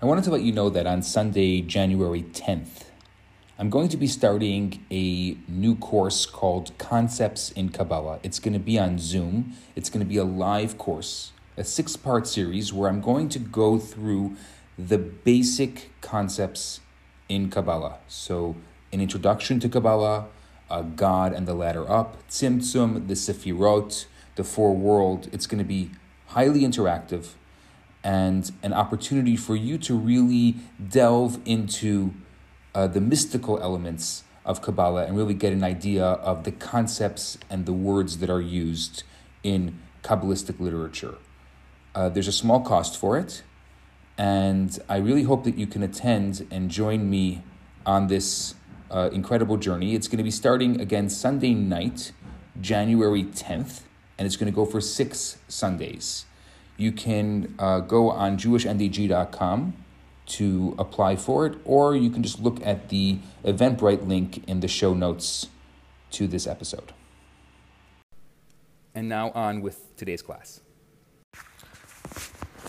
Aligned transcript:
I 0.00 0.04
wanted 0.04 0.24
to 0.24 0.30
let 0.30 0.42
you 0.42 0.52
know 0.52 0.68
that 0.68 0.86
on 0.86 1.00
Sunday, 1.00 1.62
January 1.62 2.22
10th, 2.22 2.84
I'm 3.58 3.70
going 3.70 3.88
to 3.88 3.96
be 3.96 4.06
starting 4.06 4.84
a 4.90 5.38
new 5.48 5.74
course 5.74 6.26
called 6.26 6.76
Concepts 6.76 7.50
in 7.52 7.70
Kabbalah. 7.70 8.18
It's 8.22 8.38
going 8.38 8.52
to 8.52 8.58
be 8.60 8.78
on 8.78 8.98
Zoom, 8.98 9.54
it's 9.74 9.88
going 9.88 10.04
to 10.04 10.06
be 10.06 10.18
a 10.18 10.24
live 10.24 10.76
course, 10.76 11.32
a 11.56 11.64
six 11.64 11.96
part 11.96 12.26
series 12.26 12.74
where 12.74 12.90
I'm 12.90 13.00
going 13.00 13.30
to 13.30 13.38
go 13.38 13.78
through 13.78 14.36
the 14.78 14.98
basic 14.98 15.92
concepts 16.02 16.80
in 17.30 17.48
Kabbalah. 17.48 17.96
So, 18.06 18.54
an 18.92 19.00
introduction 19.00 19.60
to 19.60 19.68
Kabbalah, 19.70 20.26
uh, 20.68 20.82
God 20.82 21.32
and 21.32 21.48
the 21.48 21.54
ladder 21.54 21.90
up, 21.90 22.18
Tzimtzum, 22.28 23.08
the 23.08 23.14
Sefirot, 23.14 24.04
the 24.34 24.44
four 24.44 24.76
world. 24.76 25.30
It's 25.32 25.46
going 25.46 25.58
to 25.58 25.64
be 25.64 25.92
highly 26.26 26.60
interactive 26.60 27.28
and 28.04 28.52
an 28.62 28.72
opportunity 28.72 29.36
for 29.36 29.56
you 29.56 29.78
to 29.78 29.96
really 29.96 30.56
delve 30.88 31.40
into 31.44 32.14
uh, 32.74 32.86
the 32.86 33.00
mystical 33.00 33.58
elements 33.60 34.24
of 34.44 34.62
Kabbalah 34.62 35.06
and 35.06 35.16
really 35.16 35.34
get 35.34 35.52
an 35.52 35.64
idea 35.64 36.04
of 36.04 36.44
the 36.44 36.52
concepts 36.52 37.36
and 37.50 37.66
the 37.66 37.72
words 37.72 38.18
that 38.18 38.30
are 38.30 38.40
used 38.40 39.02
in 39.42 39.78
Kabbalistic 40.02 40.60
literature. 40.60 41.16
Uh, 41.94 42.08
there's 42.08 42.28
a 42.28 42.32
small 42.32 42.60
cost 42.60 42.96
for 42.98 43.18
it, 43.18 43.42
and 44.16 44.78
I 44.88 44.98
really 44.98 45.24
hope 45.24 45.44
that 45.44 45.56
you 45.56 45.66
can 45.66 45.82
attend 45.82 46.46
and 46.50 46.70
join 46.70 47.10
me 47.10 47.42
on 47.84 48.06
this 48.06 48.54
uh, 48.90 49.10
incredible 49.12 49.56
journey. 49.56 49.94
It's 49.94 50.06
going 50.06 50.18
to 50.18 50.24
be 50.24 50.30
starting 50.30 50.80
again 50.80 51.08
Sunday 51.08 51.54
night, 51.54 52.12
January 52.60 53.24
10th, 53.24 53.80
and 54.18 54.26
it's 54.26 54.36
going 54.36 54.50
to 54.50 54.54
go 54.54 54.64
for 54.64 54.80
six 54.80 55.38
Sundays. 55.48 56.24
You 56.76 56.92
can 56.92 57.54
uh, 57.58 57.80
go 57.80 58.10
on 58.10 58.36
jewishndag.com 58.36 59.74
to 60.26 60.74
apply 60.78 61.16
for 61.16 61.46
it, 61.46 61.58
or 61.64 61.96
you 61.96 62.10
can 62.10 62.22
just 62.22 62.40
look 62.40 62.64
at 62.64 62.88
the 62.88 63.18
Eventbrite 63.44 64.06
link 64.06 64.42
in 64.48 64.60
the 64.60 64.68
show 64.68 64.92
notes 64.92 65.48
to 66.10 66.26
this 66.26 66.46
episode. 66.46 66.92
And 68.94 69.08
now 69.08 69.30
on 69.30 69.62
with 69.62 69.94
today's 69.96 70.22
class. 70.22 70.60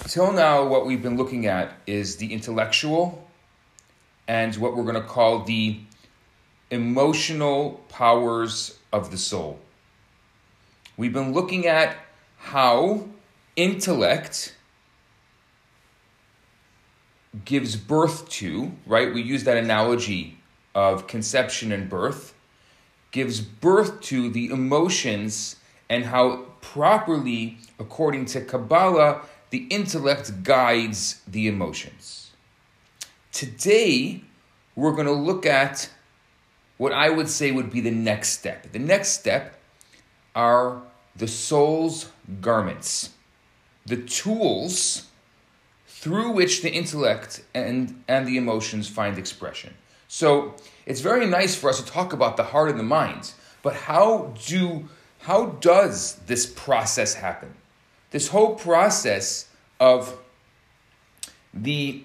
Till 0.05 0.31
now, 0.31 0.66
what 0.66 0.85
we've 0.85 1.02
been 1.02 1.17
looking 1.17 1.47
at 1.47 1.73
is 1.85 2.17
the 2.17 2.33
intellectual 2.33 3.28
and 4.28 4.55
what 4.55 4.75
we're 4.75 4.83
going 4.83 4.95
to 4.95 5.02
call 5.02 5.44
the 5.44 5.80
emotional 6.69 7.83
powers 7.89 8.78
of 8.91 9.11
the 9.11 9.17
soul. 9.17 9.59
We've 10.97 11.13
been 11.13 11.33
looking 11.33 11.67
at 11.67 11.95
how 12.38 13.08
intellect 13.58 14.55
gives 17.44 17.75
birth 17.75 18.30
to, 18.30 18.72
right? 18.86 19.13
We 19.13 19.22
use 19.22 19.44
that 19.44 19.58
analogy 19.58 20.38
of 20.73 21.08
conception 21.08 21.72
and 21.72 21.89
birth, 21.89 22.33
gives 23.11 23.41
birth 23.41 24.00
to 24.02 24.30
the 24.30 24.47
emotions 24.47 25.58
and 25.89 26.05
how 26.05 26.45
properly, 26.61 27.58
according 27.80 28.25
to 28.25 28.41
Kabbalah, 28.41 29.22
the 29.50 29.66
intellect 29.69 30.44
guides 30.44 31.22
the 31.28 31.47
emotions. 31.47 32.31
Today, 33.31 34.22
we're 34.75 34.91
going 34.91 35.08
to 35.08 35.13
look 35.13 35.45
at 35.45 35.89
what 36.78 36.91
I 36.91 37.09
would 37.09 37.30
say 37.30 37.52
would 37.52 37.72
be 37.72 37.81
the 37.81 37.91
next 37.91 38.30
step. 38.30 38.72
The 38.72 38.80
next 38.80 39.09
step 39.09 39.59
are 40.35 40.81
the 41.16 41.28
soul's 41.28 42.11
garments, 42.41 43.11
the 43.88 43.97
tools 43.97 45.07
through 45.88 46.31
which 46.31 46.61
the 46.61 46.71
intellect 46.71 47.43
and, 47.55 48.03
and 48.07 48.27
the 48.27 48.38
emotions 48.38 48.88
find 48.88 49.17
expression. 49.17 49.73
So 50.07 50.55
it's 50.85 51.02
very 51.02 51.25
nice 51.25 51.55
for 51.55 51.69
us 51.69 51.81
to 51.81 51.85
talk 51.85 52.13
about 52.13 52.38
the 52.38 52.44
heart 52.44 52.69
and 52.69 52.79
the 52.79 52.83
mind, 52.83 53.33
but 53.63 53.73
how 53.73 54.34
do 54.45 54.88
how 55.22 55.47
does 55.47 56.16
this 56.28 56.45
process 56.45 57.16
happen? 57.16 57.53
This 58.12 58.29
whole 58.29 58.56
process 58.56 59.50
of 59.79 60.17
the 61.53 62.03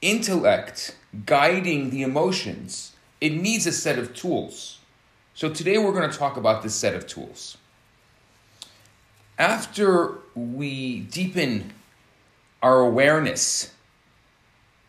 intellect 0.00 0.96
guiding 1.24 1.90
the 1.90 2.02
emotions, 2.02 2.92
it 3.20 3.32
needs 3.32 3.66
a 3.66 3.72
set 3.72 3.98
of 3.98 4.14
tools. 4.14 4.78
So 5.34 5.50
today 5.50 5.78
we're 5.78 5.92
going 5.92 6.08
to 6.08 6.16
talk 6.16 6.36
about 6.36 6.62
this 6.62 6.74
set 6.74 6.94
of 6.94 7.06
tools. 7.06 7.56
After 9.38 10.18
we 10.34 11.00
deepen 11.00 11.72
our 12.62 12.80
awareness 12.80 13.72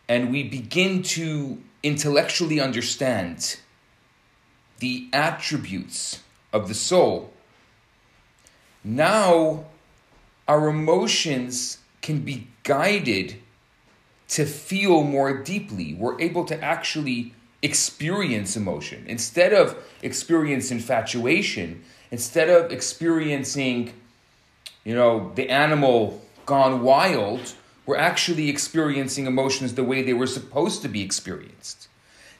and 0.08 0.30
we 0.30 0.42
begin 0.42 1.02
to 1.02 1.62
intellectually 1.82 2.58
understand 2.58 3.58
the 4.78 5.08
attributes 5.12 6.22
of 6.52 6.68
the 6.68 6.74
soul, 6.74 7.32
now 8.82 9.66
our 10.46 10.68
emotions 10.68 11.78
can 12.00 12.20
be 12.20 12.48
guided 12.62 13.36
to 14.28 14.46
feel 14.46 15.02
more 15.04 15.42
deeply. 15.42 15.92
We're 15.92 16.18
able 16.20 16.44
to 16.46 16.62
actually 16.62 17.34
experience 17.60 18.56
emotion. 18.56 19.04
Instead 19.06 19.52
of 19.52 19.76
experience 20.02 20.70
infatuation, 20.70 21.82
instead 22.10 22.48
of 22.48 22.72
experiencing, 22.72 23.92
you 24.84 24.94
know, 24.94 25.32
the 25.34 25.50
animal 25.50 26.22
gone 26.46 26.82
wild, 26.82 27.54
we're 27.86 27.96
actually 27.96 28.48
experiencing 28.48 29.26
emotions 29.26 29.74
the 29.74 29.84
way 29.84 30.02
they 30.02 30.14
were 30.14 30.26
supposed 30.26 30.82
to 30.82 30.88
be 30.88 31.02
experienced. 31.02 31.88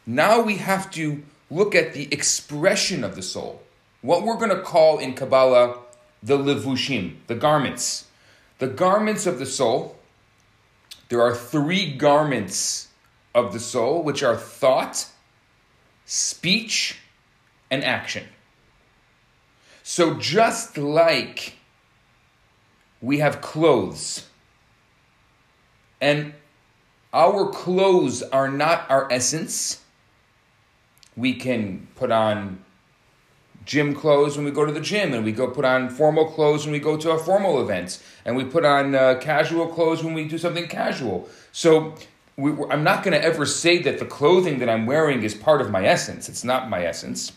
Now 0.06 0.40
we 0.40 0.56
have 0.56 0.90
to 0.92 1.22
look 1.50 1.74
at 1.74 1.94
the 1.94 2.12
expression 2.12 3.04
of 3.04 3.14
the 3.14 3.22
soul, 3.22 3.62
what 4.00 4.22
we're 4.22 4.36
going 4.36 4.50
to 4.50 4.62
call 4.62 4.98
in 4.98 5.14
Kabbalah 5.14 5.78
the 6.22 6.36
levushim, 6.36 7.16
the 7.26 7.34
garments. 7.34 8.06
The 8.58 8.66
garments 8.66 9.26
of 9.26 9.38
the 9.38 9.46
soul, 9.46 9.96
there 11.08 11.22
are 11.22 11.34
three 11.34 11.94
garments 11.94 12.88
of 13.34 13.52
the 13.52 13.60
soul, 13.60 14.02
which 14.02 14.22
are 14.22 14.36
thought, 14.36 15.06
speech, 16.04 16.98
and 17.70 17.84
action. 17.84 18.24
So 19.82 20.14
just 20.14 20.76
like 20.76 21.57
we 23.00 23.18
have 23.18 23.40
clothes, 23.40 24.26
and 26.00 26.34
our 27.12 27.50
clothes 27.50 28.22
are 28.22 28.50
not 28.50 28.90
our 28.90 29.10
essence, 29.12 29.82
we 31.16 31.34
can 31.34 31.88
put 31.96 32.12
on 32.12 32.64
gym 33.64 33.94
clothes 33.94 34.36
when 34.36 34.46
we 34.46 34.50
go 34.50 34.64
to 34.64 34.72
the 34.72 34.80
gym, 34.80 35.12
and 35.12 35.24
we 35.24 35.32
go 35.32 35.48
put 35.48 35.64
on 35.64 35.90
formal 35.90 36.24
clothes 36.24 36.64
when 36.64 36.72
we 36.72 36.78
go 36.78 36.96
to 36.96 37.10
a 37.10 37.18
formal 37.18 37.60
event, 37.60 38.02
and 38.24 38.36
we 38.36 38.44
put 38.44 38.64
on 38.64 38.94
uh, 38.94 39.18
casual 39.20 39.66
clothes 39.66 40.02
when 40.02 40.14
we 40.14 40.26
do 40.26 40.38
something 40.38 40.66
casual. 40.66 41.28
So 41.52 41.94
we, 42.38 42.52
I'm 42.70 42.84
not 42.84 43.02
going 43.02 43.12
to 43.12 43.22
ever 43.22 43.44
say 43.44 43.82
that 43.82 43.98
the 43.98 44.06
clothing 44.06 44.60
that 44.60 44.70
I'm 44.70 44.86
wearing 44.86 45.22
is 45.22 45.34
part 45.34 45.60
of 45.60 45.70
my 45.70 45.84
essence. 45.84 46.28
It's 46.28 46.44
not 46.44 46.70
my 46.70 46.84
essence. 46.86 47.32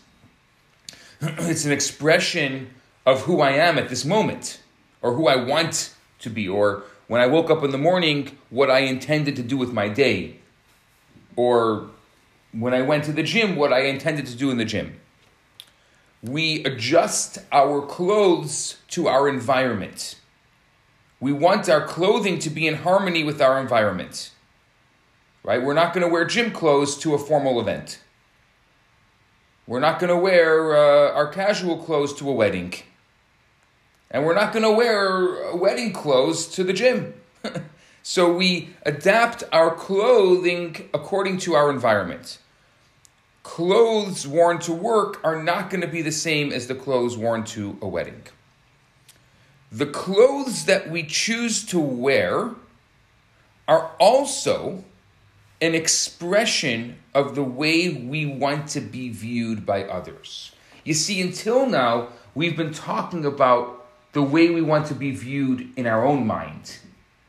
it's 1.20 1.64
an 1.64 1.72
expression 1.72 2.70
of 3.04 3.22
who 3.22 3.40
I 3.40 3.50
am 3.50 3.78
at 3.78 3.88
this 3.88 4.04
moment, 4.04 4.61
or 5.02 5.14
who 5.14 5.26
I 5.26 5.36
want 5.36 5.92
to 6.20 6.30
be, 6.30 6.48
or 6.48 6.84
when 7.08 7.20
I 7.20 7.26
woke 7.26 7.50
up 7.50 7.62
in 7.62 7.70
the 7.70 7.78
morning, 7.78 8.38
what 8.48 8.70
I 8.70 8.80
intended 8.80 9.36
to 9.36 9.42
do 9.42 9.56
with 9.56 9.72
my 9.72 9.88
day, 9.88 10.36
or 11.36 11.90
when 12.52 12.72
I 12.72 12.82
went 12.82 13.04
to 13.04 13.12
the 13.12 13.22
gym, 13.22 13.56
what 13.56 13.72
I 13.72 13.80
intended 13.80 14.26
to 14.26 14.36
do 14.36 14.50
in 14.50 14.56
the 14.56 14.64
gym 14.64 15.00
we 16.22 16.62
adjust 16.64 17.38
our 17.50 17.82
clothes 17.82 18.78
to 18.88 19.08
our 19.08 19.28
environment. 19.28 20.16
We 21.20 21.32
want 21.32 21.68
our 21.68 21.84
clothing 21.84 22.38
to 22.40 22.50
be 22.50 22.66
in 22.66 22.76
harmony 22.76 23.24
with 23.24 23.40
our 23.40 23.60
environment. 23.60 24.30
Right? 25.42 25.60
We're 25.60 25.74
not 25.74 25.92
going 25.92 26.06
to 26.06 26.12
wear 26.12 26.24
gym 26.24 26.52
clothes 26.52 26.96
to 26.98 27.14
a 27.14 27.18
formal 27.18 27.60
event. 27.60 28.00
We're 29.66 29.80
not 29.80 29.98
going 29.98 30.10
to 30.10 30.16
wear 30.16 30.76
uh, 30.76 31.12
our 31.12 31.26
casual 31.26 31.78
clothes 31.78 32.12
to 32.14 32.28
a 32.28 32.32
wedding. 32.32 32.74
And 34.12 34.24
we're 34.24 34.34
not 34.34 34.52
going 34.52 34.64
to 34.64 34.70
wear 34.70 35.56
wedding 35.56 35.92
clothes 35.92 36.46
to 36.48 36.62
the 36.62 36.72
gym. 36.72 37.14
so 38.04 38.32
we 38.32 38.70
adapt 38.84 39.42
our 39.50 39.74
clothing 39.74 40.88
according 40.94 41.38
to 41.38 41.54
our 41.54 41.70
environment 41.70 42.38
clothes 43.42 44.26
worn 44.26 44.58
to 44.60 44.72
work 44.72 45.20
are 45.24 45.42
not 45.42 45.70
going 45.70 45.80
to 45.80 45.86
be 45.86 46.02
the 46.02 46.12
same 46.12 46.52
as 46.52 46.66
the 46.66 46.74
clothes 46.74 47.16
worn 47.16 47.44
to 47.44 47.76
a 47.82 47.88
wedding. 47.88 48.22
The 49.70 49.86
clothes 49.86 50.66
that 50.66 50.90
we 50.90 51.02
choose 51.02 51.64
to 51.66 51.80
wear 51.80 52.50
are 53.66 53.90
also 53.98 54.84
an 55.60 55.74
expression 55.74 56.98
of 57.14 57.34
the 57.34 57.42
way 57.42 57.88
we 57.88 58.26
want 58.26 58.68
to 58.68 58.80
be 58.80 59.08
viewed 59.10 59.64
by 59.64 59.84
others. 59.84 60.52
You 60.84 60.94
see, 60.94 61.20
until 61.20 61.66
now, 61.66 62.08
we've 62.34 62.56
been 62.56 62.74
talking 62.74 63.24
about 63.24 63.81
the 64.12 64.22
way 64.22 64.50
we 64.50 64.62
want 64.62 64.86
to 64.86 64.94
be 64.94 65.10
viewed 65.10 65.72
in 65.76 65.86
our 65.86 66.04
own 66.04 66.26
mind, 66.26 66.78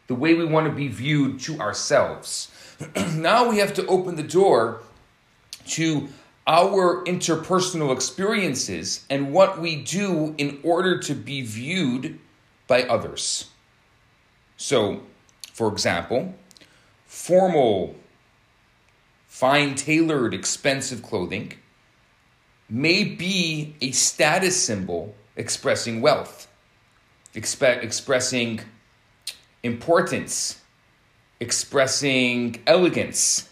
the 0.07 0.15
way 0.15 0.33
we 0.33 0.45
want 0.45 0.67
to 0.67 0.73
be 0.73 0.87
viewed 0.87 1.39
to 1.41 1.59
ourselves. 1.59 2.51
now 3.15 3.49
we 3.49 3.57
have 3.59 3.73
to 3.73 3.85
open 3.87 4.15
the 4.15 4.23
door 4.23 4.81
to 5.67 6.09
our 6.45 7.03
interpersonal 7.05 7.93
experiences 7.93 9.05
and 9.09 9.31
what 9.31 9.61
we 9.61 9.77
do 9.77 10.35
in 10.37 10.59
order 10.63 10.99
to 10.99 11.13
be 11.13 11.41
viewed 11.41 12.19
by 12.67 12.83
others. 12.83 13.49
So, 14.57 15.03
for 15.53 15.71
example, 15.71 16.35
formal, 17.05 17.95
fine 19.27 19.75
tailored, 19.75 20.33
expensive 20.33 21.01
clothing 21.01 21.53
may 22.69 23.03
be 23.03 23.75
a 23.81 23.91
status 23.91 24.61
symbol 24.61 25.15
expressing 25.35 26.01
wealth, 26.01 26.47
expe- 27.35 27.83
expressing 27.83 28.61
importance, 29.63 30.61
expressing 31.39 32.61
elegance. 32.67 33.49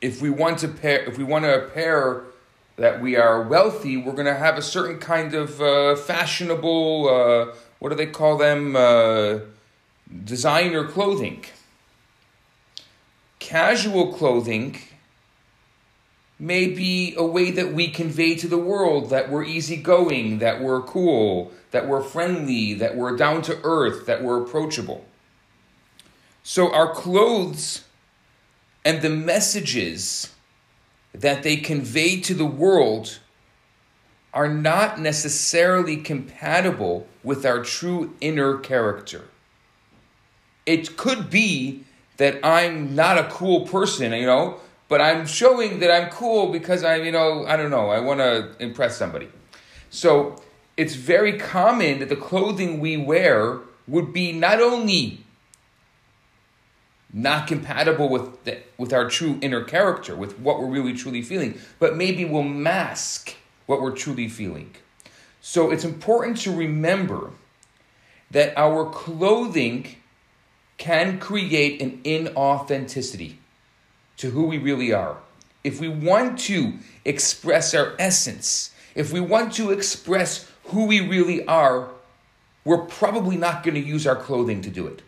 If 0.00 0.20
we 0.20 0.30
want 0.30 0.58
to 0.58 0.68
pair, 0.68 1.04
if 1.04 1.16
we 1.16 1.24
want 1.24 1.44
to 1.44 1.64
appear 1.64 2.24
that 2.76 3.00
we 3.00 3.16
are 3.16 3.42
wealthy, 3.42 3.96
we're 3.96 4.12
going 4.12 4.26
to 4.26 4.34
have 4.34 4.58
a 4.58 4.62
certain 4.62 4.98
kind 4.98 5.34
of 5.34 5.60
uh, 5.60 5.96
fashionable. 5.96 7.08
Uh, 7.08 7.54
what 7.78 7.90
do 7.90 7.94
they 7.94 8.06
call 8.06 8.36
them? 8.36 8.76
Uh, 8.76 9.38
designer 10.24 10.86
clothing. 10.86 11.44
Casual 13.38 14.12
clothing 14.12 14.78
may 16.38 16.66
be 16.66 17.14
a 17.16 17.24
way 17.24 17.50
that 17.50 17.72
we 17.72 17.88
convey 17.88 18.34
to 18.34 18.48
the 18.48 18.58
world 18.58 19.10
that 19.10 19.30
we're 19.30 19.44
easygoing, 19.44 20.38
that 20.38 20.60
we're 20.60 20.82
cool, 20.82 21.52
that 21.70 21.88
we're 21.88 22.02
friendly, 22.02 22.74
that 22.74 22.96
we're 22.96 23.16
down 23.16 23.42
to 23.42 23.58
earth, 23.62 24.06
that 24.06 24.22
we're 24.22 24.42
approachable. 24.42 25.04
So 26.42 26.72
our 26.72 26.92
clothes 26.92 27.84
and 28.84 29.00
the 29.00 29.10
messages 29.10 30.30
that 31.12 31.42
they 31.42 31.56
convey 31.56 32.20
to 32.20 32.34
the 32.34 32.44
world 32.46 33.20
are 34.34 34.48
not 34.48 35.00
necessarily 35.00 35.96
compatible 35.96 37.06
with 37.22 37.46
our 37.46 37.62
true 37.62 38.14
inner 38.20 38.58
character. 38.58 39.26
It 40.66 40.96
could 40.96 41.30
be 41.30 41.84
that 42.16 42.44
I'm 42.44 42.94
not 42.94 43.16
a 43.16 43.28
cool 43.30 43.66
person, 43.66 44.12
you 44.12 44.26
know, 44.26 44.60
but 44.94 45.00
I'm 45.00 45.26
showing 45.26 45.80
that 45.80 45.90
I'm 45.90 46.08
cool 46.08 46.52
because 46.52 46.84
I'm, 46.84 47.04
you 47.04 47.10
know, 47.10 47.44
I 47.46 47.56
don't 47.56 47.72
know, 47.72 47.90
I 47.90 47.98
want 47.98 48.20
to 48.20 48.54
impress 48.60 48.96
somebody. 48.96 49.28
So 49.90 50.40
it's 50.76 50.94
very 50.94 51.36
common 51.36 51.98
that 51.98 52.08
the 52.08 52.14
clothing 52.14 52.78
we 52.78 52.96
wear 52.96 53.58
would 53.88 54.12
be 54.12 54.30
not 54.30 54.60
only 54.60 55.24
not 57.12 57.48
compatible 57.48 58.08
with 58.08 58.44
the, 58.44 58.58
with 58.78 58.92
our 58.92 59.10
true 59.10 59.36
inner 59.42 59.64
character, 59.64 60.14
with 60.14 60.38
what 60.38 60.60
we're 60.60 60.70
really 60.70 60.92
truly 60.92 61.22
feeling, 61.22 61.58
but 61.80 61.96
maybe 61.96 62.24
will 62.24 62.44
mask 62.44 63.34
what 63.66 63.82
we're 63.82 63.96
truly 63.96 64.28
feeling. 64.28 64.76
So 65.40 65.72
it's 65.72 65.82
important 65.84 66.36
to 66.42 66.54
remember 66.54 67.32
that 68.30 68.56
our 68.56 68.88
clothing 68.90 69.96
can 70.78 71.18
create 71.18 71.82
an 71.82 72.00
inauthenticity 72.04 73.38
to 74.18 74.30
who 74.30 74.44
we 74.44 74.58
really 74.58 74.92
are. 74.92 75.18
If 75.62 75.80
we 75.80 75.88
want 75.88 76.38
to 76.40 76.74
express 77.04 77.74
our 77.74 77.94
essence, 77.98 78.70
if 78.94 79.12
we 79.12 79.20
want 79.20 79.52
to 79.54 79.70
express 79.70 80.50
who 80.64 80.86
we 80.86 81.00
really 81.00 81.44
are, 81.46 81.88
we're 82.64 82.86
probably 82.86 83.36
not 83.36 83.62
going 83.62 83.74
to 83.74 83.80
use 83.80 84.06
our 84.06 84.16
clothing 84.16 84.62
to 84.62 84.70
do 84.70 84.86
it. 84.86 85.02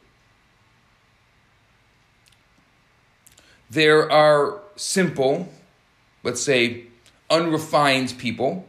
There 3.71 4.11
are 4.11 4.61
simple, 4.77 5.49
let's 6.23 6.43
say, 6.43 6.85
unrefined 7.31 8.17
people 8.19 8.67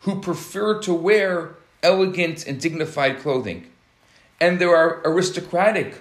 who 0.00 0.20
prefer 0.20 0.80
to 0.80 0.94
wear 0.94 1.56
elegant 1.82 2.46
and 2.46 2.60
dignified 2.60 3.18
clothing. 3.18 3.66
And 4.40 4.60
there 4.60 4.74
are 4.74 5.00
aristocratic, 5.04 6.00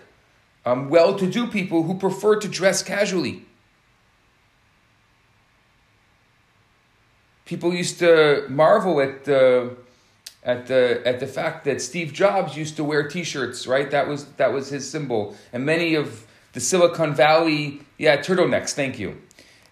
um, 0.65 0.89
well 0.89 1.17
to 1.17 1.29
do 1.29 1.47
people 1.47 1.83
who 1.83 1.95
prefer 1.95 2.39
to 2.39 2.47
dress 2.47 2.83
casually. 2.83 3.46
People 7.47 7.73
used 7.73 7.97
to 7.99 8.45
marvel 8.49 8.99
at 8.99 9.23
the 9.23 9.77
at 10.43 10.67
the 10.67 11.01
at 11.05 11.19
the 11.21 11.27
fact 11.27 11.63
that 11.63 11.81
Steve 11.81 12.11
Jobs 12.11 12.57
used 12.57 12.75
to 12.75 12.83
wear 12.83 13.07
T-shirts, 13.07 13.65
right? 13.65 13.89
That 13.89 14.07
was 14.07 14.25
that 14.33 14.51
was 14.51 14.69
his 14.69 14.89
symbol, 14.89 15.35
and 15.53 15.65
many 15.65 15.95
of 15.95 16.27
the 16.51 16.59
Silicon 16.59 17.15
Valley, 17.15 17.81
yeah, 17.97 18.17
turtlenecks. 18.17 18.73
Thank 18.73 18.99
you. 18.99 19.21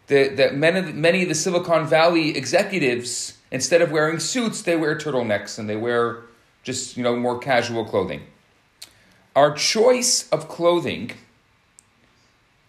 The, 0.07 0.29
that 0.29 0.55
many 0.55 0.93
many 0.93 1.23
of 1.23 1.29
the 1.29 1.35
Silicon 1.35 1.85
Valley 1.85 2.37
executives, 2.37 3.37
instead 3.51 3.81
of 3.81 3.91
wearing 3.91 4.19
suits, 4.19 4.61
they 4.61 4.77
wear 4.77 4.95
turtlenecks 4.95 5.59
and 5.59 5.69
they 5.69 5.75
wear 5.75 6.21
just 6.63 6.95
you 6.95 7.03
know 7.03 7.15
more 7.15 7.39
casual 7.39 7.83
clothing. 7.83 8.21
Our 9.35 9.53
choice 9.53 10.29
of 10.29 10.47
clothing 10.47 11.11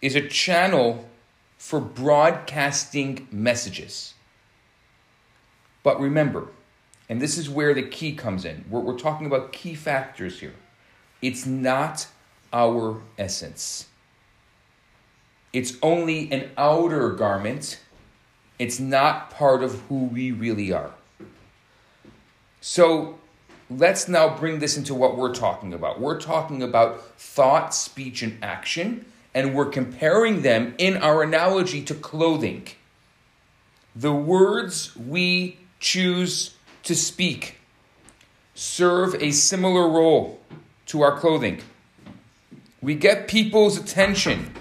is 0.01 0.15
a 0.15 0.27
channel 0.27 1.07
for 1.57 1.79
broadcasting 1.79 3.27
messages. 3.31 4.13
But 5.87 6.01
remember, 6.01 6.49
and 7.07 7.21
this 7.21 7.37
is 7.37 7.49
where 7.49 7.73
the 7.73 7.81
key 7.81 8.13
comes 8.13 8.43
in, 8.43 8.65
we're, 8.69 8.81
we're 8.81 8.99
talking 8.99 9.25
about 9.25 9.53
key 9.53 9.73
factors 9.73 10.41
here. 10.41 10.55
It's 11.21 11.45
not 11.45 12.07
our 12.51 13.01
essence. 13.17 13.87
It's 15.53 15.77
only 15.81 16.29
an 16.29 16.51
outer 16.57 17.11
garment. 17.11 17.79
It's 18.59 18.81
not 18.81 19.29
part 19.29 19.63
of 19.63 19.79
who 19.83 20.07
we 20.07 20.29
really 20.29 20.73
are. 20.73 20.91
So 22.59 23.17
let's 23.69 24.09
now 24.09 24.35
bring 24.35 24.59
this 24.59 24.75
into 24.75 24.93
what 24.93 25.15
we're 25.15 25.33
talking 25.33 25.73
about. 25.73 26.01
We're 26.01 26.19
talking 26.19 26.61
about 26.61 27.17
thought, 27.17 27.73
speech, 27.73 28.21
and 28.21 28.37
action, 28.43 29.05
and 29.33 29.55
we're 29.55 29.69
comparing 29.69 30.41
them 30.41 30.75
in 30.77 30.97
our 30.97 31.23
analogy 31.23 31.81
to 31.83 31.95
clothing. 31.95 32.67
The 33.95 34.11
words 34.11 34.93
we 34.97 35.59
choose 35.79 36.55
to 36.83 36.95
speak 36.95 37.57
serve 38.57 39.13
a 39.21 39.29
similar 39.29 39.87
role 39.87 40.39
to 40.87 41.03
our 41.03 41.19
clothing. 41.19 41.61
We 42.81 42.95
get 42.95 43.27
people's 43.27 43.77
attention 43.77 44.51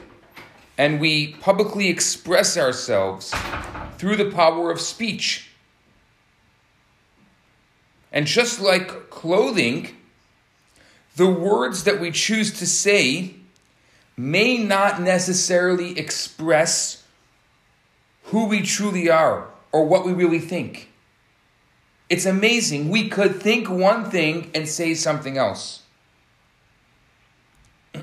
and 0.76 1.00
we 1.00 1.28
publicly 1.40 1.88
express 1.88 2.58
ourselves 2.58 3.35
through 3.96 4.16
the 4.16 4.30
power 4.30 4.70
of 4.70 4.82
speech. 4.82 5.50
And 8.12 8.26
just 8.26 8.61
like 8.61 9.08
clothing, 9.08 9.96
the 11.16 11.30
words 11.30 11.85
that 11.85 11.99
we 11.99 12.11
choose 12.11 12.58
to 12.58 12.66
say 12.66 13.37
may 14.14 14.58
not 14.58 15.00
necessarily 15.00 15.99
express 15.99 17.02
who 18.25 18.44
we 18.44 18.61
truly 18.61 19.08
are 19.08 19.49
or 19.73 19.87
what 19.87 20.04
we 20.04 20.12
really 20.12 20.38
think. 20.38 20.90
It's 22.08 22.26
amazing. 22.26 22.88
We 22.88 23.08
could 23.08 23.42
think 23.42 23.68
one 23.68 24.10
thing 24.10 24.50
and 24.54 24.68
say 24.68 24.94
something 24.94 25.36
else. 25.36 25.82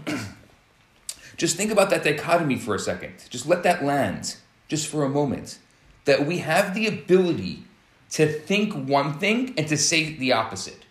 Just 1.37 1.55
think 1.55 1.71
about 1.71 1.89
that 1.89 2.03
dichotomy 2.03 2.57
for 2.57 2.75
a 2.75 2.79
second. 2.79 3.13
Just 3.29 3.47
let 3.47 3.63
that 3.63 3.83
land, 3.83 4.35
just 4.67 4.87
for 4.87 5.03
a 5.03 5.09
moment. 5.09 5.59
That 6.05 6.25
we 6.25 6.39
have 6.39 6.75
the 6.75 6.87
ability 6.87 7.63
to 8.11 8.27
think 8.27 8.73
one 8.73 9.17
thing 9.19 9.53
and 9.57 9.67
to 9.67 9.77
say 9.77 10.15
the 10.15 10.33
opposite. 10.33 10.85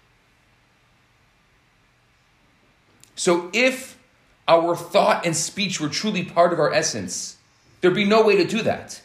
So 3.14 3.50
if 3.52 3.98
our 4.48 4.74
thought 4.74 5.24
and 5.24 5.36
speech 5.36 5.80
were 5.80 5.88
truly 5.88 6.24
part 6.24 6.52
of 6.52 6.58
our 6.58 6.72
essence, 6.72 7.36
there'd 7.80 7.94
be 7.94 8.04
no 8.04 8.24
way 8.24 8.36
to 8.36 8.44
do 8.44 8.62
that. 8.62 9.01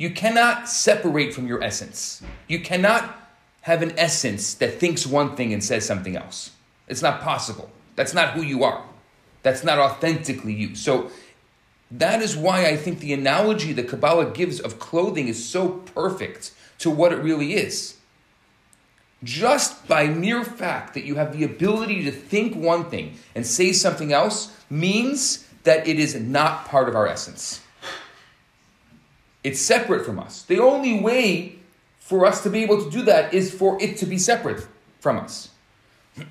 You 0.00 0.08
cannot 0.08 0.66
separate 0.66 1.34
from 1.34 1.46
your 1.46 1.62
essence. 1.62 2.22
You 2.48 2.60
cannot 2.60 3.20
have 3.60 3.82
an 3.82 3.92
essence 3.98 4.54
that 4.54 4.80
thinks 4.80 5.06
one 5.06 5.36
thing 5.36 5.52
and 5.52 5.62
says 5.62 5.84
something 5.84 6.16
else. 6.16 6.52
It's 6.88 7.02
not 7.02 7.20
possible. 7.20 7.68
That's 7.96 8.14
not 8.14 8.30
who 8.30 8.40
you 8.40 8.64
are. 8.64 8.82
That's 9.42 9.62
not 9.62 9.78
authentically 9.78 10.54
you. 10.54 10.74
So 10.74 11.10
that 11.90 12.22
is 12.22 12.34
why 12.34 12.64
I 12.64 12.78
think 12.78 13.00
the 13.00 13.12
analogy 13.12 13.74
that 13.74 13.88
Kabbalah 13.88 14.30
gives 14.30 14.58
of 14.58 14.78
clothing 14.78 15.28
is 15.28 15.46
so 15.46 15.68
perfect 15.68 16.52
to 16.78 16.88
what 16.88 17.12
it 17.12 17.16
really 17.16 17.52
is. 17.52 17.98
Just 19.22 19.86
by 19.86 20.06
mere 20.06 20.44
fact 20.44 20.94
that 20.94 21.04
you 21.04 21.16
have 21.16 21.36
the 21.36 21.44
ability 21.44 22.04
to 22.04 22.10
think 22.10 22.56
one 22.56 22.88
thing 22.88 23.18
and 23.34 23.46
say 23.46 23.74
something 23.74 24.14
else 24.14 24.56
means 24.70 25.46
that 25.64 25.86
it 25.86 25.98
is 25.98 26.14
not 26.14 26.64
part 26.64 26.88
of 26.88 26.96
our 26.96 27.06
essence. 27.06 27.60
It's 29.42 29.60
separate 29.60 30.04
from 30.04 30.18
us. 30.18 30.42
The 30.42 30.58
only 30.60 31.00
way 31.00 31.56
for 31.98 32.26
us 32.26 32.42
to 32.42 32.50
be 32.50 32.62
able 32.62 32.84
to 32.84 32.90
do 32.90 33.02
that 33.02 33.32
is 33.32 33.54
for 33.54 33.80
it 33.80 33.96
to 33.98 34.06
be 34.06 34.18
separate 34.18 34.66
from 35.00 35.18
us. 35.18 35.50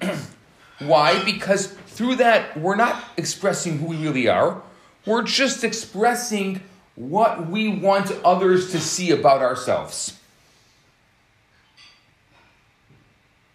Why? 0.79 1.23
Because 1.23 1.67
through 1.67 2.15
that, 2.17 2.57
we're 2.57 2.75
not 2.75 3.03
expressing 3.17 3.79
who 3.79 3.87
we 3.87 3.97
really 3.97 4.27
are. 4.27 4.61
We're 5.05 5.23
just 5.23 5.63
expressing 5.63 6.61
what 6.95 7.47
we 7.47 7.69
want 7.69 8.11
others 8.23 8.71
to 8.71 8.79
see 8.79 9.11
about 9.11 9.41
ourselves. 9.41 10.17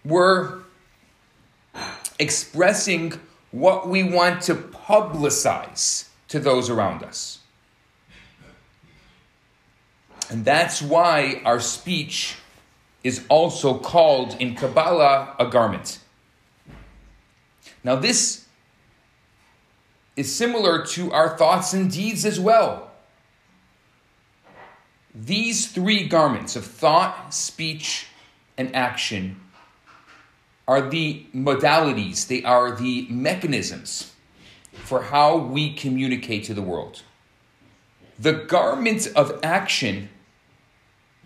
We're 0.05 0.61
expressing 2.19 3.15
what 3.51 3.89
we 3.89 4.03
want 4.03 4.43
to 4.43 4.55
publicize 4.55 6.09
to 6.29 6.41
those 6.41 6.69
around 6.69 7.03
us. 7.03 7.39
And 10.31 10.45
that's 10.45 10.81
why 10.81 11.43
our 11.45 11.61
speech 11.61 12.37
is 13.03 13.25
also 13.29 13.79
called 13.79 14.37
in 14.41 14.55
Kabbalah 14.55 15.37
a 15.39 15.47
garment. 15.47 15.99
Now, 17.83 17.97
this 17.97 18.47
is 20.17 20.35
similar 20.35 20.85
to 20.87 21.13
our 21.13 21.37
thoughts 21.37 21.75
and 21.75 21.91
deeds 21.91 22.25
as 22.25 22.41
well. 22.41 22.91
These 25.15 25.71
three 25.71 26.09
garments 26.09 26.57
of 26.57 26.65
thought, 26.65 27.35
speech, 27.35 28.07
and 28.57 28.75
action 28.75 29.41
are 30.67 30.89
the 30.89 31.27
modalities, 31.35 32.27
they 32.27 32.43
are 32.43 32.75
the 32.75 33.07
mechanisms 33.11 34.13
for 34.73 35.03
how 35.03 35.37
we 35.37 35.73
communicate 35.75 36.45
to 36.45 36.55
the 36.55 36.63
world. 36.63 37.03
The 38.19 38.33
garment 38.33 39.09
of 39.15 39.39
action 39.43 40.09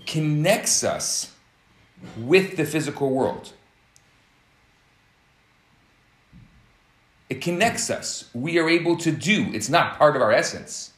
connects 0.09 0.83
us 0.83 1.33
with 2.17 2.57
the 2.57 2.65
physical 2.65 3.11
world. 3.11 3.53
It 7.29 7.43
connects 7.43 7.91
us. 7.91 8.31
We 8.33 8.59
are 8.59 8.69
able 8.69 8.97
to 8.97 9.13
do. 9.13 9.51
It's 9.53 9.69
not 9.69 9.99
part 9.99 10.17
of 10.17 10.23
our 10.23 10.33
essence. 10.33 10.93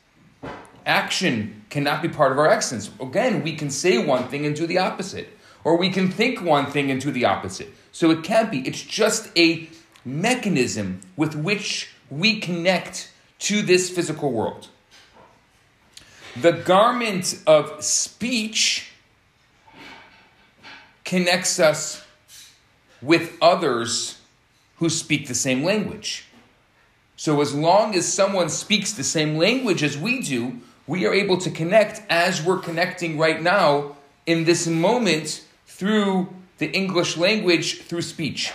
Action 0.87 1.64
cannot 1.71 2.02
be 2.02 2.09
part 2.09 2.31
of 2.31 2.38
our 2.38 2.49
essence. 2.49 2.90
Again, 3.00 3.43
we 3.43 3.57
can 3.57 3.69
say 3.69 3.99
one 3.99 4.29
thing 4.29 4.47
and 4.47 4.55
do 4.55 4.67
the 4.67 4.79
opposite, 4.79 5.29
or 5.64 5.76
we 5.76 5.90
can 5.90 6.09
think 6.09 6.40
one 6.40 6.67
thing 6.67 6.90
and 6.90 7.00
do 7.00 7.11
the 7.11 7.25
opposite. 7.25 7.75
So 7.90 8.11
it 8.11 8.23
can't 8.23 8.50
be. 8.50 8.61
It's 8.61 8.83
just 8.83 9.37
a 9.37 9.69
mechanism 10.05 11.00
with 11.17 11.35
which 11.35 11.90
we 12.09 12.38
connect 12.38 13.12
to 13.40 13.62
this 13.62 13.90
physical 13.90 14.31
world. 14.31 14.69
The 16.40 16.52
garment 16.52 17.43
of 17.47 17.83
speech 17.83 18.89
connects 21.11 21.59
us 21.59 22.05
with 23.02 23.37
others 23.43 24.21
who 24.76 24.88
speak 24.88 25.26
the 25.26 25.35
same 25.35 25.64
language. 25.64 26.25
So, 27.17 27.40
as 27.40 27.52
long 27.52 27.97
as 27.97 28.11
someone 28.11 28.49
speaks 28.49 28.93
the 28.93 29.02
same 29.02 29.37
language 29.37 29.83
as 29.83 29.99
we 29.99 30.23
do, 30.23 30.61
we 30.87 31.05
are 31.07 31.12
able 31.12 31.37
to 31.38 31.50
connect 31.50 32.00
as 32.09 32.40
we're 32.40 32.61
connecting 32.61 33.19
right 33.19 33.43
now 33.43 33.97
in 34.25 34.45
this 34.45 34.69
moment 34.69 35.45
through 35.67 36.33
the 36.59 36.71
English 36.71 37.17
language, 37.17 37.83
through 37.83 38.02
speech. 38.02 38.52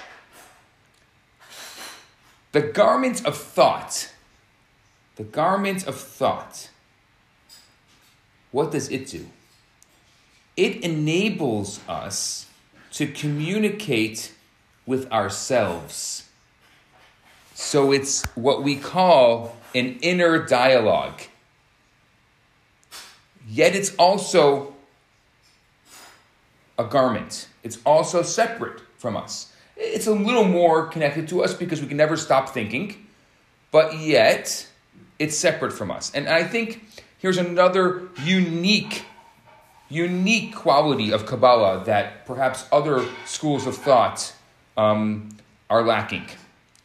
The 2.53 2.62
garment 2.62 3.25
of 3.25 3.35
thought. 3.35 4.13
The 5.17 5.25
garment 5.25 5.85
of 5.85 6.00
thought. 6.00 6.69
What 8.51 8.71
does 8.71 8.88
it 8.89 9.07
do? 9.07 9.25
It 10.57 10.83
enables 10.83 11.79
us 11.88 12.47
to 12.93 13.07
communicate 13.07 14.33
with 14.85 15.12
ourselves. 15.12 16.29
So 17.53 17.91
it's 17.91 18.24
what 18.35 18.63
we 18.63 18.75
call 18.75 19.57
an 19.74 19.97
inner 20.01 20.45
dialogue. 20.45 21.21
Yet 23.47 23.75
it's 23.75 23.93
also 23.95 24.74
a 26.77 26.83
garment, 26.83 27.47
it's 27.63 27.79
also 27.85 28.21
separate 28.21 28.81
from 28.97 29.15
us. 29.15 29.53
It's 29.77 30.07
a 30.07 30.13
little 30.13 30.45
more 30.45 30.88
connected 30.88 31.27
to 31.29 31.43
us 31.43 31.53
because 31.53 31.81
we 31.81 31.88
can 31.88 31.97
never 31.97 32.17
stop 32.17 32.50
thinking, 32.50 33.07
but 33.71 34.00
yet 34.00 34.67
it's 35.19 35.38
separate 35.38 35.74
from 35.74 35.91
us. 35.91 36.13
And 36.13 36.27
I 36.27 36.43
think 36.43 36.83
here's 37.19 37.38
another 37.38 38.09
unique 38.24 39.05
unique 39.95 40.53
quality 40.53 41.11
of 41.11 41.25
Kabbalah 41.25 41.83
that 41.85 42.25
perhaps 42.25 42.65
other 42.71 43.05
schools 43.25 43.65
of 43.65 43.75
thought 43.75 44.33
um, 44.75 45.29
are 45.69 45.83
lacking. 45.83 46.27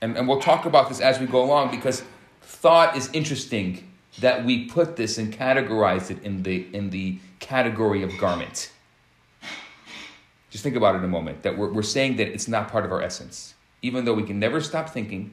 And, 0.00 0.16
and 0.16 0.28
we'll 0.28 0.40
talk 0.40 0.64
about 0.64 0.88
this 0.88 1.00
as 1.00 1.18
we 1.18 1.26
go 1.26 1.42
along 1.42 1.70
because 1.72 2.04
thought 2.40 2.96
is 2.96 3.10
interesting 3.12 3.86
that 4.20 4.44
we 4.44 4.66
put 4.66 4.96
this 4.96 5.18
and 5.18 5.32
categorize 5.32 6.10
it 6.10 6.22
in 6.22 6.42
the, 6.42 6.66
in 6.74 6.90
the 6.90 7.18
category 7.40 8.02
of 8.02 8.16
garment. 8.18 8.70
Just 10.50 10.64
think 10.64 10.76
about 10.76 10.96
it 10.96 11.04
a 11.04 11.08
moment 11.08 11.42
that 11.42 11.56
we're, 11.56 11.72
we're 11.72 11.82
saying 11.82 12.16
that 12.16 12.28
it's 12.28 12.48
not 12.48 12.68
part 12.68 12.84
of 12.84 12.92
our 12.92 13.02
essence. 13.02 13.54
Even 13.82 14.04
though 14.04 14.14
we 14.14 14.24
can 14.24 14.38
never 14.38 14.60
stop 14.60 14.90
thinking, 14.90 15.32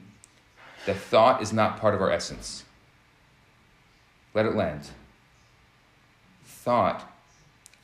that 0.86 0.96
thought 0.96 1.42
is 1.42 1.52
not 1.52 1.78
part 1.78 1.94
of 1.94 2.00
our 2.00 2.10
essence. 2.10 2.64
Let 4.34 4.46
it 4.46 4.54
land. 4.54 4.88
Thought, 6.44 7.10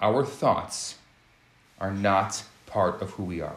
our 0.05 0.23
thoughts, 0.23 0.97
are 1.81 1.93
not 1.93 2.45
part 2.67 3.01
of 3.01 3.11
who 3.13 3.25
we 3.25 3.41
are. 3.41 3.57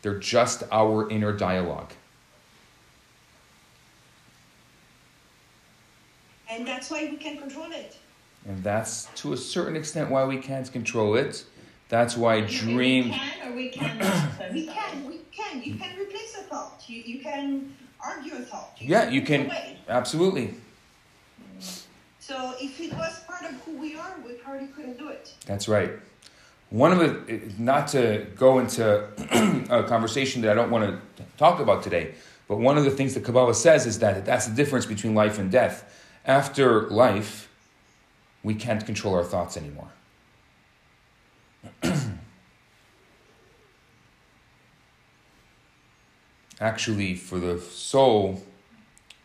They're 0.00 0.18
just 0.18 0.62
our 0.72 1.10
inner 1.10 1.32
dialogue. 1.32 1.92
And 6.50 6.66
that's 6.66 6.90
why 6.90 7.06
we 7.10 7.18
can 7.18 7.36
control 7.36 7.70
it. 7.70 7.98
And 8.48 8.62
that's 8.62 9.08
to 9.16 9.34
a 9.34 9.36
certain 9.36 9.76
extent 9.76 10.10
why 10.10 10.24
we 10.24 10.38
can't 10.38 10.72
control 10.72 11.16
it. 11.16 11.44
That's 11.90 12.16
why 12.16 12.40
dream. 12.40 13.04
We 13.04 13.10
can 13.10 13.52
or 13.52 13.56
we 13.56 13.68
can. 13.68 13.98
we 14.54 14.66
can. 14.66 15.06
We 15.06 15.20
can. 15.32 15.62
You 15.62 15.74
can 15.74 15.98
replace 15.98 16.34
a 16.38 16.44
thought. 16.44 16.82
You, 16.86 17.02
you 17.02 17.20
can 17.20 17.76
argue 18.04 18.34
a 18.34 18.40
thought. 18.40 18.70
You 18.78 18.88
yeah, 18.88 19.10
you 19.10 19.22
can. 19.22 19.46
Away. 19.46 19.78
Absolutely. 19.88 20.54
So 22.26 22.54
if 22.60 22.80
it 22.80 22.92
was 22.92 23.20
part 23.20 23.44
of 23.44 23.52
who 23.60 23.78
we 23.78 23.94
are, 23.94 24.16
we 24.26 24.32
probably 24.32 24.66
couldn't 24.66 24.98
do 24.98 25.10
it. 25.10 25.32
That's 25.46 25.68
right. 25.68 25.92
One 26.70 26.90
of 26.90 26.98
the, 26.98 27.40
not 27.56 27.86
to 27.88 28.26
go 28.34 28.58
into 28.58 29.06
a 29.70 29.84
conversation 29.84 30.42
that 30.42 30.50
I 30.50 30.54
don't 30.54 30.72
want 30.72 31.00
to 31.16 31.24
talk 31.36 31.60
about 31.60 31.84
today, 31.84 32.16
but 32.48 32.56
one 32.56 32.76
of 32.76 32.82
the 32.82 32.90
things 32.90 33.14
that 33.14 33.22
Kabbalah 33.22 33.54
says 33.54 33.86
is 33.86 34.00
that 34.00 34.24
that's 34.24 34.48
the 34.48 34.56
difference 34.56 34.86
between 34.86 35.14
life 35.14 35.38
and 35.38 35.52
death. 35.52 36.02
After 36.24 36.88
life, 36.88 37.48
we 38.42 38.56
can't 38.56 38.84
control 38.84 39.14
our 39.14 39.22
thoughts 39.22 39.56
anymore. 39.56 39.92
Actually, 46.60 47.14
for 47.14 47.38
the 47.38 47.60
soul, 47.60 48.42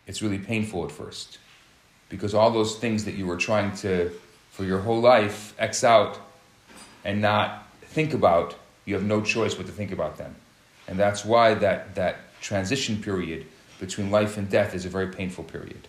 it's 0.05 0.22
really 0.22 0.38
painful 0.38 0.86
at 0.86 0.91
first 0.91 1.39
because 2.11 2.33
all 2.35 2.51
those 2.51 2.75
things 2.75 3.05
that 3.05 3.15
you 3.15 3.25
were 3.25 3.37
trying 3.37 3.73
to, 3.77 4.11
for 4.51 4.65
your 4.65 4.79
whole 4.79 4.99
life, 4.99 5.55
X 5.57 5.83
out 5.83 6.19
and 7.05 7.21
not 7.21 7.65
think 7.81 8.13
about, 8.13 8.55
you 8.85 8.93
have 8.93 9.03
no 9.03 9.21
choice 9.21 9.55
but 9.55 9.65
to 9.65 9.71
think 9.71 9.93
about 9.93 10.17
them. 10.17 10.35
And 10.89 10.99
that's 10.99 11.23
why 11.23 11.53
that, 11.55 11.95
that 11.95 12.17
transition 12.41 13.01
period 13.01 13.45
between 13.79 14.11
life 14.11 14.37
and 14.37 14.49
death 14.49 14.75
is 14.75 14.85
a 14.85 14.89
very 14.89 15.07
painful 15.07 15.45
period. 15.45 15.87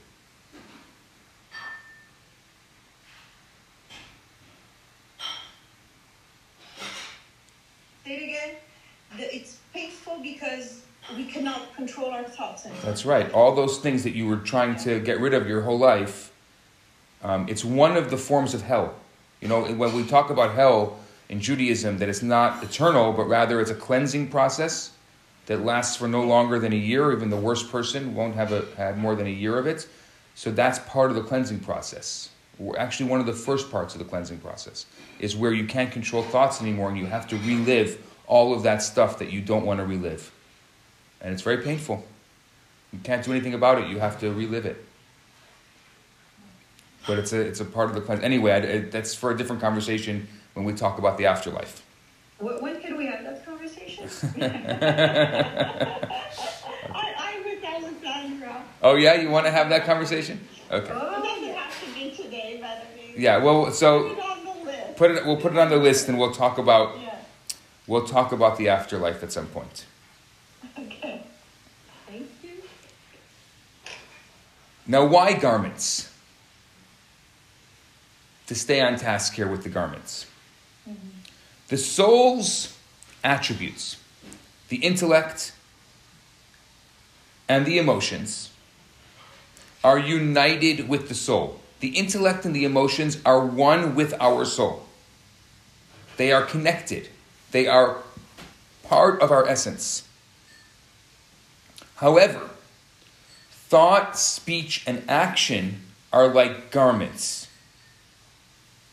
Say 8.04 8.16
it 8.16 8.22
again. 8.22 8.56
It's 9.18 9.58
painful 9.74 10.20
because 10.22 10.81
we 11.16 11.25
cannot 11.25 11.75
control 11.75 12.11
our 12.11 12.25
thoughts 12.25 12.64
anymore. 12.64 12.83
That's 12.85 13.04
right. 13.04 13.31
All 13.33 13.54
those 13.54 13.78
things 13.78 14.04
that 14.04 14.14
you 14.14 14.26
were 14.26 14.37
trying 14.37 14.76
to 14.81 15.00
get 15.00 15.21
rid 15.21 15.35
of 15.35 15.47
your 15.49 15.62
whole 15.62 15.78
life, 15.78 16.33
um, 17.23 17.47
it's 17.49 17.64
one 17.64 17.97
of 17.97 18.11
the 18.11 18.16
forms 18.16 18.54
of 18.54 18.62
hell. 18.62 18.95
You 19.40 19.49
know, 19.49 19.64
when 19.64 19.95
we 19.95 20.04
talk 20.07 20.31
about 20.31 20.54
hell 20.54 20.99
in 21.28 21.40
Judaism, 21.40 21.99
that 21.99 22.09
it's 22.09 22.23
not 22.23 22.62
eternal, 22.62 23.12
but 23.12 23.25
rather 23.25 23.61
it's 23.61 23.71
a 23.71 23.75
cleansing 23.75 24.28
process 24.28 24.92
that 25.47 25.64
lasts 25.64 25.97
for 25.97 26.07
no 26.07 26.23
longer 26.23 26.59
than 26.59 26.73
a 26.73 26.76
year. 26.76 27.12
Even 27.12 27.31
the 27.31 27.37
worst 27.37 27.71
person 27.71 28.14
won't 28.14 28.35
have 28.35 28.52
a, 28.52 28.64
had 28.76 28.99
more 28.99 29.14
than 29.14 29.26
a 29.26 29.31
year 29.31 29.59
of 29.59 29.66
it. 29.66 29.88
So 30.35 30.50
that's 30.50 30.78
part 30.81 31.11
of 31.11 31.16
the 31.16 31.23
cleansing 31.23 31.61
process. 31.61 32.31
Actually, 32.78 33.11
one 33.11 33.19
of 33.19 33.26
the 33.26 33.33
first 33.33 33.71
parts 33.71 33.95
of 33.95 33.99
the 33.99 34.04
cleansing 34.04 34.38
process 34.38 34.87
is 35.19 35.35
where 35.35 35.52
you 35.52 35.66
can't 35.66 35.90
control 35.90 36.23
thoughts 36.23 36.61
anymore 36.61 36.88
and 36.88 36.99
you 36.99 37.07
have 37.07 37.26
to 37.28 37.37
relive 37.38 37.99
all 38.26 38.54
of 38.54 38.62
that 38.62 38.83
stuff 38.83 39.19
that 39.19 39.33
you 39.33 39.40
don't 39.40 39.64
want 39.64 39.81
to 39.81 39.87
relive. 39.87 40.31
And 41.22 41.32
it's 41.32 41.42
very 41.42 41.58
painful. 41.58 42.04
You 42.92 42.98
can't 43.02 43.24
do 43.24 43.30
anything 43.32 43.54
about 43.54 43.80
it, 43.80 43.88
you 43.88 44.00
have 44.00 44.20
to 44.20 44.30
relive 44.32 44.66
it. 44.66 44.84
But 47.06 47.18
it's 47.18 47.32
a, 47.32 47.40
it's 47.40 47.60
a 47.60 47.64
part 47.64 47.88
of 47.88 47.94
the 47.94 48.00
cleanse. 48.00 48.22
Anyway, 48.22 48.52
I, 48.52 48.78
that's 48.90 49.14
for 49.14 49.30
a 49.30 49.36
different 49.36 49.62
conversation 49.62 50.28
when 50.54 50.64
we 50.64 50.72
talk 50.74 50.98
about 50.98 51.18
the 51.18 51.26
afterlife. 51.26 51.82
When 52.38 52.80
can 52.80 52.96
we 52.98 53.06
have 53.06 53.24
that 53.24 53.44
conversation? 53.46 54.06
I, 54.38 55.94
I'm 57.18 57.44
with 57.44 57.64
Alessandra. 57.64 58.64
Oh 58.82 58.96
yeah, 58.96 59.14
you 59.14 59.30
want 59.30 59.46
to 59.46 59.52
have 59.52 59.68
that 59.70 59.84
conversation? 59.84 60.40
Okay. 60.70 60.96
Oh, 61.00 61.16
it 61.16 61.24
doesn't 61.24 61.54
have 61.54 61.84
to 61.84 61.94
be 61.94 62.10
today, 62.10 62.58
but 62.60 62.86
Yeah. 63.20 63.38
Well, 63.38 63.70
so 63.72 64.06
it 64.06 64.18
on 64.24 64.44
the 64.44 64.64
list. 64.64 64.96
put 64.96 65.10
it. 65.12 65.24
We'll 65.26 65.40
put 65.40 65.52
it 65.52 65.58
on 65.58 65.70
the 65.70 65.76
list, 65.76 66.08
and 66.08 66.18
we'll 66.18 66.32
talk 66.32 66.58
about 66.58 66.94
Yeah. 66.96 67.02
we'll 67.86 68.06
talk 68.06 68.32
about 68.32 68.58
the 68.58 68.68
afterlife 68.68 69.22
at 69.22 69.32
some 69.32 69.46
point. 69.46 69.86
Okay. 70.78 71.22
Thank 72.08 72.28
you. 72.42 72.50
Now, 74.86 75.06
why 75.06 75.34
garments? 75.34 76.12
To 78.46 78.54
stay 78.54 78.80
on 78.80 78.96
task 78.96 79.34
here 79.34 79.48
with 79.48 79.62
the 79.62 79.68
garments. 79.68 80.26
Mm-hmm. 80.88 81.08
The 81.68 81.78
soul's 81.78 82.76
attributes, 83.24 83.96
the 84.68 84.76
intellect 84.76 85.52
and 87.48 87.64
the 87.64 87.78
emotions, 87.78 88.50
are 89.84 89.98
united 89.98 90.88
with 90.88 91.08
the 91.08 91.14
soul. 91.14 91.60
The 91.80 91.88
intellect 91.88 92.44
and 92.44 92.54
the 92.54 92.64
emotions 92.64 93.20
are 93.24 93.44
one 93.44 93.94
with 93.94 94.14
our 94.20 94.44
soul. 94.44 94.86
They 96.16 96.32
are 96.32 96.42
connected, 96.42 97.08
they 97.50 97.66
are 97.66 97.98
part 98.84 99.20
of 99.20 99.30
our 99.30 99.46
essence. 99.48 100.06
However, 101.96 102.50
Thought, 103.72 104.18
speech, 104.18 104.84
and 104.86 105.02
action 105.08 105.80
are 106.12 106.28
like 106.28 106.70
garments. 106.70 107.48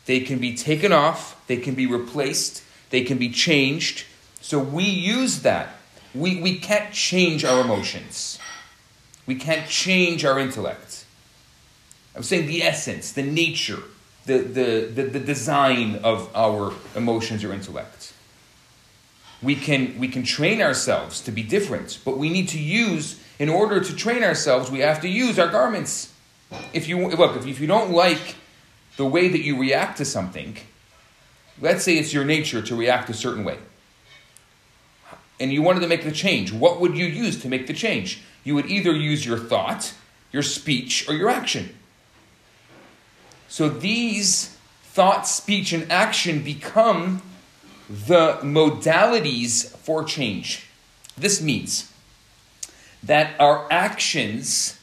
They 0.06 0.20
can 0.20 0.38
be 0.38 0.56
taken 0.56 0.90
off, 0.90 1.38
they 1.48 1.58
can 1.58 1.74
be 1.74 1.84
replaced, 1.84 2.64
they 2.88 3.02
can 3.02 3.18
be 3.18 3.28
changed. 3.28 4.06
So 4.40 4.58
we 4.58 4.84
use 4.84 5.42
that. 5.42 5.74
We, 6.14 6.40
we 6.40 6.58
can't 6.58 6.94
change 6.94 7.44
our 7.44 7.60
emotions, 7.60 8.38
we 9.26 9.34
can't 9.34 9.68
change 9.68 10.24
our 10.24 10.38
intellect. 10.38 11.04
I'm 12.16 12.22
saying 12.22 12.46
the 12.46 12.62
essence, 12.62 13.12
the 13.12 13.22
nature, 13.22 13.82
the, 14.24 14.38
the, 14.38 14.90
the, 14.94 15.02
the 15.02 15.20
design 15.20 15.96
of 15.96 16.34
our 16.34 16.72
emotions 16.96 17.44
or 17.44 17.52
intellect. 17.52 18.14
We 19.42 19.56
can, 19.56 19.98
we 19.98 20.08
can 20.08 20.22
train 20.22 20.62
ourselves 20.62 21.20
to 21.20 21.30
be 21.30 21.42
different, 21.42 21.98
but 22.02 22.16
we 22.16 22.30
need 22.30 22.48
to 22.48 22.58
use, 22.58 23.20
in 23.40 23.48
order 23.48 23.80
to 23.80 23.96
train 23.96 24.22
ourselves, 24.22 24.70
we 24.70 24.80
have 24.80 25.00
to 25.00 25.08
use 25.08 25.38
our 25.38 25.48
garments. 25.48 26.12
If 26.74 26.86
you 26.88 27.08
look, 27.08 27.46
if, 27.46 27.58
you 27.58 27.66
don't 27.66 27.90
like 27.90 28.36
the 28.98 29.06
way 29.06 29.28
that 29.28 29.40
you 29.40 29.58
react 29.58 29.96
to 29.96 30.04
something, 30.04 30.58
let's 31.58 31.82
say 31.82 31.96
it's 31.96 32.12
your 32.12 32.26
nature 32.26 32.60
to 32.60 32.76
react 32.76 33.08
a 33.08 33.14
certain 33.14 33.42
way, 33.42 33.58
and 35.40 35.50
you 35.50 35.62
wanted 35.62 35.80
to 35.80 35.88
make 35.88 36.04
the 36.04 36.12
change, 36.12 36.52
what 36.52 36.80
would 36.80 36.98
you 36.98 37.06
use 37.06 37.40
to 37.40 37.48
make 37.48 37.66
the 37.66 37.72
change? 37.72 38.20
You 38.44 38.54
would 38.56 38.66
either 38.66 38.92
use 38.92 39.24
your 39.24 39.38
thought, 39.38 39.94
your 40.32 40.42
speech, 40.42 41.08
or 41.08 41.14
your 41.14 41.30
action. 41.30 41.74
So 43.48 43.70
these 43.70 44.54
thought, 44.82 45.26
speech, 45.26 45.72
and 45.72 45.90
action 45.90 46.42
become 46.42 47.22
the 47.88 48.38
modalities 48.42 49.74
for 49.78 50.04
change. 50.04 50.66
This 51.16 51.40
means 51.40 51.89
that 53.02 53.38
our 53.40 53.66
actions 53.70 54.78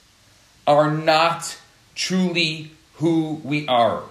are 0.65 0.91
not 0.91 1.57
truly 1.95 2.71
who 2.95 3.39
we 3.43 3.67
are. 3.67 4.03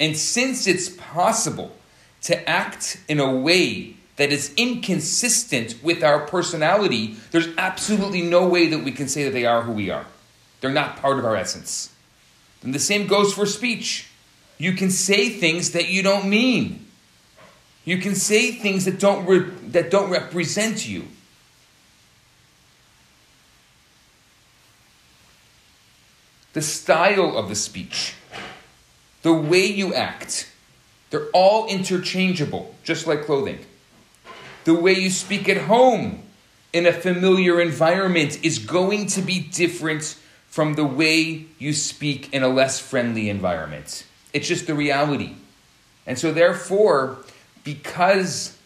And 0.00 0.16
since 0.16 0.66
it's 0.66 0.88
possible 0.88 1.74
to 2.22 2.48
act 2.48 3.00
in 3.08 3.20
a 3.20 3.34
way 3.34 3.96
that 4.16 4.32
is 4.32 4.52
inconsistent 4.56 5.82
with 5.82 6.02
our 6.02 6.20
personality, 6.20 7.16
there's 7.30 7.48
absolutely 7.58 8.22
no 8.22 8.46
way 8.46 8.68
that 8.68 8.84
we 8.84 8.92
can 8.92 9.08
say 9.08 9.24
that 9.24 9.32
they 9.32 9.46
are 9.46 9.62
who 9.62 9.72
we 9.72 9.90
are. 9.90 10.06
They're 10.60 10.72
not 10.72 10.96
part 10.96 11.18
of 11.18 11.24
our 11.24 11.36
essence. 11.36 11.92
And 12.62 12.74
the 12.74 12.78
same 12.78 13.06
goes 13.06 13.34
for 13.34 13.46
speech. 13.46 14.08
You 14.58 14.72
can 14.72 14.90
say 14.90 15.28
things 15.28 15.72
that 15.72 15.88
you 15.88 16.02
don't 16.02 16.28
mean. 16.28 16.86
You 17.84 17.98
can 17.98 18.14
say 18.14 18.52
things 18.52 18.86
that 18.86 18.98
don't, 18.98 19.26
re- 19.26 19.50
that 19.68 19.90
don't 19.90 20.10
represent 20.10 20.88
you. 20.88 21.04
The 26.54 26.62
style 26.62 27.36
of 27.36 27.48
the 27.48 27.54
speech, 27.54 28.14
the 29.22 29.34
way 29.34 29.66
you 29.66 29.92
act, 29.92 30.50
they're 31.10 31.28
all 31.34 31.66
interchangeable, 31.66 32.74
just 32.82 33.06
like 33.06 33.24
clothing. 33.24 33.58
The 34.64 34.74
way 34.74 34.94
you 34.94 35.10
speak 35.10 35.48
at 35.48 35.58
home 35.58 36.22
in 36.72 36.86
a 36.86 36.92
familiar 36.92 37.60
environment 37.60 38.44
is 38.44 38.58
going 38.58 39.06
to 39.08 39.20
be 39.20 39.40
different 39.40 40.16
from 40.48 40.74
the 40.74 40.84
way 40.84 41.46
you 41.58 41.72
speak 41.72 42.32
in 42.32 42.42
a 42.42 42.48
less 42.48 42.78
friendly 42.78 43.28
environment. 43.28 44.06
It's 44.32 44.48
just 44.48 44.66
the 44.66 44.74
reality. 44.74 45.34
And 46.06 46.18
so, 46.18 46.32
therefore, 46.32 47.18
because, 47.64 48.56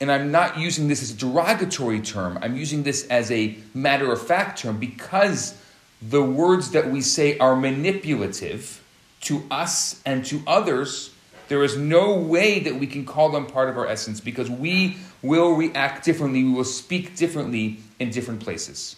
and 0.00 0.10
I'm 0.10 0.30
not 0.30 0.58
using 0.58 0.88
this 0.88 1.02
as 1.02 1.10
a 1.10 1.16
derogatory 1.16 2.00
term, 2.00 2.38
I'm 2.40 2.56
using 2.56 2.82
this 2.84 3.06
as 3.08 3.30
a 3.30 3.56
matter 3.74 4.10
of 4.12 4.26
fact 4.26 4.60
term, 4.60 4.78
because 4.78 5.60
the 6.08 6.22
words 6.22 6.70
that 6.70 6.90
we 6.90 7.00
say 7.00 7.36
are 7.38 7.56
manipulative 7.56 8.82
to 9.22 9.44
us 9.50 10.00
and 10.06 10.24
to 10.26 10.40
others, 10.46 11.12
there 11.48 11.64
is 11.64 11.76
no 11.76 12.14
way 12.14 12.60
that 12.60 12.76
we 12.76 12.86
can 12.86 13.04
call 13.04 13.30
them 13.30 13.46
part 13.46 13.68
of 13.68 13.76
our 13.76 13.86
essence 13.86 14.20
because 14.20 14.48
we 14.48 14.96
will 15.22 15.54
react 15.54 16.04
differently, 16.04 16.44
we 16.44 16.52
will 16.52 16.64
speak 16.64 17.16
differently 17.16 17.78
in 17.98 18.10
different 18.10 18.40
places. 18.40 18.96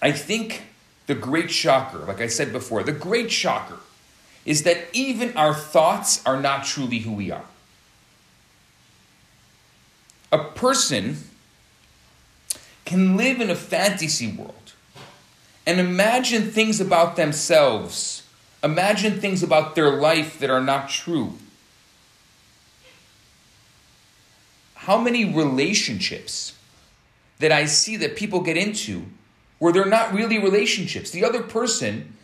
I 0.00 0.12
think 0.12 0.62
the 1.06 1.14
great 1.14 1.50
shocker, 1.50 1.98
like 1.98 2.20
I 2.20 2.28
said 2.28 2.52
before, 2.52 2.82
the 2.82 2.92
great 2.92 3.30
shocker 3.30 3.80
is 4.46 4.62
that 4.62 4.78
even 4.94 5.36
our 5.36 5.52
thoughts 5.52 6.24
are 6.24 6.40
not 6.40 6.64
truly 6.64 7.00
who 7.00 7.12
we 7.12 7.30
are. 7.30 7.44
A 10.32 10.38
person 10.38 11.18
can 12.86 13.16
live 13.16 13.40
in 13.40 13.50
a 13.50 13.54
fantasy 13.54 14.32
world 14.32 14.54
and 15.66 15.78
imagine 15.78 16.50
things 16.50 16.80
about 16.80 17.16
themselves, 17.16 18.26
imagine 18.62 19.20
things 19.20 19.42
about 19.42 19.74
their 19.74 19.90
life 19.90 20.38
that 20.38 20.50
are 20.50 20.60
not 20.60 20.88
true. 20.88 21.34
How 24.74 24.98
many 24.98 25.24
relationships 25.24 26.54
that 27.38 27.52
I 27.52 27.66
see 27.66 27.96
that 27.96 28.16
people 28.16 28.40
get 28.40 28.56
into 28.56 29.04
where 29.58 29.72
they're 29.72 29.84
not 29.84 30.14
really 30.14 30.38
relationships? 30.38 31.10
The 31.10 31.24
other 31.24 31.42
person 31.42 32.16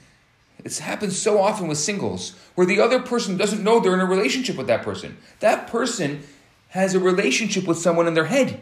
it 0.65 0.79
happens 0.79 1.17
so 1.17 1.41
often 1.41 1.69
with 1.69 1.79
singles 1.79 2.35
where 2.57 2.67
the 2.67 2.81
other 2.81 2.99
person 2.99 3.37
doesn't 3.37 3.63
know 3.63 3.79
they're 3.79 3.95
in 3.95 4.01
a 4.01 4.05
relationship 4.07 4.57
with 4.57 4.67
that 4.67 4.83
person. 4.83 5.17
That 5.39 5.69
person 5.69 6.25
has 6.71 6.95
a 6.95 6.99
relationship 6.99 7.69
with 7.69 7.79
someone 7.79 8.09
in 8.09 8.15
their 8.15 8.25
head. 8.25 8.61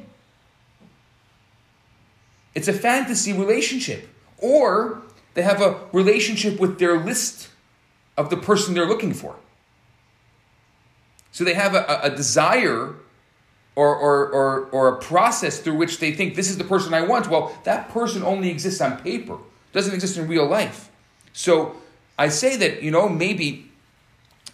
It's 2.55 2.69
a 2.69 2.75
fantasy 2.75 3.33
relationship. 3.33 4.09
Or 4.45 5.01
they 5.33 5.41
have 5.41 5.63
a 5.63 5.81
relationship 5.91 6.61
with 6.61 6.79
their 6.79 6.99
list 6.99 7.49
of 8.15 8.29
the 8.29 8.37
person 8.37 8.75
they're 8.75 8.87
looking 8.87 9.15
for. 9.15 9.37
So 11.33 11.45
they 11.45 11.55
have 11.55 11.75
a, 11.75 12.01
a 12.03 12.11
desire 12.11 12.95
or, 13.75 13.97
or, 13.97 14.29
or, 14.29 14.65
or 14.67 14.89
a 14.89 14.99
process 14.99 15.61
through 15.61 15.77
which 15.77 15.99
they 15.99 16.13
think 16.13 16.35
this 16.35 16.51
is 16.51 16.59
the 16.59 16.65
person 16.65 16.93
I 16.93 17.01
want. 17.01 17.31
Well, 17.31 17.57
that 17.65 17.89
person 17.89 18.23
only 18.23 18.51
exists 18.51 18.83
on 18.83 19.01
paper, 19.01 19.39
doesn't 19.73 19.95
exist 19.95 20.19
in 20.19 20.29
real 20.29 20.47
life. 20.47 20.91
So 21.33 21.77
I 22.19 22.29
say 22.29 22.57
that, 22.57 22.83
you 22.83 22.91
know, 22.91 23.09
maybe, 23.09 23.73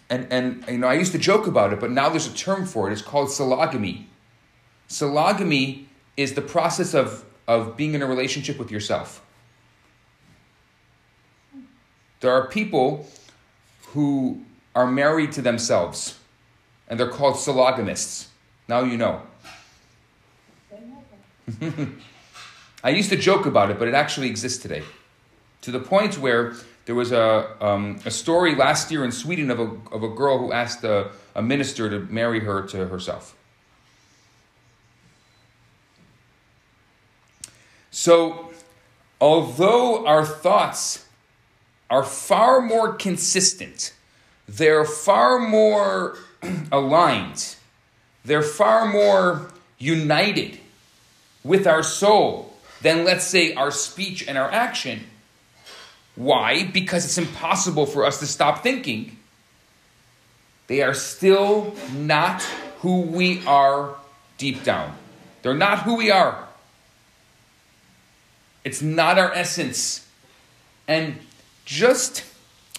and, 0.09 0.25
and 0.31 0.63
you 0.69 0.77
know, 0.77 0.87
I 0.87 0.93
used 0.93 1.11
to 1.11 1.19
joke 1.19 1.47
about 1.47 1.73
it, 1.73 1.81
but 1.81 1.91
now 1.91 2.07
there's 2.07 2.27
a 2.27 2.33
term 2.33 2.65
for 2.65 2.89
it. 2.89 2.93
It's 2.93 3.01
called 3.01 3.27
sologamy. 3.27 4.05
Sologamy 4.87 5.87
is 6.15 6.33
the 6.33 6.41
process 6.41 6.93
of, 6.93 7.25
of 7.45 7.75
being 7.75 7.93
in 7.93 8.01
a 8.01 8.07
relationship 8.07 8.57
with 8.57 8.71
yourself. 8.71 9.21
There 12.21 12.31
are 12.31 12.47
people 12.47 13.07
who 13.87 14.45
are 14.73 14.87
married 14.87 15.33
to 15.33 15.41
themselves, 15.41 16.17
and 16.87 16.99
they're 16.99 17.09
called 17.09 17.35
sologamists. 17.35 18.27
Now 18.67 18.83
you 18.83 18.97
know. 18.97 19.21
I 22.83 22.89
used 22.89 23.09
to 23.09 23.17
joke 23.17 23.45
about 23.45 23.69
it, 23.71 23.77
but 23.77 23.87
it 23.87 23.93
actually 23.93 24.27
exists 24.27 24.61
today. 24.61 24.83
To 25.61 25.71
the 25.71 25.79
point 25.79 26.17
where 26.19 26.53
there 26.85 26.95
was 26.95 27.11
a, 27.11 27.55
um, 27.63 27.99
a 28.05 28.11
story 28.11 28.55
last 28.55 28.91
year 28.91 29.03
in 29.03 29.11
Sweden 29.11 29.51
of 29.51 29.59
a, 29.59 29.69
of 29.91 30.03
a 30.03 30.07
girl 30.07 30.37
who 30.37 30.51
asked 30.51 30.83
a, 30.83 31.11
a 31.35 31.41
minister 31.41 31.89
to 31.89 31.99
marry 32.11 32.39
her 32.39 32.61
to 32.67 32.87
herself. 32.87 33.35
So, 37.89 38.51
although 39.19 40.05
our 40.05 40.25
thoughts 40.25 41.05
are 41.91 42.03
far 42.03 42.59
more 42.61 42.93
consistent, 42.93 43.93
they're 44.47 44.85
far 44.85 45.37
more 45.37 46.17
aligned 46.71 47.55
they're 48.23 48.43
far 48.43 48.85
more 48.87 49.49
united 49.77 50.59
with 51.43 51.65
our 51.65 51.83
soul 51.83 52.53
than, 52.81 53.03
let's 53.03 53.25
say, 53.25 53.53
our 53.53 53.71
speech 53.71 54.27
and 54.27 54.37
our 54.37 54.51
action. 54.51 55.01
Why? 56.15 56.65
Because 56.65 57.05
it's 57.05 57.17
impossible 57.17 57.85
for 57.85 58.05
us 58.05 58.19
to 58.19 58.27
stop 58.27 58.61
thinking. 58.61 59.17
They 60.67 60.81
are 60.81 60.93
still 60.93 61.75
not 61.95 62.43
who 62.79 63.01
we 63.01 63.45
are 63.45 63.95
deep 64.37 64.63
down. 64.63 64.95
They're 65.41 65.53
not 65.53 65.79
who 65.79 65.95
we 65.95 66.11
are. 66.11 66.47
It's 68.63 68.81
not 68.81 69.17
our 69.17 69.31
essence. 69.33 70.07
And 70.87 71.17
just 71.71 72.25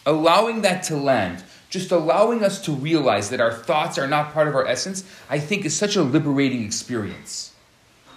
allowing 0.04 0.60
that 0.60 0.82
to 0.82 0.94
land, 0.94 1.42
just 1.70 1.90
allowing 1.90 2.44
us 2.44 2.60
to 2.60 2.72
realize 2.72 3.30
that 3.30 3.40
our 3.40 3.50
thoughts 3.50 3.96
are 3.96 4.06
not 4.06 4.34
part 4.34 4.48
of 4.48 4.54
our 4.54 4.66
essence, 4.66 5.02
I 5.30 5.38
think 5.38 5.64
is 5.64 5.74
such 5.74 5.96
a 5.96 6.02
liberating 6.02 6.62
experience. 6.62 7.54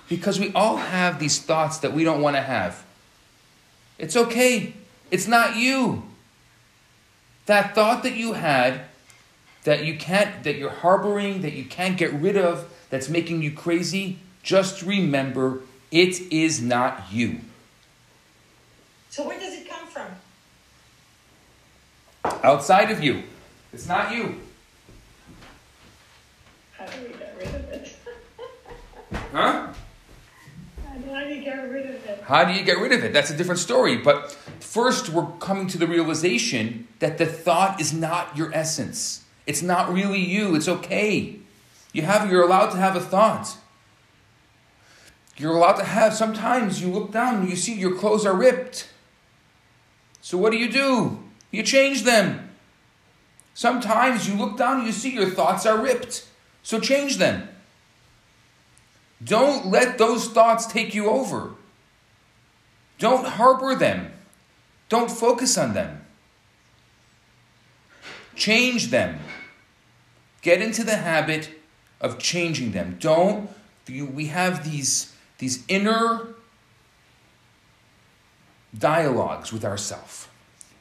Because 0.09 0.37
we 0.37 0.51
all 0.51 0.75
have 0.75 1.17
these 1.17 1.39
thoughts 1.41 1.77
that 1.77 1.93
we 1.93 2.03
don't 2.03 2.21
want 2.21 2.35
to 2.35 2.41
have. 2.41 2.83
It's 3.97 4.17
okay. 4.17 4.73
It's 5.11 5.29
not 5.29 5.55
you. 5.55 6.03
That 7.45 7.73
thought 7.73 8.03
that 8.03 8.15
you 8.15 8.33
had 8.33 8.81
that 9.63 9.85
you 9.85 9.97
can't 9.97 10.43
that 10.43 10.57
you're 10.57 10.69
harboring, 10.69 11.41
that 11.41 11.53
you 11.53 11.63
can't 11.63 11.97
get 11.97 12.11
rid 12.11 12.35
of, 12.35 12.69
that's 12.89 13.07
making 13.07 13.41
you 13.41 13.51
crazy, 13.51 14.19
just 14.43 14.83
remember 14.83 15.61
it 15.89 16.19
is 16.33 16.61
not 16.61 17.05
you. 17.11 17.39
So 19.09 19.25
where 19.25 19.39
does 19.39 19.53
it? 19.53 19.64
Outside 22.43 22.91
of 22.91 23.03
you. 23.03 23.23
It's 23.73 23.87
not 23.87 24.13
you. 24.13 24.39
How 26.77 26.85
do 26.85 27.01
we 27.03 27.09
get 27.17 27.35
rid 27.37 27.47
of 27.47 27.69
it? 27.71 27.95
Huh? 29.31 29.67
How 30.85 31.23
do 31.23 31.33
you 31.33 31.43
get 31.43 31.69
rid 31.69 31.85
of 31.85 32.05
it? 32.05 32.23
How 32.23 32.43
do 32.45 32.53
you 32.53 32.63
get 32.63 32.79
rid 32.79 32.91
of 32.91 33.03
it? 33.03 33.13
That's 33.13 33.29
a 33.29 33.37
different 33.37 33.59
story. 33.59 33.97
But 33.97 34.31
first, 34.59 35.09
we're 35.09 35.27
coming 35.39 35.67
to 35.67 35.77
the 35.77 35.87
realization 35.87 36.87
that 36.99 37.17
the 37.17 37.25
thought 37.25 37.79
is 37.79 37.93
not 37.93 38.35
your 38.35 38.53
essence. 38.53 39.23
It's 39.45 39.61
not 39.61 39.93
really 39.93 40.19
you. 40.19 40.55
It's 40.55 40.67
okay. 40.67 41.37
You 41.93 42.01
have 42.01 42.29
you're 42.29 42.43
allowed 42.43 42.71
to 42.71 42.77
have 42.77 42.95
a 42.95 42.99
thought. 42.99 43.57
You're 45.37 45.55
allowed 45.55 45.77
to 45.77 45.83
have 45.83 46.13
sometimes 46.13 46.81
you 46.81 46.89
look 46.89 47.11
down 47.11 47.41
and 47.41 47.49
you 47.49 47.55
see 47.55 47.73
your 47.73 47.95
clothes 47.95 48.25
are 48.25 48.35
ripped. 48.35 48.89
So 50.21 50.37
what 50.37 50.51
do 50.51 50.57
you 50.57 50.71
do? 50.71 51.24
You 51.55 51.63
change 51.63 52.03
them. 52.03 52.49
Sometimes 53.53 54.27
you 54.27 54.35
look 54.35 54.57
down 54.57 54.79
and 54.79 54.85
you 54.85 54.91
see 54.91 55.13
your 55.13 55.29
thoughts 55.29 55.65
are 55.65 55.81
ripped. 55.81 56.27
So 56.63 56.81
change 56.81 57.15
them. 57.15 57.47
Don't 59.23 59.67
let 59.67 59.97
those 59.97 60.27
thoughts 60.27 60.65
take 60.65 60.93
you 60.93 61.09
over. 61.09 61.51
Don't 62.99 63.25
harbor 63.25 63.73
them. 63.73 64.11
Don't 64.89 65.09
focus 65.09 65.57
on 65.57 65.73
them. 65.73 66.01
Change 68.35 68.87
them. 68.87 69.19
Get 70.41 70.61
into 70.61 70.83
the 70.83 70.97
habit 70.97 71.51
of 72.01 72.19
changing 72.19 72.73
them. 72.73 72.97
Don't 72.99 73.49
we 73.87 74.25
have 74.25 74.69
these 74.69 75.13
these 75.37 75.63
inner 75.69 76.35
dialogues 78.77 79.53
with 79.53 79.63
ourselves. 79.63 80.27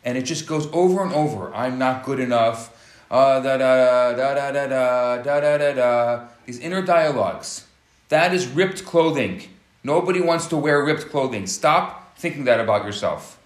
And 0.05 0.19
it 0.19 0.23
just 0.23 0.47
goes 0.47 0.69
over 0.73 1.03
and 1.03 1.12
over. 1.12 1.53
I'm 1.55 1.79
not 1.79 2.05
good 2.05 2.21
enough. 2.21 2.71
Uh, 3.11 3.40
da, 3.40 3.57
da, 3.57 4.12
da, 4.12 4.35
da, 4.35 4.51
da, 4.51 4.67
da, 4.67 5.23
da, 5.23 5.40
da, 5.40 5.59
da, 5.59 5.73
da. 5.73 6.25
These 6.45 6.61
inner 6.61 6.83
dialogues. 6.83 7.67
That 8.09 8.35
is 8.35 8.47
ripped 8.47 8.85
clothing. 8.85 9.43
Nobody 9.83 10.21
wants 10.21 10.47
to 10.49 10.57
wear 10.57 10.85
ripped 10.85 11.11
clothing. 11.11 11.47
Stop 11.47 12.17
thinking 12.19 12.45
that 12.45 12.61
about 12.61 12.85
yourself. 12.85 13.38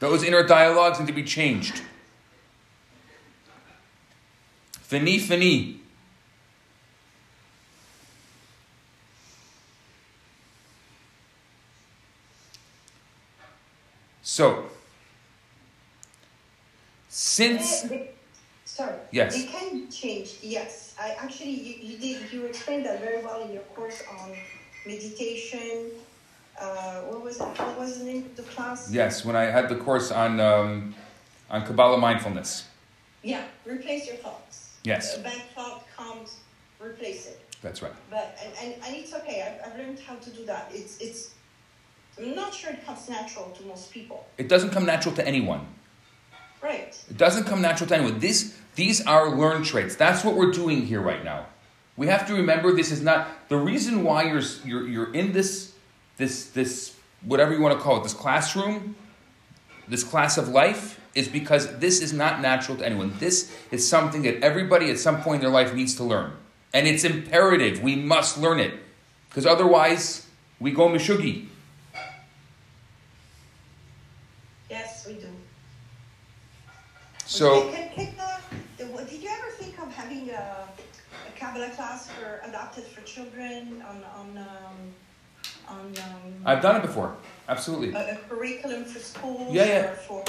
Those 0.00 0.22
inner 0.22 0.46
dialogues 0.46 1.00
need 1.00 1.06
to 1.08 1.12
be 1.12 1.24
changed. 1.24 1.82
Fini, 4.72 5.18
fini. 5.18 5.77
So, 14.38 14.66
since 17.08 17.82
They- 17.82 18.10
sorry. 18.64 18.94
Yes. 19.10 19.34
They 19.34 19.46
can 19.46 19.90
change. 19.90 20.28
Yes, 20.42 20.94
I 20.96 21.08
actually 21.18 21.50
you, 21.50 21.74
you 21.88 21.98
did 21.98 22.32
you 22.32 22.46
explained 22.46 22.86
that 22.86 23.00
very 23.00 23.20
well 23.24 23.42
in 23.42 23.50
your 23.52 23.66
course 23.74 24.00
on 24.08 24.36
meditation. 24.86 25.90
Uh, 26.56 27.00
what 27.10 27.20
was 27.24 27.40
it? 27.40 27.50
What 27.58 27.78
was 27.80 27.98
the 27.98 28.04
name 28.04 28.26
of 28.26 28.36
the 28.36 28.44
class? 28.44 28.88
yes, 28.92 29.24
when 29.24 29.34
I 29.34 29.46
had 29.56 29.68
the 29.68 29.74
course 29.74 30.12
on 30.12 30.38
um, 30.38 30.94
on 31.50 31.66
Kabbalah 31.66 31.98
mindfulness, 31.98 32.68
Yeah, 33.24 33.42
replace 33.66 34.06
your 34.06 34.18
thoughts. 34.18 34.76
Yes. 34.84 35.18
A 35.18 35.20
bad 35.20 35.42
thought 35.56 35.82
comes, 35.96 36.36
replace 36.78 37.26
it. 37.26 37.40
that's 37.60 37.82
right. 37.82 37.96
But 38.08 38.38
and, 38.40 38.52
and, 38.62 38.70
and 38.84 38.94
it's 39.00 39.12
okay. 39.14 39.38
I've, 39.46 39.58
I've 39.72 39.78
learned 39.80 39.98
how 39.98 40.14
to 40.14 40.30
do 40.30 40.44
that. 40.46 40.70
It's 40.72 40.94
it's. 41.00 41.34
I'm 42.20 42.34
not 42.34 42.52
sure 42.52 42.70
it 42.70 42.84
comes 42.84 43.08
natural 43.08 43.50
to 43.50 43.62
most 43.64 43.90
people. 43.90 44.26
It 44.38 44.48
doesn't 44.48 44.70
come 44.70 44.84
natural 44.84 45.14
to 45.14 45.26
anyone. 45.26 45.66
Right. 46.62 46.98
It 47.08 47.16
doesn't 47.16 47.44
come 47.44 47.62
natural 47.62 47.88
to 47.88 47.96
anyone. 47.96 48.18
This, 48.18 48.56
these 48.74 49.04
are 49.06 49.30
learned 49.30 49.64
traits. 49.64 49.94
That's 49.94 50.24
what 50.24 50.34
we're 50.34 50.50
doing 50.50 50.86
here 50.86 51.00
right 51.00 51.24
now. 51.24 51.46
We 51.96 52.06
have 52.08 52.26
to 52.28 52.34
remember 52.34 52.72
this 52.72 52.92
is 52.92 53.02
not 53.02 53.48
the 53.48 53.56
reason 53.56 54.04
why 54.04 54.22
you're 54.24 54.42
you're, 54.64 54.86
you're 54.86 55.12
in 55.12 55.32
this 55.32 55.72
this 56.16 56.50
this 56.50 56.94
whatever 57.22 57.52
you 57.52 57.60
want 57.60 57.76
to 57.76 57.82
call 57.82 57.96
it 57.96 58.04
this 58.04 58.14
classroom, 58.14 58.94
this 59.88 60.04
class 60.04 60.38
of 60.38 60.48
life 60.48 61.00
is 61.16 61.26
because 61.26 61.78
this 61.78 62.00
is 62.00 62.12
not 62.12 62.40
natural 62.40 62.76
to 62.78 62.86
anyone. 62.86 63.12
This 63.18 63.52
is 63.72 63.88
something 63.88 64.22
that 64.22 64.44
everybody 64.44 64.90
at 64.90 64.98
some 64.98 65.22
point 65.22 65.36
in 65.36 65.40
their 65.40 65.50
life 65.50 65.74
needs 65.74 65.96
to 65.96 66.04
learn, 66.04 66.32
and 66.72 66.86
it's 66.86 67.02
imperative. 67.02 67.82
We 67.82 67.96
must 67.96 68.38
learn 68.38 68.60
it 68.60 68.74
because 69.28 69.44
otherwise 69.44 70.24
we 70.60 70.70
go 70.70 70.88
mishugi. 70.88 71.48
Yes, 74.70 75.04
we 75.04 75.14
do. 75.14 75.28
So. 77.28 77.70
Can, 77.70 77.90
can, 77.90 78.14
uh, 78.18 79.04
did 79.04 79.22
you 79.22 79.28
ever 79.28 79.50
think 79.50 79.78
of 79.78 79.92
having 79.92 80.30
a, 80.30 80.32
a 80.32 81.38
Kabbalah 81.38 81.68
class 81.70 82.08
for 82.08 82.40
adopted 82.48 82.84
for 82.84 83.02
children 83.02 83.82
on 83.86 84.02
on 84.16 84.38
um, 84.38 84.94
on 85.68 85.80
um, 85.86 86.32
I've 86.46 86.62
done 86.62 86.76
it 86.76 86.82
before. 86.82 87.14
Absolutely. 87.46 87.92
a, 87.92 88.14
a 88.14 88.16
curriculum 88.28 88.86
for 88.86 88.98
schools 88.98 89.54
Yeah, 89.54 89.66
yeah. 89.66 89.90
or 89.90 89.94
for 89.94 90.24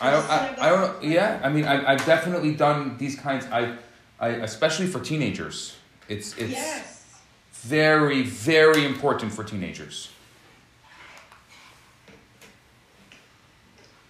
I 0.00 0.10
don't, 0.10 0.30
I, 0.30 0.56
I 0.60 0.68
don't. 0.68 1.02
Yeah, 1.02 1.40
I 1.42 1.48
mean, 1.48 1.64
I, 1.64 1.92
I've 1.92 2.04
definitely 2.04 2.54
done 2.54 2.98
these 2.98 3.18
kinds. 3.18 3.46
I, 3.46 3.76
I, 4.20 4.28
especially 4.28 4.86
for 4.86 5.00
teenagers. 5.00 5.76
It's 6.10 6.36
it's 6.36 6.52
yes. 6.52 7.20
very 7.52 8.22
very 8.22 8.84
important 8.84 9.32
for 9.32 9.44
teenagers. 9.44 10.10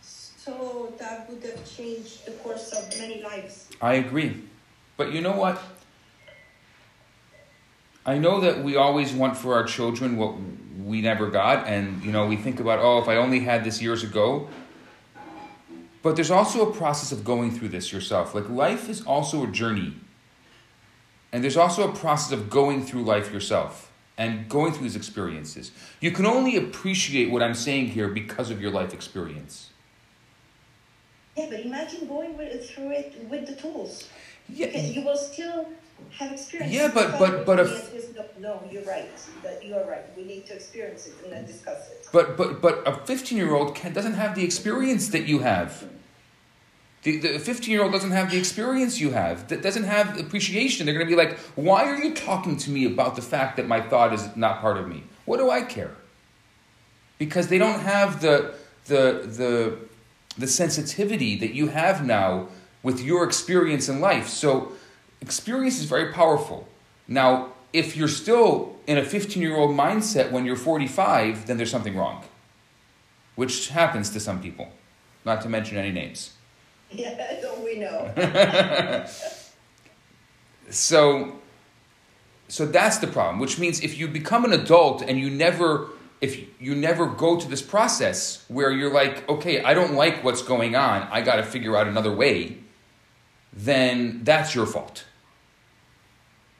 So 0.02 0.87
that 0.98 1.28
would 1.30 1.42
have 1.42 1.76
changed 1.76 2.26
the 2.26 2.32
course 2.32 2.72
of 2.72 2.98
many 2.98 3.22
lives. 3.22 3.68
I 3.80 3.94
agree, 3.94 4.42
but 4.96 5.12
you 5.12 5.20
know 5.20 5.36
what? 5.36 5.60
I 8.04 8.16
know 8.18 8.40
that 8.40 8.64
we 8.64 8.76
always 8.76 9.12
want 9.12 9.36
for 9.36 9.54
our 9.54 9.64
children 9.64 10.16
what 10.16 10.34
we 10.82 11.02
never 11.02 11.28
got, 11.28 11.66
and 11.66 12.02
you 12.02 12.12
know 12.12 12.26
we 12.26 12.36
think 12.36 12.60
about, 12.60 12.78
oh, 12.78 12.98
if 12.98 13.08
I 13.08 13.16
only 13.16 13.40
had 13.40 13.64
this 13.64 13.82
years 13.82 14.02
ago. 14.02 14.48
But 16.00 16.14
there's 16.14 16.30
also 16.30 16.70
a 16.70 16.72
process 16.72 17.12
of 17.12 17.24
going 17.24 17.50
through 17.50 17.68
this 17.68 17.92
yourself. 17.92 18.34
Like 18.34 18.48
life 18.48 18.88
is 18.88 19.02
also 19.02 19.44
a 19.44 19.48
journey. 19.48 19.94
And 21.32 21.42
there's 21.44 21.56
also 21.56 21.90
a 21.90 21.94
process 21.94 22.32
of 22.32 22.48
going 22.48 22.84
through 22.84 23.02
life 23.02 23.32
yourself 23.32 23.92
and 24.16 24.48
going 24.48 24.72
through 24.72 24.84
these 24.84 24.96
experiences. 24.96 25.70
You 26.00 26.10
can 26.10 26.24
only 26.24 26.56
appreciate 26.56 27.30
what 27.30 27.42
I'm 27.42 27.54
saying 27.54 27.88
here 27.88 28.08
because 28.08 28.50
of 28.50 28.60
your 28.60 28.70
life 28.70 28.94
experience. 28.94 29.70
Yeah, 31.38 31.46
but 31.50 31.60
imagine 31.60 32.06
going 32.08 32.36
with, 32.36 32.68
through 32.70 32.90
it 32.92 33.14
with 33.30 33.46
the 33.46 33.54
tools. 33.54 34.08
Yeah, 34.48 34.66
Okay, 34.68 34.90
you 34.94 35.02
will 35.02 35.16
still 35.16 35.68
have 36.18 36.32
experience. 36.32 36.72
Yeah, 36.72 36.88
but- 36.88 37.18
but- 37.18 37.44
but 37.46 37.60
if- 37.60 38.38
no, 38.40 38.62
you're 38.70 38.84
right. 38.84 39.10
That 39.42 39.64
you 39.64 39.74
are 39.74 39.84
right. 39.84 40.04
We 40.16 40.24
need 40.24 40.46
to 40.46 40.54
experience 40.54 41.06
it 41.08 41.14
and 41.24 41.32
then 41.32 41.44
discuss 41.46 41.80
it. 41.90 42.06
But 42.12 42.36
but 42.36 42.60
but 42.62 42.74
a 42.86 42.92
fifteen 43.04 43.36
year 43.36 43.52
old 43.54 43.74
can 43.74 43.92
doesn't 43.92 44.14
have 44.14 44.34
the 44.34 44.44
experience 44.44 45.08
that 45.14 45.24
you 45.26 45.40
have. 45.40 45.70
The 47.02 47.18
the 47.18 47.38
fifteen 47.50 47.72
year 47.74 47.82
old 47.82 47.92
doesn't 47.92 48.12
have 48.20 48.30
the 48.30 48.38
experience 48.38 49.00
you 49.00 49.10
have. 49.10 49.36
That 49.48 49.60
doesn't 49.62 49.84
have 49.96 50.06
appreciation. 50.24 50.86
They're 50.86 50.94
gonna 50.98 51.14
be 51.16 51.20
like, 51.24 51.36
why 51.68 51.80
are 51.90 51.98
you 52.04 52.14
talking 52.14 52.56
to 52.64 52.70
me 52.70 52.82
about 52.86 53.16
the 53.16 53.22
fact 53.34 53.56
that 53.56 53.66
my 53.74 53.80
thought 53.90 54.12
is 54.14 54.24
not 54.36 54.60
part 54.60 54.78
of 54.78 54.86
me? 54.88 55.02
What 55.26 55.38
do 55.38 55.50
I 55.50 55.62
care? 55.62 55.94
Because 57.18 57.48
they 57.48 57.58
don't 57.58 57.80
have 57.80 58.20
the 58.20 58.54
the 58.86 59.02
the 59.40 59.78
the 60.38 60.46
sensitivity 60.46 61.36
that 61.36 61.52
you 61.52 61.68
have 61.68 62.06
now 62.06 62.48
with 62.82 63.00
your 63.00 63.24
experience 63.24 63.88
in 63.88 64.00
life. 64.00 64.28
So 64.28 64.72
experience 65.20 65.78
is 65.78 65.84
very 65.84 66.12
powerful. 66.12 66.68
Now, 67.08 67.48
if 67.72 67.96
you're 67.96 68.08
still 68.08 68.76
in 68.86 68.96
a 68.96 69.04
15 69.04 69.42
year 69.42 69.56
old 69.56 69.76
mindset 69.76 70.30
when 70.30 70.46
you're 70.46 70.56
45, 70.56 71.46
then 71.46 71.56
there's 71.56 71.70
something 71.70 71.96
wrong, 71.96 72.24
which 73.34 73.68
happens 73.68 74.10
to 74.10 74.20
some 74.20 74.40
people, 74.40 74.68
not 75.24 75.42
to 75.42 75.48
mention 75.48 75.76
any 75.76 75.92
names. 75.92 76.32
Yeah, 76.90 77.38
don't 77.42 77.62
we 77.62 77.80
know? 77.80 78.14
so, 80.70 81.34
so 82.48 82.64
that's 82.64 82.96
the 82.96 83.06
problem, 83.06 83.38
which 83.38 83.58
means 83.58 83.80
if 83.80 83.98
you 83.98 84.08
become 84.08 84.46
an 84.46 84.54
adult 84.54 85.02
and 85.02 85.20
you 85.20 85.28
never 85.28 85.90
if 86.20 86.60
you 86.60 86.74
never 86.74 87.06
go 87.06 87.38
to 87.38 87.48
this 87.48 87.62
process 87.62 88.44
where 88.48 88.70
you're 88.70 88.92
like, 88.92 89.28
okay, 89.28 89.62
I 89.62 89.74
don't 89.74 89.94
like 89.94 90.24
what's 90.24 90.42
going 90.42 90.74
on, 90.74 91.02
I 91.10 91.20
got 91.20 91.36
to 91.36 91.42
figure 91.42 91.76
out 91.76 91.86
another 91.86 92.12
way, 92.12 92.58
then 93.52 94.24
that's 94.24 94.54
your 94.54 94.66
fault. 94.66 95.04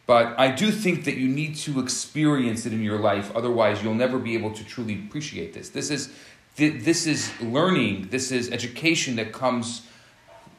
But 0.07 0.39
I 0.39 0.51
do 0.51 0.71
think 0.71 1.05
that 1.05 1.17
you 1.17 1.29
need 1.29 1.57
to 1.57 1.81
experience 1.81 2.65
it 2.65 2.73
in 2.73 2.83
your 2.83 2.99
life, 2.99 3.31
otherwise, 3.35 3.83
you'll 3.83 3.95
never 3.95 4.19
be 4.19 4.35
able 4.35 4.53
to 4.53 4.65
truly 4.65 4.95
appreciate 4.95 5.53
this. 5.53 5.69
This 5.69 5.91
is, 5.91 6.11
this 6.57 7.07
is 7.07 7.31
learning, 7.41 8.09
this 8.11 8.33
is 8.33 8.51
education 8.51 9.17
that 9.17 9.33
comes 9.33 9.83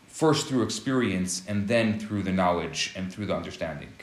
first 0.08 0.48
through 0.48 0.64
experience 0.64 1.42
and 1.48 1.68
then 1.68 1.98
through 2.00 2.24
the 2.24 2.32
knowledge 2.32 2.94
and 2.96 3.12
through 3.12 3.26
the 3.26 3.36
understanding. 3.36 3.94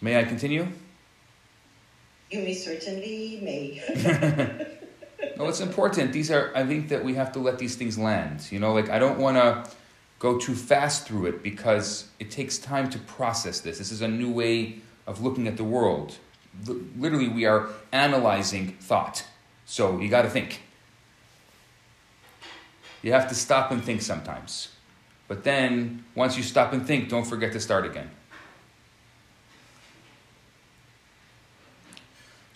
May 0.00 0.18
I 0.18 0.24
continue? 0.24 0.66
You 2.30 2.40
may 2.40 2.54
certainly 2.54 3.40
may. 3.42 3.82
no, 5.36 5.48
it's 5.48 5.60
important. 5.60 6.12
These 6.12 6.30
are, 6.30 6.52
I 6.54 6.64
think 6.64 6.88
that 6.88 7.04
we 7.04 7.14
have 7.14 7.32
to 7.32 7.38
let 7.38 7.58
these 7.58 7.76
things 7.76 7.98
land. 7.98 8.46
You 8.50 8.60
know, 8.60 8.72
like 8.72 8.88
I 8.88 8.98
don't 8.98 9.18
want 9.18 9.36
to 9.36 9.70
go 10.20 10.38
too 10.38 10.54
fast 10.54 11.06
through 11.06 11.26
it 11.26 11.42
because 11.42 12.08
it 12.18 12.30
takes 12.30 12.56
time 12.58 12.88
to 12.90 12.98
process 13.00 13.60
this. 13.60 13.78
This 13.78 13.90
is 13.90 14.00
a 14.00 14.08
new 14.08 14.30
way 14.30 14.80
of 15.06 15.22
looking 15.22 15.48
at 15.48 15.56
the 15.56 15.64
world. 15.64 16.16
L- 16.68 16.80
literally, 16.96 17.28
we 17.28 17.44
are 17.44 17.68
analyzing 17.92 18.72
thought. 18.80 19.24
So 19.66 19.98
you 19.98 20.08
got 20.08 20.22
to 20.22 20.30
think. 20.30 20.62
You 23.02 23.12
have 23.12 23.28
to 23.28 23.34
stop 23.34 23.70
and 23.70 23.82
think 23.82 24.02
sometimes. 24.02 24.68
But 25.26 25.44
then, 25.44 26.04
once 26.14 26.36
you 26.36 26.42
stop 26.42 26.72
and 26.72 26.86
think, 26.86 27.08
don't 27.08 27.26
forget 27.26 27.52
to 27.52 27.60
start 27.60 27.86
again. 27.86 28.10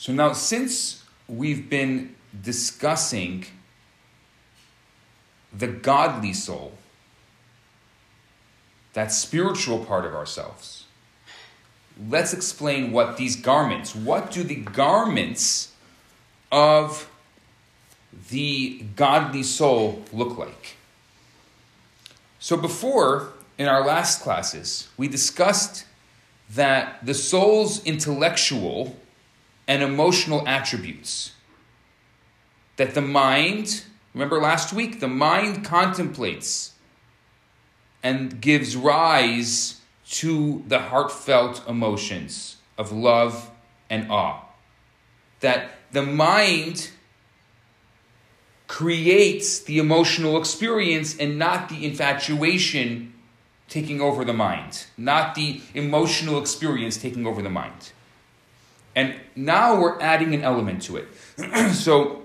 So 0.04 0.12
now, 0.12 0.34
since 0.34 1.02
we've 1.26 1.70
been 1.70 2.14
discussing 2.42 3.46
the 5.50 5.66
godly 5.66 6.34
soul, 6.34 6.74
that 8.92 9.12
spiritual 9.12 9.82
part 9.82 10.04
of 10.04 10.14
ourselves, 10.14 10.84
let's 12.10 12.34
explain 12.34 12.92
what 12.92 13.16
these 13.16 13.34
garments, 13.34 13.96
what 13.96 14.30
do 14.30 14.42
the 14.42 14.56
garments 14.56 15.72
of 16.52 17.10
the 18.28 18.84
godly 18.96 19.42
soul 19.42 20.04
look 20.12 20.36
like? 20.36 20.76
So, 22.38 22.58
before, 22.58 23.32
in 23.56 23.68
our 23.68 23.82
last 23.82 24.20
classes, 24.20 24.86
we 24.98 25.08
discussed 25.08 25.86
that 26.50 27.06
the 27.06 27.14
soul's 27.14 27.82
intellectual 27.86 28.98
and 29.66 29.82
emotional 29.82 30.46
attributes. 30.46 31.32
That 32.76 32.94
the 32.94 33.00
mind, 33.00 33.84
remember 34.12 34.40
last 34.40 34.72
week, 34.72 35.00
the 35.00 35.08
mind 35.08 35.64
contemplates 35.64 36.72
and 38.02 38.40
gives 38.40 38.76
rise 38.76 39.80
to 40.10 40.62
the 40.68 40.78
heartfelt 40.78 41.66
emotions 41.68 42.56
of 42.76 42.92
love 42.92 43.50
and 43.88 44.10
awe. 44.10 44.42
That 45.40 45.70
the 45.92 46.02
mind 46.02 46.90
creates 48.66 49.60
the 49.60 49.78
emotional 49.78 50.38
experience 50.38 51.16
and 51.16 51.38
not 51.38 51.68
the 51.68 51.84
infatuation 51.84 53.14
taking 53.68 54.00
over 54.00 54.24
the 54.24 54.32
mind, 54.32 54.86
not 54.96 55.34
the 55.34 55.60
emotional 55.74 56.38
experience 56.38 56.96
taking 56.96 57.26
over 57.26 57.40
the 57.40 57.50
mind. 57.50 57.92
And 58.96 59.14
now 59.34 59.80
we're 59.80 60.00
adding 60.00 60.34
an 60.34 60.42
element 60.42 60.82
to 60.82 60.96
it. 60.96 61.08
so 61.72 62.24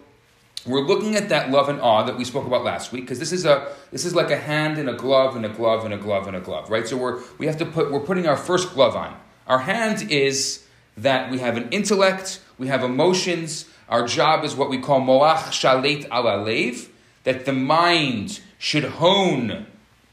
we're 0.65 0.81
looking 0.81 1.15
at 1.15 1.29
that 1.29 1.49
love 1.49 1.69
and 1.69 1.79
awe 1.81 2.03
that 2.03 2.17
we 2.17 2.23
spoke 2.23 2.45
about 2.45 2.63
last 2.63 2.91
week 2.91 3.03
because 3.03 3.19
this 3.19 3.31
is 3.31 3.45
a 3.45 3.73
this 3.91 4.05
is 4.05 4.13
like 4.13 4.29
a 4.29 4.37
hand 4.37 4.77
and 4.77 4.89
a 4.89 4.93
glove 4.93 5.35
and 5.35 5.45
a 5.45 5.49
glove 5.49 5.85
and 5.85 5.93
a 5.93 5.97
glove 5.97 6.27
and 6.27 6.35
a 6.35 6.39
glove, 6.39 6.69
right? 6.69 6.87
So 6.87 6.97
we're 6.97 7.21
we 7.37 7.47
have 7.47 7.57
to 7.57 7.65
put 7.65 7.91
we're 7.91 7.99
putting 7.99 8.27
our 8.27 8.37
first 8.37 8.73
glove 8.73 8.95
on. 8.95 9.17
Our 9.47 9.59
hand 9.59 10.11
is 10.11 10.65
that 10.97 11.31
we 11.31 11.39
have 11.39 11.57
an 11.57 11.69
intellect, 11.69 12.41
we 12.57 12.67
have 12.67 12.83
emotions. 12.83 13.65
Our 13.87 14.05
job 14.05 14.43
is 14.43 14.55
what 14.55 14.69
we 14.69 14.77
call 14.77 15.01
moach 15.01 15.49
shalit 15.49 16.05
ala 16.11 16.43
lev, 16.43 16.89
that 17.23 17.45
the 17.45 17.53
mind 17.53 18.41
should 18.59 18.83
hone 18.83 19.65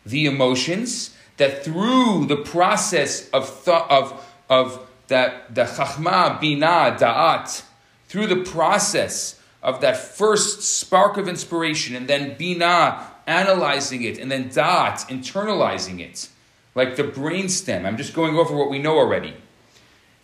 the 0.07 0.27
emotions, 0.27 1.15
that 1.37 1.65
through 1.65 2.27
the 2.27 2.37
process 2.37 3.29
of 3.31 3.49
thought 3.49 3.91
of 3.91 4.25
of 4.49 4.86
that 5.09 5.55
the 5.55 5.65
chachma, 5.65 6.41
bina, 6.41 6.97
da'at, 6.99 7.63
through 8.09 8.27
the 8.27 8.43
process 8.45 9.41
of 9.63 9.81
that 9.81 9.97
first 9.97 10.63
spark 10.63 11.17
of 11.17 11.29
inspiration, 11.29 11.97
and 11.97 12.09
then 12.09 12.37
bina, 12.37 13.11
analyzing 13.27 14.03
it, 14.03 14.19
and 14.19 14.31
then 14.31 14.49
da'at, 14.49 15.07
internalizing 15.09 16.01
it, 16.01 16.29
like 16.75 16.97
the 16.97 17.03
brainstem. 17.03 17.85
I'm 17.85 17.97
just 17.97 18.15
going 18.15 18.37
over 18.37 18.57
what 18.57 18.71
we 18.71 18.79
know 18.79 18.97
already. 18.97 19.35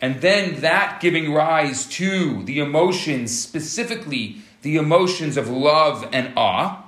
And 0.00 0.20
then 0.20 0.60
that 0.62 1.00
giving 1.00 1.32
rise 1.32 1.86
to 1.90 2.42
the 2.42 2.58
emotions, 2.58 3.38
specifically 3.38 4.38
the 4.62 4.76
emotions 4.76 5.36
of 5.36 5.48
love 5.48 6.08
and 6.12 6.32
awe. 6.36 6.84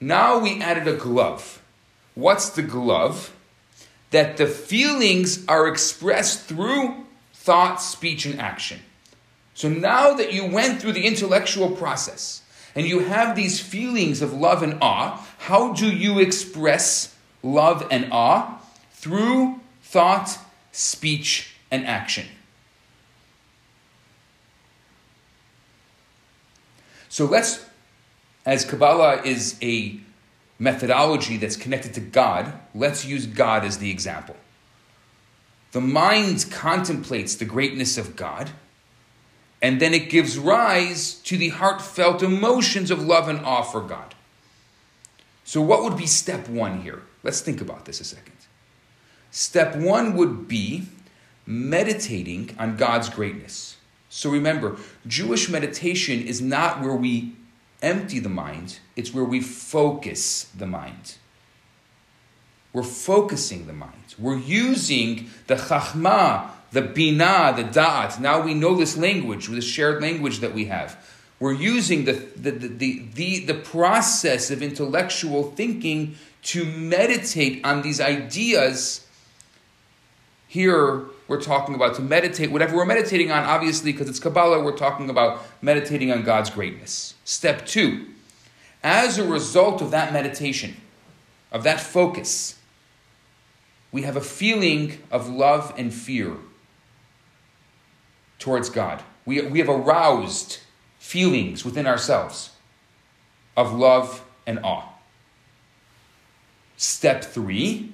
Now 0.00 0.38
we 0.38 0.60
added 0.60 0.86
a 0.86 0.96
glove. 0.96 1.60
What's 2.14 2.50
the 2.50 2.62
glove? 2.62 3.34
That 4.10 4.36
the 4.36 4.46
feelings 4.46 5.44
are 5.48 5.66
expressed 5.66 6.42
through 6.46 7.03
thought, 7.44 7.76
speech, 7.76 8.24
and 8.24 8.40
action. 8.40 8.80
So 9.52 9.68
now 9.68 10.14
that 10.14 10.32
you 10.32 10.46
went 10.46 10.80
through 10.80 10.92
the 10.92 11.06
intellectual 11.06 11.70
process 11.70 12.40
and 12.74 12.86
you 12.86 13.00
have 13.00 13.36
these 13.36 13.60
feelings 13.60 14.22
of 14.22 14.32
love 14.32 14.62
and 14.62 14.78
awe, 14.80 15.22
how 15.40 15.74
do 15.74 15.94
you 15.94 16.20
express 16.20 17.14
love 17.42 17.86
and 17.90 18.10
awe? 18.10 18.58
Through 18.92 19.60
thought, 19.82 20.38
speech, 20.72 21.54
and 21.70 21.86
action. 21.86 22.26
So 27.10 27.26
let's, 27.26 27.62
as 28.46 28.64
Kabbalah 28.64 29.20
is 29.22 29.56
a 29.60 30.00
methodology 30.58 31.36
that's 31.36 31.56
connected 31.56 31.92
to 31.94 32.00
God, 32.00 32.54
let's 32.74 33.04
use 33.04 33.26
God 33.26 33.66
as 33.66 33.76
the 33.76 33.90
example. 33.90 34.36
The 35.74 35.80
mind 35.80 36.52
contemplates 36.52 37.34
the 37.34 37.44
greatness 37.44 37.98
of 37.98 38.14
God, 38.14 38.50
and 39.60 39.80
then 39.80 39.92
it 39.92 40.08
gives 40.08 40.38
rise 40.38 41.14
to 41.24 41.36
the 41.36 41.48
heartfelt 41.48 42.22
emotions 42.22 42.92
of 42.92 43.02
love 43.02 43.26
and 43.26 43.40
awe 43.40 43.62
for 43.62 43.80
God. 43.80 44.14
So, 45.42 45.60
what 45.60 45.82
would 45.82 45.96
be 45.96 46.06
step 46.06 46.48
one 46.48 46.82
here? 46.82 47.02
Let's 47.24 47.40
think 47.40 47.60
about 47.60 47.86
this 47.86 48.00
a 48.00 48.04
second. 48.04 48.36
Step 49.32 49.74
one 49.74 50.14
would 50.14 50.46
be 50.46 50.84
meditating 51.44 52.54
on 52.56 52.76
God's 52.76 53.08
greatness. 53.08 53.76
So, 54.08 54.30
remember, 54.30 54.76
Jewish 55.08 55.48
meditation 55.48 56.22
is 56.24 56.40
not 56.40 56.82
where 56.82 56.94
we 56.94 57.34
empty 57.82 58.20
the 58.20 58.28
mind, 58.28 58.78
it's 58.94 59.12
where 59.12 59.24
we 59.24 59.40
focus 59.40 60.44
the 60.56 60.68
mind. 60.68 61.16
We're 62.74 62.82
focusing 62.82 63.66
the 63.66 63.72
mind. 63.72 64.16
We're 64.18 64.36
using 64.36 65.30
the 65.46 65.54
chachma, 65.54 66.50
the 66.72 66.82
bina, 66.82 67.54
the 67.56 67.62
da'at. 67.62 68.20
Now 68.20 68.42
we 68.42 68.52
know 68.52 68.74
this 68.74 68.96
language, 68.96 69.46
this 69.46 69.64
shared 69.64 70.02
language 70.02 70.40
that 70.40 70.52
we 70.52 70.66
have. 70.66 71.02
We're 71.38 71.52
using 71.52 72.04
the, 72.04 72.12
the, 72.12 72.50
the, 72.50 73.06
the, 73.14 73.44
the, 73.46 73.54
process 73.54 74.50
of 74.50 74.60
intellectual 74.60 75.52
thinking 75.52 76.16
to 76.42 76.64
meditate 76.64 77.64
on 77.64 77.82
these 77.82 78.00
ideas. 78.00 79.06
Here, 80.48 81.04
we're 81.28 81.40
talking 81.40 81.74
about 81.74 81.94
to 81.96 82.02
meditate, 82.02 82.50
whatever 82.50 82.76
we're 82.76 82.86
meditating 82.86 83.30
on, 83.30 83.44
obviously, 83.44 83.92
because 83.92 84.08
it's 84.08 84.20
Kabbalah, 84.20 84.62
we're 84.62 84.76
talking 84.76 85.10
about 85.10 85.42
meditating 85.62 86.10
on 86.10 86.22
God's 86.22 86.50
greatness. 86.50 87.14
Step 87.24 87.66
two, 87.66 88.06
as 88.82 89.18
a 89.18 89.24
result 89.24 89.80
of 89.80 89.90
that 89.92 90.12
meditation, 90.12 90.76
of 91.52 91.62
that 91.64 91.80
focus, 91.80 92.58
we 93.94 94.02
have 94.02 94.16
a 94.16 94.20
feeling 94.20 94.98
of 95.12 95.28
love 95.28 95.72
and 95.78 95.94
fear 95.94 96.32
towards 98.40 98.68
God. 98.68 99.04
We, 99.24 99.40
we 99.42 99.60
have 99.60 99.68
aroused 99.68 100.58
feelings 100.98 101.64
within 101.64 101.86
ourselves. 101.86 102.50
of 103.56 103.72
love 103.72 104.24
and 104.48 104.58
awe. 104.64 104.88
Step 106.76 107.22
three, 107.22 107.92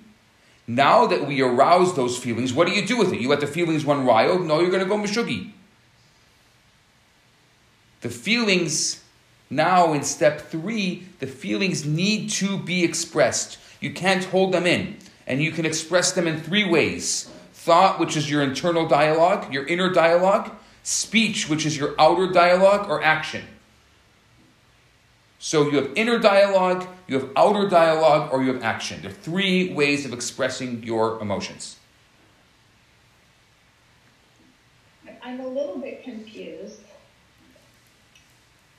now 0.67 1.07
that 1.07 1.27
we 1.27 1.43
arouse 1.43 1.95
those 1.95 2.17
feelings, 2.17 2.55
what 2.55 2.67
do 2.67 2.73
you 2.73 2.87
do 2.87 2.97
with 2.97 3.13
it? 3.13 3.21
You 3.21 3.29
let 3.29 3.41
the 3.41 3.47
feelings 3.47 3.85
run 3.85 4.07
wild? 4.07 4.47
No, 4.47 4.61
you're 4.61 4.71
going 4.71 4.83
to 4.83 4.89
go 4.89 4.97
mishugi. 4.97 5.51
The 8.01 8.09
feelings, 8.09 9.05
now 9.51 9.93
in 9.93 10.03
step 10.03 10.41
three, 10.41 11.09
the 11.19 11.27
feelings 11.27 11.85
need 11.85 12.31
to 12.31 12.57
be 12.57 12.85
expressed. 12.85 13.59
You 13.83 13.93
can't 13.93 14.25
hold 14.25 14.53
them 14.53 14.65
in. 14.65 14.97
And 15.31 15.41
you 15.41 15.53
can 15.53 15.65
express 15.65 16.11
them 16.11 16.27
in 16.27 16.41
three 16.41 16.65
ways 16.65 17.31
thought, 17.53 18.01
which 18.01 18.17
is 18.17 18.29
your 18.29 18.43
internal 18.43 18.89
dialogue, 18.89 19.55
your 19.55 19.65
inner 19.65 19.89
dialogue, 19.89 20.51
speech, 20.83 21.49
which 21.49 21.65
is 21.65 21.79
your 21.79 21.95
outer 22.01 22.33
dialogue, 22.33 22.91
or 22.91 23.01
action. 23.01 23.45
So 25.39 25.71
you 25.71 25.77
have 25.77 25.93
inner 25.95 26.19
dialogue, 26.19 26.85
you 27.07 27.21
have 27.21 27.31
outer 27.37 27.69
dialogue, 27.69 28.33
or 28.33 28.43
you 28.43 28.53
have 28.53 28.65
action. 28.65 29.03
There 29.03 29.13
are 29.13 29.15
three 29.15 29.73
ways 29.73 30.05
of 30.05 30.13
expressing 30.13 30.83
your 30.83 31.21
emotions. 31.21 31.77
I'm 35.23 35.39
a 35.39 35.47
little 35.47 35.79
bit 35.79 36.03
confused. 36.03 36.83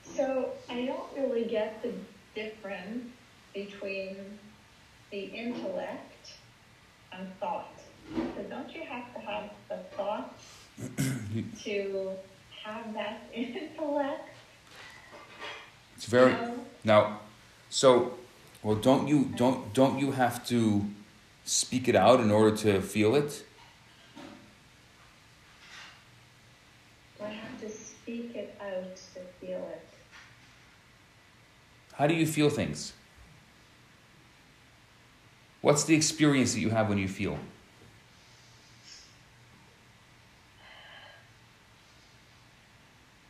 So 0.04 0.50
I 0.70 0.86
don't 0.86 1.08
really 1.16 1.46
get 1.46 1.82
the 1.82 1.94
difference 2.36 3.06
between 3.54 4.18
the 5.12 5.22
intellect 5.22 6.11
thought. 7.40 7.80
So 8.16 8.44
don't 8.50 8.74
you 8.74 8.84
have 8.84 9.14
to 9.14 9.20
have 9.20 9.50
the 9.70 9.78
thought 9.96 10.34
to 11.64 12.12
have 12.64 12.94
that 12.94 13.22
intellect? 13.34 14.30
It's 15.96 16.06
very 16.06 16.34
No. 16.34 16.66
now. 16.84 17.20
So, 17.70 18.18
well, 18.64 18.76
don't 18.76 19.08
you 19.08 19.26
don't 19.36 19.74
don't 19.74 20.00
you 20.00 20.12
have 20.12 20.46
to 20.48 20.86
speak 21.46 21.88
it 21.88 21.96
out 21.96 22.20
in 22.20 22.32
order 22.32 22.56
to 22.58 22.82
feel 22.82 23.16
it? 23.16 23.44
I 27.24 27.30
have 27.30 27.60
to 27.62 27.70
speak 27.70 28.36
it 28.36 28.58
out 28.60 28.96
to 29.14 29.20
feel 29.40 29.60
it? 29.72 29.88
How 31.94 32.08
do 32.08 32.16
you 32.16 32.26
feel 32.26 32.50
things? 32.50 32.94
What's 35.62 35.84
the 35.84 35.96
experience 35.96 36.54
that 36.54 36.60
you 36.60 36.72
have 36.72 36.90
when 36.90 36.98
you 36.98 37.08
feel? 37.08 37.38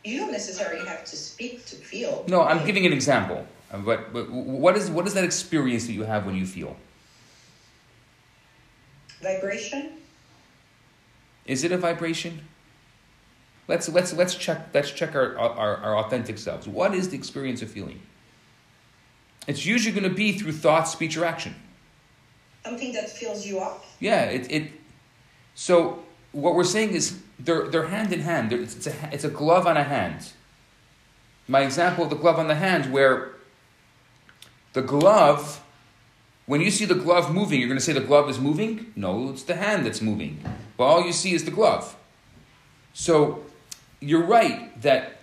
You 0.03 0.17
don't 0.19 0.31
necessarily 0.31 0.85
have 0.87 1.03
to 1.05 1.15
speak 1.15 1.65
to 1.67 1.75
feel. 1.75 2.25
No, 2.27 2.41
I'm 2.41 2.65
giving 2.65 2.85
an 2.85 2.93
example. 2.93 3.45
Uh, 3.71 3.77
But, 3.79 4.11
but 4.13 4.29
what 4.31 4.75
is 4.75 4.89
what 4.89 5.05
is 5.05 5.13
that 5.13 5.23
experience 5.23 5.85
that 5.85 5.93
you 5.93 6.03
have 6.03 6.25
when 6.25 6.35
you 6.35 6.45
feel? 6.45 6.75
Vibration? 9.21 9.91
Is 11.45 11.63
it 11.63 11.71
a 11.71 11.77
vibration? 11.77 12.41
Let's 13.67 13.87
let's 13.89 14.13
let's 14.13 14.35
check 14.35 14.69
let's 14.73 14.91
check 14.91 15.15
our, 15.15 15.37
our, 15.37 15.77
our 15.77 15.97
authentic 15.97 16.37
selves. 16.37 16.67
What 16.67 16.95
is 16.95 17.09
the 17.09 17.17
experience 17.17 17.61
of 17.61 17.69
feeling? 17.69 18.01
It's 19.47 19.65
usually 19.65 19.93
going 19.93 20.09
to 20.09 20.15
be 20.15 20.37
through 20.37 20.53
thought, 20.53 20.87
speech, 20.87 21.15
or 21.17 21.25
action. 21.25 21.55
Something 22.63 22.93
that 22.93 23.09
fills 23.09 23.45
you 23.45 23.59
up? 23.59 23.83
Yeah, 23.99 24.23
it, 24.25 24.51
it 24.51 24.71
so 25.55 26.03
what 26.31 26.55
we're 26.55 26.63
saying 26.63 26.91
is 26.91 27.19
they're 27.39 27.67
they're 27.67 27.87
hand 27.87 28.13
in 28.13 28.21
hand. 28.21 28.51
They're, 28.51 28.61
it's 28.61 28.87
a 28.87 28.93
it's 29.11 29.23
a 29.23 29.29
glove 29.29 29.65
on 29.67 29.77
a 29.77 29.83
hand. 29.83 30.33
My 31.47 31.61
example 31.61 32.03
of 32.03 32.09
the 32.09 32.15
glove 32.15 32.39
on 32.39 32.47
the 32.47 32.55
hand, 32.55 32.93
where 32.93 33.33
the 34.73 34.81
glove, 34.81 35.61
when 36.45 36.61
you 36.61 36.71
see 36.71 36.85
the 36.85 36.95
glove 36.95 37.33
moving, 37.33 37.59
you're 37.59 37.67
going 37.67 37.79
to 37.79 37.83
say 37.83 37.93
the 37.93 37.99
glove 37.99 38.29
is 38.29 38.39
moving. 38.39 38.93
No, 38.95 39.31
it's 39.31 39.43
the 39.43 39.55
hand 39.55 39.85
that's 39.85 40.01
moving. 40.01 40.41
But 40.77 40.85
all 40.85 41.05
you 41.05 41.11
see 41.11 41.33
is 41.33 41.43
the 41.43 41.51
glove. 41.51 41.95
So 42.93 43.43
you're 43.99 44.23
right 44.23 44.81
that 44.81 45.17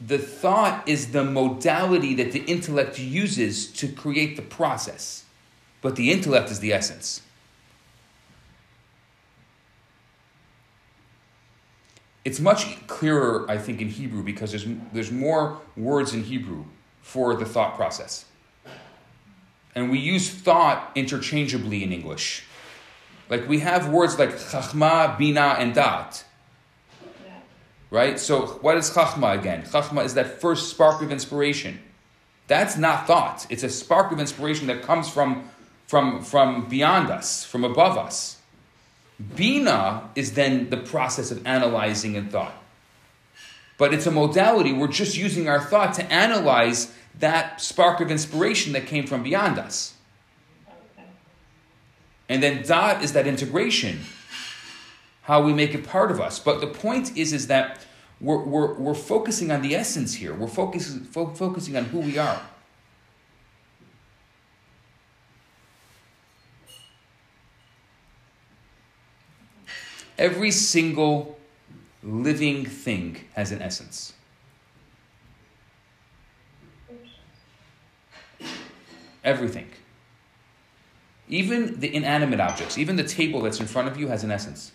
the 0.00 0.18
thought 0.18 0.88
is 0.88 1.12
the 1.12 1.24
modality 1.24 2.14
that 2.14 2.32
the 2.32 2.40
intellect 2.44 2.98
uses 2.98 3.66
to 3.72 3.88
create 3.88 4.36
the 4.36 4.42
process, 4.42 5.24
but 5.82 5.96
the 5.96 6.10
intellect 6.10 6.50
is 6.50 6.60
the 6.60 6.72
essence. 6.72 7.20
It's 12.24 12.38
much 12.38 12.86
clearer, 12.86 13.44
I 13.50 13.58
think, 13.58 13.80
in 13.80 13.88
Hebrew 13.88 14.22
because 14.22 14.52
there's, 14.52 14.66
there's 14.92 15.10
more 15.10 15.60
words 15.76 16.14
in 16.14 16.22
Hebrew 16.22 16.64
for 17.02 17.34
the 17.34 17.44
thought 17.44 17.74
process. 17.74 18.24
And 19.74 19.90
we 19.90 19.98
use 19.98 20.30
thought 20.30 20.92
interchangeably 20.94 21.82
in 21.82 21.92
English. 21.92 22.44
Like 23.28 23.48
we 23.48 23.60
have 23.60 23.88
words 23.88 24.18
like 24.18 24.30
chachma, 24.30 25.18
bina, 25.18 25.56
and 25.58 25.74
dat, 25.74 26.24
right? 27.90 28.20
So 28.20 28.46
what 28.60 28.76
is 28.76 28.90
chachma 28.90 29.36
again? 29.38 29.62
Chachma 29.62 30.04
is 30.04 30.14
that 30.14 30.40
first 30.40 30.70
spark 30.70 31.02
of 31.02 31.10
inspiration. 31.10 31.80
That's 32.46 32.76
not 32.76 33.06
thought. 33.06 33.46
It's 33.48 33.62
a 33.62 33.70
spark 33.70 34.12
of 34.12 34.20
inspiration 34.20 34.66
that 34.66 34.82
comes 34.82 35.08
from, 35.08 35.48
from, 35.92 36.22
from 36.22 36.70
beyond 36.70 37.10
us, 37.10 37.44
from 37.44 37.64
above 37.64 37.98
us. 37.98 38.38
Bina 39.36 40.08
is 40.14 40.32
then 40.32 40.70
the 40.70 40.78
process 40.78 41.30
of 41.30 41.46
analyzing 41.46 42.16
and 42.16 42.32
thought. 42.32 42.54
But 43.76 43.92
it's 43.92 44.06
a 44.06 44.10
modality. 44.10 44.72
We're 44.72 44.88
just 44.88 45.18
using 45.18 45.50
our 45.50 45.60
thought 45.60 45.92
to 45.96 46.04
analyze 46.10 46.94
that 47.18 47.60
spark 47.60 48.00
of 48.00 48.10
inspiration 48.10 48.72
that 48.72 48.86
came 48.86 49.06
from 49.06 49.22
beyond 49.22 49.58
us. 49.58 49.92
And 52.26 52.42
then 52.42 52.62
dat 52.62 53.04
is 53.04 53.12
that 53.12 53.26
integration, 53.26 54.00
how 55.24 55.42
we 55.42 55.52
make 55.52 55.74
it 55.74 55.86
part 55.86 56.10
of 56.10 56.22
us. 56.22 56.38
But 56.38 56.62
the 56.62 56.68
point 56.68 57.18
is, 57.18 57.34
is 57.34 57.48
that 57.48 57.84
we're, 58.18 58.42
we're, 58.42 58.72
we're 58.78 58.94
focusing 58.94 59.50
on 59.50 59.60
the 59.60 59.74
essence 59.74 60.14
here. 60.14 60.32
We're 60.32 60.46
focusing, 60.46 61.00
fo- 61.00 61.34
focusing 61.34 61.76
on 61.76 61.84
who 61.84 61.98
we 61.98 62.16
are. 62.16 62.40
Every 70.22 70.52
single 70.52 71.36
living 72.00 72.64
thing 72.64 73.24
has 73.34 73.50
an 73.50 73.60
essence. 73.60 74.12
Everything. 79.24 79.68
Even 81.28 81.80
the 81.80 81.92
inanimate 81.92 82.38
objects, 82.38 82.78
even 82.78 82.94
the 82.94 83.02
table 83.02 83.40
that's 83.40 83.58
in 83.58 83.66
front 83.66 83.88
of 83.88 83.96
you 83.98 84.06
has 84.06 84.22
an 84.22 84.30
essence. 84.30 84.70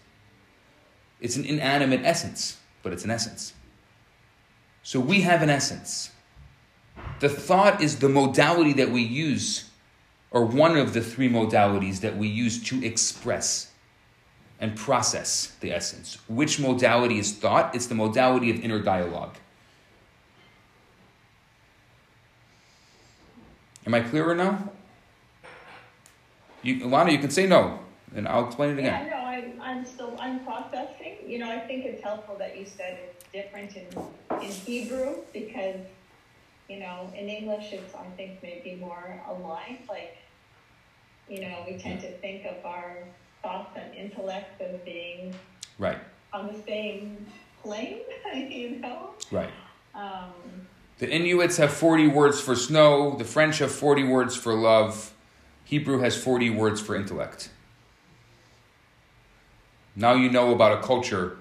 It's 1.22 1.38
an 1.38 1.46
inanimate 1.46 2.02
essence, 2.04 2.58
but 2.84 2.92
it's 2.92 3.06
an 3.06 3.12
essence. 3.12 3.54
So 4.84 5.00
we 5.00 5.22
have 5.22 5.42
an 5.42 5.50
essence. 5.50 6.12
The 7.22 7.30
thought 7.30 7.82
is 7.82 8.00
the 8.00 8.10
modality 8.10 8.74
that 8.74 8.92
we 8.92 9.02
use, 9.02 9.70
or 10.30 10.44
one 10.44 10.76
of 10.76 10.94
the 10.94 11.02
three 11.02 11.30
modalities 11.30 12.02
that 12.02 12.18
we 12.18 12.28
use 12.28 12.62
to 12.64 12.86
express 12.86 13.66
and 14.60 14.76
process 14.76 15.56
the 15.60 15.72
essence. 15.72 16.17
Which 16.28 16.60
modality 16.60 17.20
is 17.20 17.34
thought? 17.34 17.76
It's 17.76 17.88
the 17.88 17.96
modality 17.96 18.50
of 18.50 18.60
inner 18.60 18.82
dialogue. 18.82 19.36
Am 23.86 23.93
I 23.93 24.02
clearer 24.02 24.36
now? 24.36 24.70
You, 26.62 26.82
Alana, 26.82 27.12
you 27.12 27.20
can 27.20 27.30
say 27.30 27.48
no, 27.48 27.80
and 28.15 28.28
I'll 28.28 28.48
explain 28.48 28.72
it 28.72 28.80
again. 28.80 29.06
Yeah, 29.06 29.15
no, 29.15 29.26
I'm, 29.26 29.62
I'm 29.62 29.86
still, 29.86 30.17
I'm 30.20 30.43
processing. 30.43 31.17
You 31.26 31.39
know, 31.39 31.50
I 31.50 31.60
think 31.60 31.86
it's 31.86 32.04
helpful 32.04 32.36
that 32.39 32.58
you 32.58 32.65
said 32.65 33.00
it's 33.08 33.24
different 33.32 33.78
in, 33.78 33.88
in 34.41 34.51
Hebrew 34.51 35.20
because, 35.32 35.80
you 36.68 36.80
know, 36.80 37.10
in 37.16 37.30
English 37.30 37.72
it's, 37.72 37.95
I 37.95 38.08
think, 38.18 38.43
maybe 38.43 38.76
more 38.76 39.22
aligned. 39.30 39.80
Like, 39.88 40.18
you 41.30 41.41
know, 41.41 41.64
we 41.66 41.78
tend 41.78 42.01
to 42.01 42.12
think 42.18 42.45
of 42.45 42.66
our 42.66 42.97
thoughts 43.42 43.78
and 43.78 43.94
intellect 43.96 44.62
as 44.62 44.80
being 44.82 45.34
Right, 45.80 46.00
on 46.34 46.48
the 46.48 46.60
same 46.64 47.26
plane, 47.62 48.00
you 48.34 48.80
know? 48.80 49.12
right. 49.32 49.50
Um, 49.94 50.32
The 51.00 51.10
Inuits 51.10 51.58
have 51.58 51.72
40 51.72 52.08
words 52.08 52.42
for 52.42 52.56
snow, 52.56 53.16
the 53.18 53.24
French 53.26 53.60
have 53.60 53.72
40 53.72 54.04
words 54.06 54.36
for 54.36 54.54
love, 54.54 55.14
Hebrew 55.64 56.00
has 56.00 56.16
40 56.22 56.50
words 56.52 56.82
for 56.82 56.96
intellect. 56.96 57.50
Now 59.96 60.14
you 60.14 60.30
know 60.30 60.52
about 60.54 60.78
a 60.80 60.82
culture, 60.82 61.38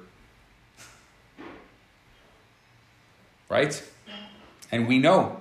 right? 3.48 3.82
And 4.72 4.88
we 4.88 4.98
know 4.98 5.40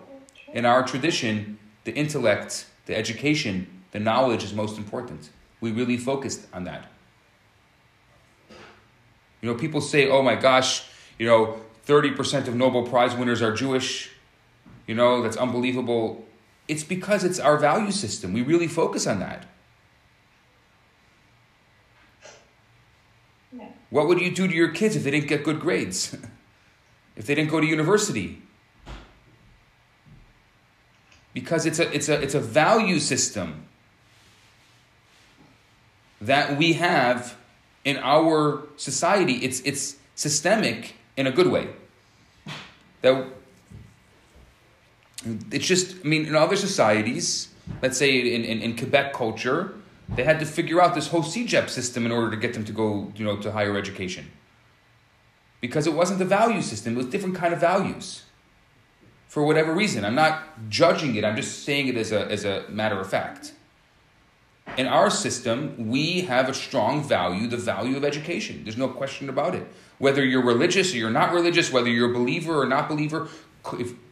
in 0.54 0.66
our 0.66 0.84
tradition, 0.84 1.58
the 1.84 1.94
intellect, 1.94 2.68
the 2.86 2.96
education, 2.96 3.84
the 3.92 4.00
knowledge 4.00 4.44
is 4.44 4.54
most 4.54 4.78
important. 4.78 5.30
We 5.62 5.72
really 5.72 5.98
focused 5.98 6.48
on 6.54 6.66
that. 6.66 6.92
You 9.42 9.52
know, 9.52 9.56
people 9.56 9.82
say, 9.82 10.10
oh 10.10 10.22
my 10.22 10.36
gosh, 10.36 10.86
you 11.20 11.28
know, 11.28 11.60
30% 11.86 12.48
of 12.48 12.56
Nobel 12.56 12.84
Prize 12.84 13.16
winners 13.16 13.42
are 13.42 13.54
Jewish. 13.54 14.12
you 14.88 14.96
know, 14.96 15.22
that's 15.22 15.38
unbelievable. 15.38 16.26
It's 16.68 16.84
because 16.84 17.24
it's 17.24 17.40
our 17.40 17.58
value 17.58 17.92
system. 17.92 18.34
We 18.34 18.42
really 18.42 18.68
focus 18.68 19.06
on 19.06 19.20
that. 19.20 19.46
Yeah. 23.56 23.68
What 23.90 24.08
would 24.08 24.20
you 24.20 24.34
do 24.34 24.48
to 24.48 24.54
your 24.54 24.70
kids 24.70 24.96
if 24.96 25.04
they 25.04 25.12
didn't 25.12 25.28
get 25.28 25.44
good 25.44 25.60
grades? 25.60 26.16
if 27.16 27.28
they 27.28 27.36
didn't 27.36 27.52
go 27.52 27.60
to 27.60 27.68
university? 27.68 28.42
Because 31.34 31.66
it's 31.66 31.80
a, 31.80 31.94
it's 31.94 32.10
a, 32.10 32.20
it's 32.22 32.34
a 32.34 32.40
value 32.40 33.00
system 33.00 33.68
that 36.26 36.58
we 36.58 36.74
have 36.74 37.36
in 37.84 37.98
our 37.98 38.64
society. 38.78 39.34
It's, 39.36 39.60
it's 39.62 39.98
systemic 40.16 40.96
in 41.18 41.28
a 41.28 41.32
good 41.32 41.48
way. 41.48 41.70
That 43.02 43.28
it's 45.52 45.66
just, 45.66 45.96
I 46.04 46.08
mean, 46.08 46.26
in 46.26 46.36
other 46.36 46.56
societies, 46.56 47.50
let's 47.82 47.98
say 47.98 48.20
in, 48.20 48.44
in, 48.44 48.62
in 48.62 48.78
Quebec 48.78 49.14
culture, 49.14 49.76
they 50.10 50.24
had 50.24 50.40
to 50.40 50.46
figure 50.46 50.82
out 50.82 50.94
this 50.94 51.08
whole 51.08 51.24
CEGEP 51.24 51.70
system 51.70 52.06
in 52.06 52.12
order 52.12 52.30
to 52.30 52.38
get 52.38 52.54
them 52.54 52.64
to 52.66 52.72
go, 52.72 53.12
you 53.16 53.26
know, 53.26 53.38
to 53.38 53.52
higher 53.52 53.76
education. 53.78 54.32
Because 55.62 55.88
it 55.88 55.94
wasn't 55.94 56.20
the 56.20 56.26
value 56.26 56.62
system, 56.62 56.94
it 56.94 56.98
was 56.98 57.08
different 57.08 57.36
kind 57.36 57.54
of 57.54 57.60
values. 57.60 58.24
For 59.28 59.44
whatever 59.44 59.74
reason. 59.74 60.06
I'm 60.06 60.16
not 60.16 60.70
judging 60.70 61.16
it, 61.16 61.26
I'm 61.26 61.36
just 61.36 61.64
saying 61.64 61.88
it 61.88 61.98
as 61.98 62.12
a, 62.12 62.28
as 62.28 62.46
a 62.46 62.66
matter 62.70 63.00
of 63.00 63.10
fact. 63.10 63.54
In 64.78 64.88
our 64.88 65.10
system, 65.10 65.90
we 65.90 66.22
have 66.22 66.50
a 66.50 66.54
strong 66.54 67.04
value, 67.04 67.48
the 67.48 67.58
value 67.58 67.96
of 67.96 68.04
education. 68.04 68.64
There's 68.64 68.78
no 68.78 68.90
question 68.90 69.30
about 69.30 69.56
it. 69.56 69.66
Whether 70.00 70.26
you're 70.26 70.44
religious 70.44 70.94
or 70.94 70.98
you're 70.98 71.10
not 71.10 71.34
religious, 71.34 71.72
whether 71.72 71.88
you're 71.88 72.12
a 72.12 72.14
believer 72.14 72.62
or 72.62 72.66
not 72.66 72.90
believer, 72.90 73.30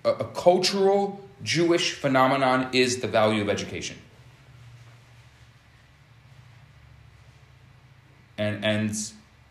a 0.05 0.25
cultural 0.33 1.21
Jewish 1.43 1.93
phenomenon 1.93 2.69
is 2.71 3.01
the 3.01 3.07
value 3.07 3.41
of 3.41 3.49
education. 3.49 3.97
And 8.37 8.63
and 8.63 8.95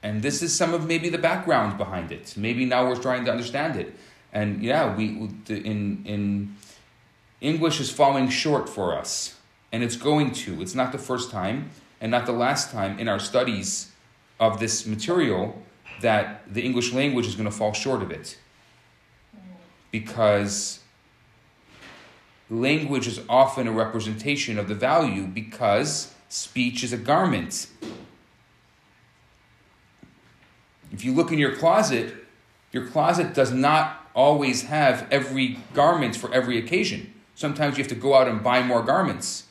and 0.03 0.22
this 0.22 0.42
is 0.42 0.55
some 0.55 0.74
of 0.74 0.86
maybe 0.86 1.09
the 1.09 1.18
background 1.18 1.78
behind 1.78 2.11
it. 2.11 2.34
Maybe 2.36 2.64
now 2.64 2.88
we're 2.88 2.96
trying 2.96 3.24
to 3.26 3.30
understand 3.30 3.76
it. 3.76 3.94
And 4.32 4.62
yeah, 4.62 4.96
we 4.96 5.30
in 5.48 6.03
in 6.05 6.57
English 7.40 7.80
is 7.80 7.90
falling 7.90 8.28
short 8.28 8.68
for 8.68 8.96
us, 8.96 9.36
and 9.72 9.82
it's 9.82 9.96
going 9.96 10.30
to. 10.32 10.60
It's 10.60 10.74
not 10.74 10.92
the 10.92 10.98
first 10.98 11.30
time 11.30 11.70
and 12.00 12.10
not 12.10 12.26
the 12.26 12.32
last 12.32 12.70
time 12.70 12.98
in 12.98 13.08
our 13.08 13.18
studies 13.18 13.90
of 14.38 14.60
this 14.60 14.86
material 14.86 15.62
that 16.02 16.42
the 16.52 16.62
English 16.62 16.92
language 16.92 17.26
is 17.26 17.34
going 17.34 17.48
to 17.48 17.56
fall 17.56 17.72
short 17.72 18.02
of 18.02 18.10
it 18.10 18.38
because 19.90 20.80
language 22.50 23.06
is 23.06 23.20
often 23.28 23.66
a 23.66 23.72
representation 23.72 24.58
of 24.58 24.68
the 24.68 24.74
value 24.74 25.26
because 25.26 26.12
speech 26.28 26.82
is 26.82 26.92
a 26.92 26.96
garment. 26.98 27.68
If 30.90 31.04
you 31.04 31.12
look 31.12 31.32
in 31.32 31.38
your 31.38 31.54
closet, 31.54 32.14
your 32.72 32.86
closet 32.86 33.32
does 33.32 33.52
not 33.52 34.10
always 34.14 34.64
have 34.64 35.06
every 35.10 35.58
garment 35.72 36.16
for 36.16 36.32
every 36.34 36.58
occasion. 36.58 37.14
Sometimes 37.34 37.78
you 37.78 37.84
have 37.84 37.88
to 37.88 37.94
go 37.94 38.14
out 38.14 38.28
and 38.28 38.42
buy 38.42 38.62
more 38.62 38.82
garments 38.82 39.44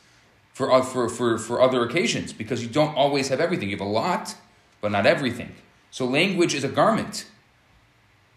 for, 0.52 0.82
for, 0.82 1.08
for, 1.08 1.38
for 1.38 1.60
other 1.60 1.84
occasions 1.84 2.32
because 2.32 2.62
you 2.62 2.68
don't 2.68 2.94
always 2.94 3.28
have 3.28 3.40
everything. 3.40 3.70
You 3.70 3.76
have 3.76 3.86
a 3.86 3.90
lot, 3.90 4.34
but 4.80 4.92
not 4.92 5.06
everything. 5.06 5.54
So 5.90 6.04
language 6.06 6.54
is 6.54 6.64
a 6.64 6.68
garment. 6.68 7.26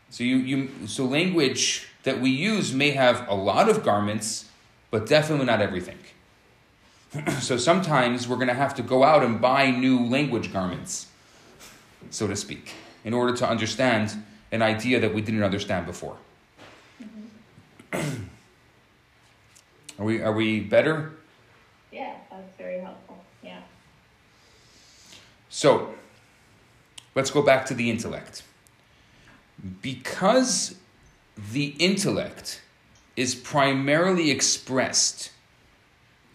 So 0.10 0.24
you, 0.24 0.38
you 0.38 0.88
so 0.88 1.06
language 1.06 1.88
that 2.04 2.22
we 2.22 2.30
use 2.30 2.74
may 2.74 2.92
have 2.92 3.28
a 3.28 3.36
lot 3.36 3.68
of 3.68 3.84
garments, 3.84 4.46
but 4.92 5.08
definitely 5.08 5.46
not 5.46 5.62
everything. 5.62 5.98
so 7.40 7.58
sometimes 7.58 8.28
we're 8.28 8.36
going 8.36 8.48
to 8.48 8.54
have 8.54 8.76
to 8.76 8.82
go 8.82 9.04
out 9.04 9.24
and 9.24 9.42
buy 9.42 9.72
new 9.72 10.06
language 10.06 10.54
garments, 10.54 11.08
so 12.12 12.28
to 12.28 12.36
speak, 12.36 12.74
in 13.04 13.14
order 13.14 13.36
to 13.36 13.48
understand 13.48 14.24
an 14.52 14.62
idea 14.62 15.00
that 15.00 15.14
we 15.14 15.22
didn't 15.22 15.44
understand 15.44 15.86
before. 15.86 16.18
Mm-hmm. 17.92 18.24
are 20.00 20.06
we 20.06 20.22
are 20.22 20.34
we 20.34 20.60
better? 20.60 21.14
Yeah, 21.96 22.16
that's 22.30 22.58
very 22.58 22.82
helpful. 22.82 23.24
Yeah. 23.42 23.62
So, 25.48 25.94
let's 27.16 27.32
go 27.32 27.42
back 27.42 27.66
to 27.68 27.74
the 27.74 27.90
intellect. 27.90 28.44
Because 29.82 30.76
the 31.54 31.68
intellect 31.80 32.62
is 33.16 33.34
primarily 33.34 34.30
expressed 34.30 35.32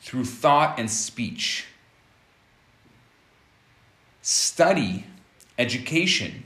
through 0.01 0.25
thought 0.25 0.79
and 0.79 0.91
speech. 0.91 1.67
Study, 4.23 5.05
education, 5.59 6.45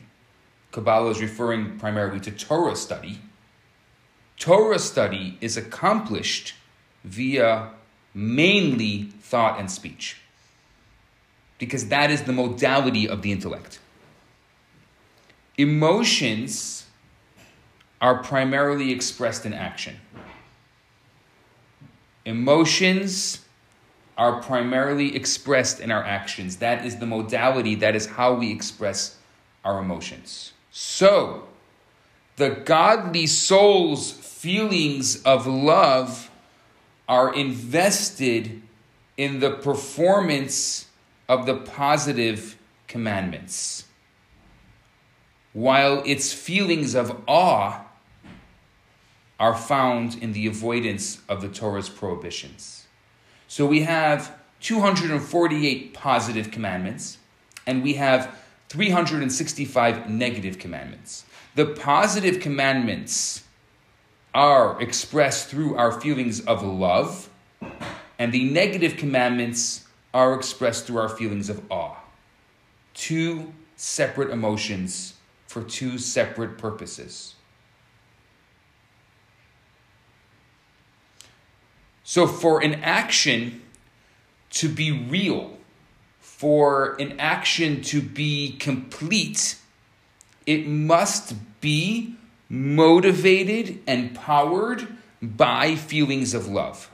Kabbalah 0.72 1.10
is 1.10 1.22
referring 1.22 1.78
primarily 1.78 2.18
to 2.18 2.32
Torah 2.32 2.74
study. 2.74 3.20
Torah 4.40 4.80
study 4.80 5.38
is 5.40 5.56
accomplished 5.56 6.54
via 7.04 7.70
mainly 8.14 9.10
thought 9.20 9.58
and 9.58 9.70
speech, 9.70 10.16
because 11.58 11.88
that 11.88 12.10
is 12.10 12.22
the 12.22 12.32
modality 12.32 13.08
of 13.08 13.22
the 13.22 13.32
intellect. 13.32 13.80
Emotions 15.58 16.86
are 18.00 18.22
primarily 18.22 18.92
expressed 18.92 19.44
in 19.44 19.52
action. 19.52 19.96
Emotions 22.24 23.44
are 24.16 24.40
primarily 24.40 25.14
expressed 25.16 25.80
in 25.80 25.90
our 25.90 26.04
actions. 26.04 26.56
That 26.56 26.84
is 26.84 26.98
the 26.98 27.06
modality, 27.06 27.74
that 27.76 27.96
is 27.96 28.06
how 28.06 28.34
we 28.34 28.50
express 28.50 29.18
our 29.64 29.80
emotions. 29.80 30.52
So, 30.70 31.44
the 32.36 32.50
godly 32.50 33.26
soul's 33.26 34.12
feelings 34.12 35.22
of 35.22 35.46
love 35.46 36.30
are 37.08 37.34
invested 37.34 38.62
in 39.16 39.40
the 39.40 39.50
performance 39.50 40.86
of 41.28 41.46
the 41.46 41.56
positive 41.56 42.58
commandments, 42.86 43.84
while 45.52 46.02
its 46.04 46.32
feelings 46.32 46.94
of 46.94 47.22
awe 47.26 47.80
are 49.38 49.56
found 49.56 50.16
in 50.22 50.32
the 50.32 50.46
avoidance 50.46 51.20
of 51.28 51.40
the 51.40 51.48
Torah's 51.48 51.88
prohibitions. 51.88 52.86
So 53.48 53.66
we 53.66 53.82
have 53.82 54.36
248 54.60 55.92
positive 55.94 56.50
commandments, 56.50 57.18
and 57.66 57.82
we 57.82 57.94
have 57.94 58.36
365 58.68 60.08
negative 60.08 60.58
commandments. 60.58 61.24
The 61.54 61.66
positive 61.66 62.40
commandments 62.40 63.43
are 64.34 64.80
expressed 64.82 65.48
through 65.48 65.76
our 65.76 65.92
feelings 66.00 66.40
of 66.40 66.62
love, 66.62 67.30
and 68.18 68.32
the 68.32 68.44
negative 68.44 68.96
commandments 68.96 69.86
are 70.12 70.34
expressed 70.34 70.86
through 70.86 70.98
our 70.98 71.08
feelings 71.08 71.48
of 71.48 71.62
awe. 71.70 71.96
Two 72.94 73.52
separate 73.76 74.30
emotions 74.30 75.14
for 75.46 75.62
two 75.62 75.98
separate 75.98 76.58
purposes. 76.58 77.34
So, 82.02 82.26
for 82.26 82.62
an 82.62 82.74
action 82.82 83.62
to 84.50 84.68
be 84.68 84.92
real, 84.92 85.56
for 86.20 87.00
an 87.00 87.18
action 87.18 87.82
to 87.82 88.02
be 88.02 88.56
complete, 88.58 89.56
it 90.46 90.66
must 90.66 91.34
be 91.60 92.16
motivated 92.54 93.80
and 93.86 94.14
powered 94.14 94.86
by 95.20 95.74
feelings 95.74 96.34
of 96.34 96.46
love. 96.46 96.90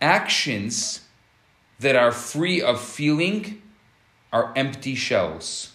Actions 0.00 1.02
that 1.78 1.96
are 1.96 2.12
free 2.12 2.62
of 2.62 2.80
feeling 2.80 3.60
are 4.32 4.52
empty 4.56 4.94
shells. 4.94 5.72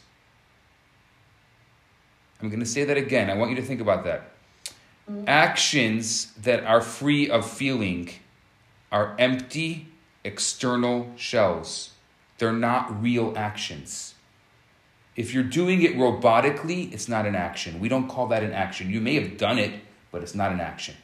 I'm 2.42 2.50
going 2.50 2.60
to 2.60 2.66
say 2.66 2.84
that 2.84 2.98
again. 2.98 3.30
I 3.30 3.36
want 3.36 3.52
you 3.52 3.56
to 3.58 3.62
think 3.62 3.82
about 3.82 4.04
that. 4.06 4.32
Actions 5.28 6.34
that 6.42 6.64
are 6.64 6.82
free 6.82 7.30
of 7.30 7.50
feeling 7.50 8.10
are 8.92 9.16
empty 9.20 9.90
external 10.24 11.12
shells. 11.16 11.92
They're 12.38 12.54
not 12.54 13.02
real 13.02 13.34
actions. 13.36 14.11
If 15.16 15.34
you're 15.34 15.44
doing 15.44 15.82
it 15.82 15.96
robotically, 15.96 16.94
it's 16.94 17.10
not 17.10 17.26
an 17.26 17.36
action. 17.36 17.80
We 17.80 17.90
don't 17.90 18.08
call 18.08 18.28
that 18.28 18.44
an 18.44 18.54
action. 18.54 18.90
You 18.90 19.02
may 19.02 19.16
have 19.16 19.38
done 19.38 19.60
it, 19.60 19.82
but 20.12 20.24
it's 20.24 20.36
not 20.36 20.52
an 20.52 20.62
action. 20.62 20.96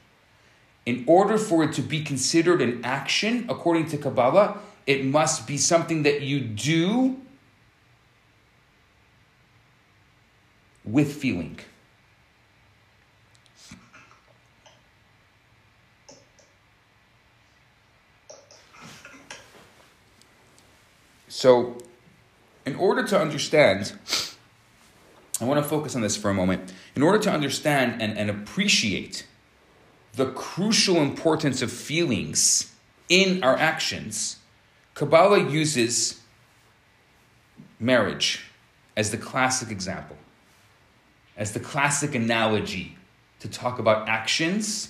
In 0.86 1.03
order 1.08 1.38
for 1.38 1.64
it 1.64 1.74
to 1.74 1.82
be 1.82 2.01
considered 2.01 2.62
an 2.62 2.80
action, 2.84 3.45
according 3.49 3.88
to 3.88 3.97
Kabbalah, 3.97 4.60
it 4.86 5.03
must 5.03 5.45
be 5.45 5.58
something 5.58 6.03
that 6.03 6.22
you 6.22 6.39
do 6.39 7.18
with 10.86 11.14
feeling. 11.14 11.60
So 21.28 21.78
in 22.68 22.76
order 22.76 23.01
to 23.01 23.18
understand, 23.18 23.93
I 25.39 25.45
want 25.45 25.63
to 25.63 25.68
focus 25.68 25.95
on 25.95 26.01
this 26.01 26.18
for 26.18 26.30
a 26.30 26.34
moment. 26.34 26.74
In 26.97 27.01
order 27.01 27.18
to 27.20 27.32
understand 27.32 28.01
and, 28.01 28.18
and 28.18 28.30
appreciate 28.30 29.26
the 30.15 30.32
crucial 30.32 30.97
importance 30.97 31.61
of 31.61 31.72
feelings 31.72 32.74
in 33.07 33.41
our 33.41 33.55
actions, 33.55 34.39
Kabbalah 34.95 35.49
uses 35.49 36.20
marriage 37.80 38.43
as 38.97 39.11
the 39.11 39.18
classic 39.18 39.72
example, 39.72 40.18
as 41.38 41.53
the 41.53 41.61
classic 41.61 42.15
analogy 42.15 42.97
to 43.39 43.47
talk 43.47 43.80
about 43.80 44.09
actions 44.09 44.89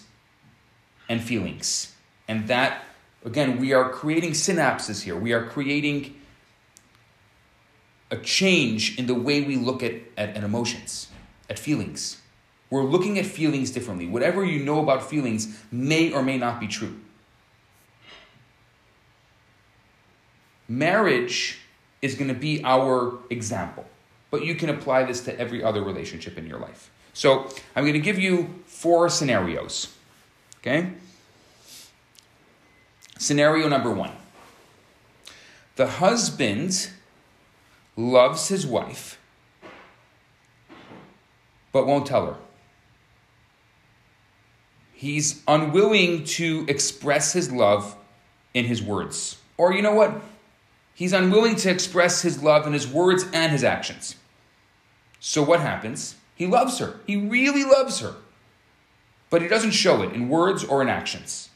and 1.07 1.21
feelings. 1.21 1.93
And 2.27 2.47
that, 2.47 2.85
again, 3.23 3.59
we 3.59 3.71
are 3.73 3.87
creating 3.89 4.31
synapses 4.31 5.03
here. 5.03 5.15
We 5.15 5.31
are 5.31 5.45
creating 5.45 6.15
a 8.09 8.17
change 8.17 8.97
in 8.97 9.07
the 9.07 9.13
way 9.13 9.41
we 9.41 9.55
look 9.55 9.83
at, 9.83 9.93
at, 10.17 10.35
at 10.35 10.43
emotions, 10.43 11.09
at 11.49 11.59
feelings. 11.59 12.21
We're 12.69 12.83
looking 12.83 13.17
at 13.17 13.25
feelings 13.25 13.71
differently. 13.71 14.07
Whatever 14.07 14.43
you 14.43 14.63
know 14.63 14.79
about 14.79 15.09
feelings 15.09 15.61
may 15.71 16.11
or 16.11 16.21
may 16.21 16.37
not 16.37 16.59
be 16.59 16.67
true. 16.67 16.99
Marriage 20.67 21.59
is 22.01 22.15
going 22.15 22.27
to 22.27 22.33
be 22.33 22.61
our 22.63 23.17
example, 23.29 23.85
but 24.31 24.43
you 24.43 24.55
can 24.55 24.69
apply 24.69 25.03
this 25.03 25.21
to 25.21 25.39
every 25.39 25.63
other 25.63 25.81
relationship 25.81 26.37
in 26.37 26.45
your 26.45 26.59
life. 26.59 26.91
So 27.13 27.49
I'm 27.75 27.83
going 27.83 27.93
to 27.93 27.99
give 27.99 28.19
you 28.19 28.53
four 28.65 29.09
scenarios. 29.09 29.93
Okay? 30.59 30.91
Scenario 33.17 33.67
number 33.67 33.91
one 33.91 34.11
the 35.77 35.87
husband 35.87 36.89
loves 37.97 38.47
his 38.47 38.65
wife, 38.65 39.19
but 41.71 41.87
won't 41.87 42.05
tell 42.05 42.27
her. 42.27 42.37
He's 44.93 45.43
unwilling 45.47 46.23
to 46.23 46.65
express 46.67 47.33
his 47.33 47.51
love 47.51 47.95
in 48.53 48.65
his 48.65 48.81
words. 48.81 49.37
Or, 49.57 49.73
you 49.73 49.81
know 49.81 49.93
what? 49.93 50.21
He's 50.93 51.13
unwilling 51.13 51.55
to 51.57 51.69
express 51.69 52.21
his 52.21 52.41
love 52.41 52.65
in 52.65 52.73
his 52.73 52.87
words 52.87 53.25
and 53.33 53.51
his 53.51 53.63
actions. 53.63 54.15
So, 55.19 55.43
what 55.43 55.59
happens? 55.59 56.15
He 56.35 56.47
loves 56.47 56.79
her. 56.79 56.99
He 57.05 57.15
really 57.15 57.63
loves 57.63 57.99
her. 57.99 58.15
But 59.29 59.41
he 59.41 59.47
doesn't 59.47 59.71
show 59.71 60.01
it 60.03 60.13
in 60.13 60.29
words 60.29 60.63
or 60.63 60.81
in 60.81 60.89
actions. 60.89 61.49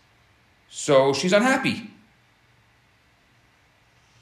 So, 0.70 1.14
she's 1.14 1.34
unhappy. 1.34 1.90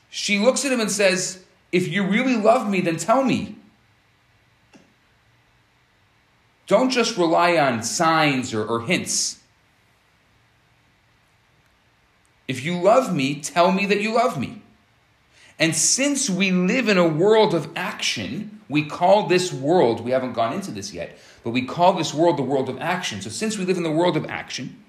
She 0.10 0.40
looks 0.40 0.66
at 0.66 0.72
him 0.72 0.80
and 0.80 0.92
says, 0.92 1.44
If 1.72 1.88
you 1.88 2.06
really 2.06 2.36
love 2.36 2.70
me, 2.70 2.82
then 2.82 2.98
tell 2.98 3.24
me. 3.24 3.56
Don't 6.68 6.90
just 6.90 7.18
rely 7.18 7.58
on 7.58 7.82
signs 7.84 8.54
or, 8.54 8.66
or 8.66 8.82
hints. 8.82 9.40
If 12.48 12.64
you 12.64 12.80
love 12.80 13.14
me, 13.14 13.42
tell 13.42 13.72
me 13.72 13.86
that 13.86 14.02
you 14.02 14.14
love 14.14 14.40
me. 14.40 14.62
And 15.60 15.76
since 15.76 16.30
we 16.30 16.52
live 16.52 16.88
in 16.88 16.98
a 16.98 17.08
world 17.08 17.54
of 17.54 17.70
action, 17.76 18.62
we 18.70 18.86
call 18.86 19.28
this 19.28 19.52
world, 19.52 20.00
we 20.00 20.12
haven't 20.12 20.34
gone 20.34 20.54
into 20.54 20.72
this 20.72 20.94
yet, 20.94 21.18
but 21.44 21.50
we 21.50 21.64
call 21.64 21.94
this 21.94 22.14
world 22.14 22.38
the 22.38 22.44
world 22.44 22.70
of 22.70 22.80
action. 22.80 23.22
So 23.22 23.30
since 23.30 23.58
we 23.58 23.66
live 23.66 23.78
in 23.78 23.84
the 23.84 23.92
world 23.92 24.16
of 24.16 24.26
action, 24.28 24.84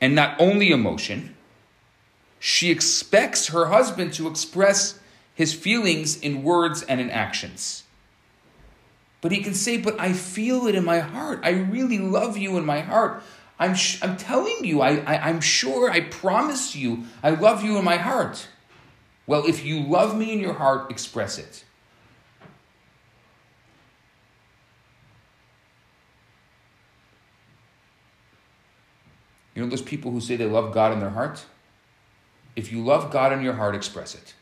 and 0.00 0.14
not 0.14 0.38
only 0.38 0.70
emotion, 0.70 1.34
she 2.38 2.70
expects 2.70 3.48
her 3.48 3.66
husband 3.66 4.12
to 4.14 4.28
express 4.28 5.00
his 5.34 5.52
feelings 5.52 6.16
in 6.16 6.42
words 6.42 6.82
and 6.82 7.00
in 7.00 7.10
actions. 7.10 7.82
But 9.20 9.32
he 9.32 9.42
can 9.42 9.54
say, 9.54 9.76
But 9.76 9.98
I 10.00 10.12
feel 10.12 10.66
it 10.66 10.74
in 10.74 10.84
my 10.84 11.00
heart. 11.00 11.40
I 11.42 11.50
really 11.50 11.98
love 11.98 12.36
you 12.36 12.56
in 12.56 12.64
my 12.64 12.80
heart. 12.80 13.22
I'm, 13.58 13.74
sh- 13.74 14.00
I'm 14.02 14.16
telling 14.16 14.64
you, 14.64 14.80
I, 14.80 14.96
I, 14.96 15.28
I'm 15.28 15.40
sure, 15.40 15.90
I 15.90 16.00
promise 16.00 16.74
you, 16.74 17.04
I 17.22 17.30
love 17.30 17.64
you 17.64 17.78
in 17.78 17.84
my 17.84 17.96
heart. 17.96 18.48
Well, 19.26 19.46
if 19.46 19.64
you 19.64 19.80
love 19.80 20.16
me 20.16 20.32
in 20.32 20.40
your 20.40 20.54
heart, 20.54 20.90
express 20.90 21.38
it. 21.38 21.64
You 29.54 29.62
know 29.62 29.68
those 29.68 29.82
people 29.82 30.10
who 30.10 30.20
say 30.20 30.36
they 30.36 30.46
love 30.46 30.74
God 30.74 30.92
in 30.92 31.00
their 31.00 31.10
heart? 31.10 31.44
If 32.56 32.72
you 32.72 32.84
love 32.84 33.10
God 33.10 33.32
in 33.32 33.42
your 33.42 33.54
heart, 33.54 33.74
express 33.74 34.14
it. 34.14 34.34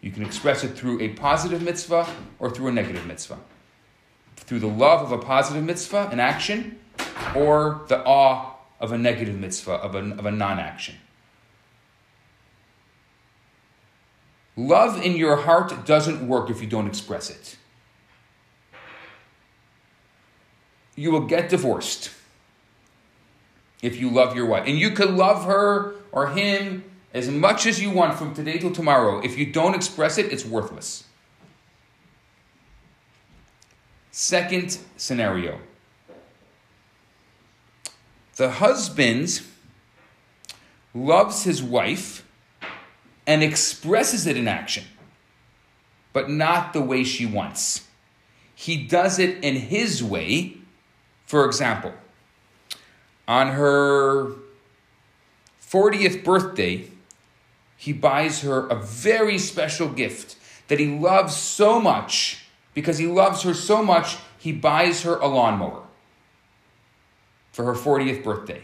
You 0.00 0.10
can 0.10 0.24
express 0.24 0.62
it 0.62 0.76
through 0.76 1.00
a 1.00 1.08
positive 1.10 1.62
mitzvah 1.62 2.06
or 2.38 2.50
through 2.50 2.68
a 2.68 2.72
negative 2.72 3.06
mitzvah. 3.06 3.38
Through 4.36 4.60
the 4.60 4.68
love 4.68 5.02
of 5.02 5.12
a 5.12 5.18
positive 5.18 5.64
mitzvah, 5.64 6.08
an 6.12 6.20
action, 6.20 6.78
or 7.34 7.82
the 7.88 8.04
awe 8.04 8.54
of 8.78 8.92
a 8.92 8.98
negative 8.98 9.38
mitzvah, 9.38 9.72
of 9.72 9.94
a, 9.94 9.98
of 9.98 10.26
a 10.26 10.30
non 10.30 10.58
action. 10.58 10.96
Love 14.56 15.04
in 15.04 15.16
your 15.16 15.36
heart 15.36 15.84
doesn't 15.84 16.26
work 16.26 16.48
if 16.48 16.62
you 16.62 16.66
don't 16.66 16.86
express 16.86 17.28
it. 17.28 17.56
You 20.94 21.10
will 21.10 21.26
get 21.26 21.50
divorced 21.50 22.10
if 23.82 24.00
you 24.00 24.08
love 24.08 24.34
your 24.34 24.46
wife. 24.46 24.64
And 24.66 24.78
you 24.78 24.90
could 24.90 25.10
love 25.10 25.44
her 25.44 25.96
or 26.10 26.28
him 26.28 26.84
as 27.16 27.30
much 27.30 27.64
as 27.64 27.80
you 27.80 27.90
want 27.90 28.18
from 28.18 28.34
today 28.34 28.58
till 28.58 28.70
tomorrow. 28.70 29.20
If 29.20 29.38
you 29.38 29.46
don't 29.46 29.74
express 29.74 30.18
it, 30.18 30.30
it's 30.30 30.44
worthless. 30.44 31.04
Second 34.10 34.78
scenario 34.98 35.58
the 38.36 38.50
husband 38.50 39.40
loves 40.92 41.44
his 41.44 41.62
wife 41.62 42.26
and 43.26 43.42
expresses 43.42 44.26
it 44.26 44.36
in 44.36 44.46
action, 44.46 44.84
but 46.12 46.28
not 46.28 46.74
the 46.74 46.82
way 46.82 47.02
she 47.02 47.24
wants. 47.24 47.86
He 48.54 48.76
does 48.76 49.18
it 49.18 49.42
in 49.42 49.54
his 49.54 50.04
way. 50.04 50.58
For 51.24 51.46
example, 51.46 51.94
on 53.26 53.48
her 53.48 54.32
40th 55.62 56.22
birthday, 56.22 56.90
he 57.76 57.92
buys 57.92 58.42
her 58.42 58.66
a 58.68 58.76
very 58.76 59.38
special 59.38 59.88
gift 59.88 60.36
that 60.68 60.80
he 60.80 60.98
loves 60.98 61.36
so 61.36 61.80
much. 61.80 62.42
Because 62.74 62.98
he 62.98 63.06
loves 63.06 63.42
her 63.42 63.54
so 63.54 63.82
much, 63.82 64.18
he 64.38 64.52
buys 64.52 65.02
her 65.02 65.16
a 65.16 65.26
lawnmower 65.26 65.82
for 67.52 67.64
her 67.64 67.72
40th 67.72 68.22
birthday. 68.22 68.62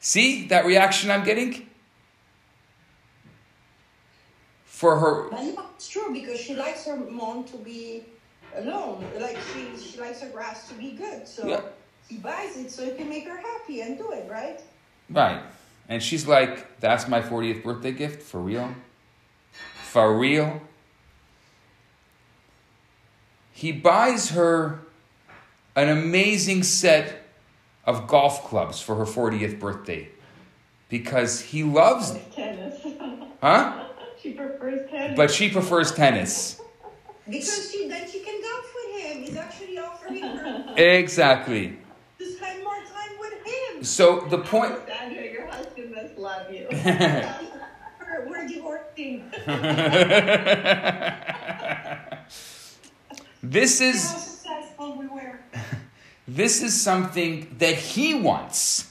See 0.00 0.46
that 0.48 0.64
reaction 0.64 1.10
I'm 1.10 1.24
getting? 1.24 1.68
for 4.74 4.98
her. 4.98 5.28
it's 5.76 5.88
true 5.88 6.12
because 6.12 6.40
she 6.40 6.54
likes 6.56 6.84
her 6.84 6.96
mom 6.96 7.44
to 7.44 7.56
be 7.58 8.02
alone. 8.56 9.04
Like 9.18 9.38
she, 9.52 9.76
she 9.78 10.00
likes 10.00 10.20
her 10.20 10.28
grass 10.28 10.68
to 10.68 10.74
be 10.74 10.90
good. 10.90 11.28
So 11.28 11.46
yeah. 11.46 11.60
he 12.08 12.16
buys 12.16 12.56
it 12.56 12.70
so 12.72 12.84
he 12.84 12.90
can 12.90 13.08
make 13.08 13.24
her 13.26 13.36
happy 13.36 13.82
and 13.82 13.96
do 13.96 14.10
it, 14.10 14.28
right? 14.28 14.60
Right. 15.08 15.40
And 15.88 16.02
she's 16.02 16.26
like, 16.26 16.80
that's 16.80 17.08
my 17.08 17.20
40th 17.20 17.62
birthday 17.62 17.92
gift? 17.92 18.22
For 18.22 18.40
real? 18.40 18.74
For 19.82 20.16
real? 20.16 20.60
He 23.52 23.70
buys 23.72 24.30
her 24.30 24.80
an 25.76 25.88
amazing 25.88 26.62
set 26.62 27.26
of 27.84 28.06
golf 28.06 28.44
clubs 28.44 28.80
for 28.80 28.96
her 28.96 29.04
40th 29.04 29.60
birthday 29.60 30.08
because 30.88 31.40
he 31.40 31.62
loves 31.62 32.16
tennis. 32.34 32.80
huh? 33.40 33.80
She 34.22 34.32
prefers 34.32 34.88
tennis. 34.90 35.16
But 35.18 35.30
she 35.30 35.50
prefers 35.50 35.92
tennis. 35.92 36.58
Because 37.28 37.70
she 37.70 37.88
then 37.88 38.08
she 38.10 38.20
can 38.20 38.40
golf 38.40 38.74
with 38.74 39.02
him. 39.02 39.22
He's 39.22 39.36
actually 39.36 39.78
offering 39.78 40.22
her. 40.22 40.74
Exactly. 40.78 41.76
To 42.18 42.24
spend 42.32 42.64
more 42.64 42.74
time 42.76 43.18
with 43.20 43.34
him. 43.44 43.84
So 43.84 44.20
the 44.30 44.38
point. 44.38 44.78
Sandra, 44.86 45.22
your 45.30 45.46
husband 45.46 45.90
must 45.94 46.03
love 46.18 46.52
you. 46.52 46.66
we're, 46.70 48.26
we're 48.28 48.48
divorcing. 48.48 49.30
this 53.42 53.80
is. 53.80 54.44
We. 54.78 55.08
This 56.26 56.62
is 56.62 56.80
something 56.80 57.54
that 57.58 57.74
he 57.74 58.14
wants. 58.14 58.90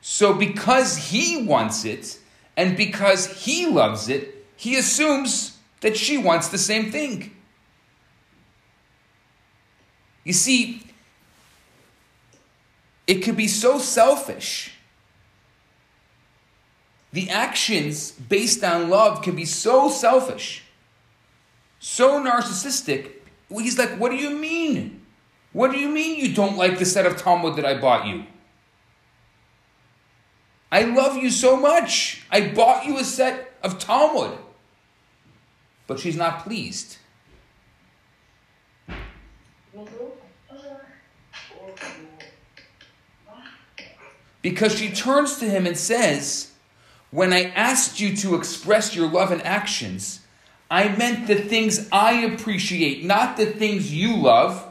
So 0.00 0.32
because 0.32 0.96
he 0.96 1.42
wants 1.42 1.84
it, 1.84 2.18
and 2.56 2.78
because 2.78 3.44
he 3.44 3.66
loves 3.66 4.08
it, 4.08 4.46
he 4.56 4.76
assumes 4.76 5.58
that 5.82 5.98
she 5.98 6.16
wants 6.16 6.48
the 6.48 6.56
same 6.56 6.90
thing. 6.90 7.36
You 10.24 10.32
see, 10.32 10.82
it 13.06 13.16
could 13.16 13.36
be 13.36 13.48
so 13.48 13.78
selfish 13.78 14.77
the 17.18 17.30
actions 17.30 18.12
based 18.12 18.62
on 18.62 18.88
love 18.88 19.22
can 19.22 19.34
be 19.34 19.44
so 19.44 19.88
selfish, 19.88 20.62
so 21.80 22.22
narcissistic. 22.22 23.10
He's 23.48 23.76
like, 23.76 23.98
What 23.98 24.10
do 24.10 24.16
you 24.16 24.30
mean? 24.30 25.04
What 25.52 25.72
do 25.72 25.78
you 25.80 25.88
mean 25.88 26.20
you 26.20 26.32
don't 26.32 26.56
like 26.56 26.78
the 26.78 26.84
set 26.84 27.06
of 27.06 27.16
Talmud 27.16 27.56
that 27.56 27.64
I 27.64 27.76
bought 27.76 28.06
you? 28.06 28.24
I 30.70 30.82
love 30.82 31.16
you 31.16 31.28
so 31.30 31.56
much. 31.56 32.24
I 32.30 32.52
bought 32.52 32.86
you 32.86 32.98
a 32.98 33.04
set 33.04 33.52
of 33.64 33.80
Talmud. 33.80 34.38
But 35.88 35.98
she's 35.98 36.16
not 36.16 36.44
pleased. 36.44 36.98
Because 44.40 44.78
she 44.78 44.92
turns 44.92 45.38
to 45.38 45.46
him 45.46 45.66
and 45.66 45.76
says, 45.76 46.52
When 47.10 47.32
I 47.32 47.44
asked 47.44 48.00
you 48.00 48.14
to 48.16 48.34
express 48.34 48.94
your 48.94 49.08
love 49.08 49.32
in 49.32 49.40
actions, 49.40 50.20
I 50.70 50.88
meant 50.96 51.26
the 51.26 51.36
things 51.36 51.88
I 51.90 52.12
appreciate, 52.24 53.04
not 53.04 53.36
the 53.36 53.46
things 53.46 53.94
you 53.94 54.16
love. 54.16 54.64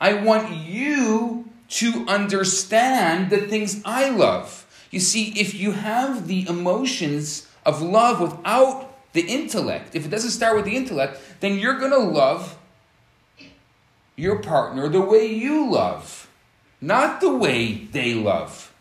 I 0.00 0.14
want 0.14 0.56
you 0.56 1.48
to 1.70 2.04
understand 2.06 3.30
the 3.30 3.38
things 3.38 3.82
I 3.84 4.10
love. 4.10 4.66
You 4.90 5.00
see, 5.00 5.32
if 5.40 5.54
you 5.54 5.72
have 5.72 6.28
the 6.28 6.46
emotions 6.48 7.48
of 7.64 7.82
love 7.82 8.20
without 8.20 8.90
the 9.12 9.22
intellect, 9.22 9.94
if 9.94 10.04
it 10.04 10.10
doesn't 10.10 10.30
start 10.30 10.54
with 10.54 10.64
the 10.64 10.76
intellect, 10.76 11.20
then 11.40 11.58
you're 11.58 11.78
going 11.78 11.90
to 11.90 11.98
love 11.98 12.56
your 14.16 14.40
partner 14.40 14.88
the 14.88 15.00
way 15.00 15.26
you 15.26 15.70
love, 15.70 16.28
not 16.80 17.20
the 17.20 17.34
way 17.34 17.74
they 17.74 18.14
love. 18.14 18.71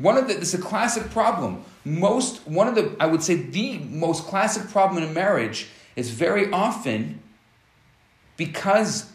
One 0.00 0.16
of 0.16 0.28
the 0.28 0.34
this 0.34 0.54
is 0.54 0.60
a 0.60 0.62
classic 0.62 1.10
problem. 1.10 1.62
Most 1.84 2.46
one 2.48 2.66
of 2.66 2.74
the 2.74 2.96
I 2.98 3.04
would 3.04 3.22
say 3.22 3.34
the 3.34 3.78
most 3.78 4.24
classic 4.24 4.70
problem 4.70 5.02
in 5.02 5.10
a 5.10 5.12
marriage 5.12 5.68
is 5.94 6.08
very 6.08 6.50
often 6.50 7.20
because 8.38 9.12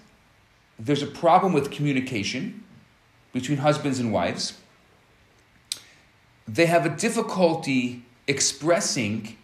there's 0.77 1.01
a 1.01 1.07
problem 1.07 1.53
with 1.53 1.71
communication 1.71 2.63
between 3.33 3.57
husbands 3.57 3.99
and 3.99 4.13
wives. 4.13 4.59
They 6.47 6.67
have 6.67 6.85
a 6.85 6.89
difficulty 6.89 8.03
expressing 8.27 9.37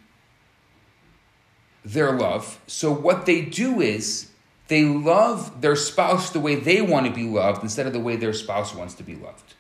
their 1.84 2.12
love. 2.12 2.62
So 2.68 2.94
what 2.94 3.26
they 3.26 3.42
do 3.42 3.82
is 3.82 4.30
they 4.68 4.86
love 4.86 5.62
their 5.62 5.76
spouse 5.76 6.30
the 6.30 6.40
way 6.40 6.54
they 6.54 6.84
want 6.84 7.08
to 7.08 7.12
be 7.12 7.24
loved 7.24 7.64
instead 7.64 7.88
of 7.88 7.94
the 7.94 8.00
way 8.00 8.16
their 8.16 8.34
spouse 8.34 8.76
wants 8.76 8.94
to 8.96 9.04
be 9.04 9.16
loved. 9.16 9.56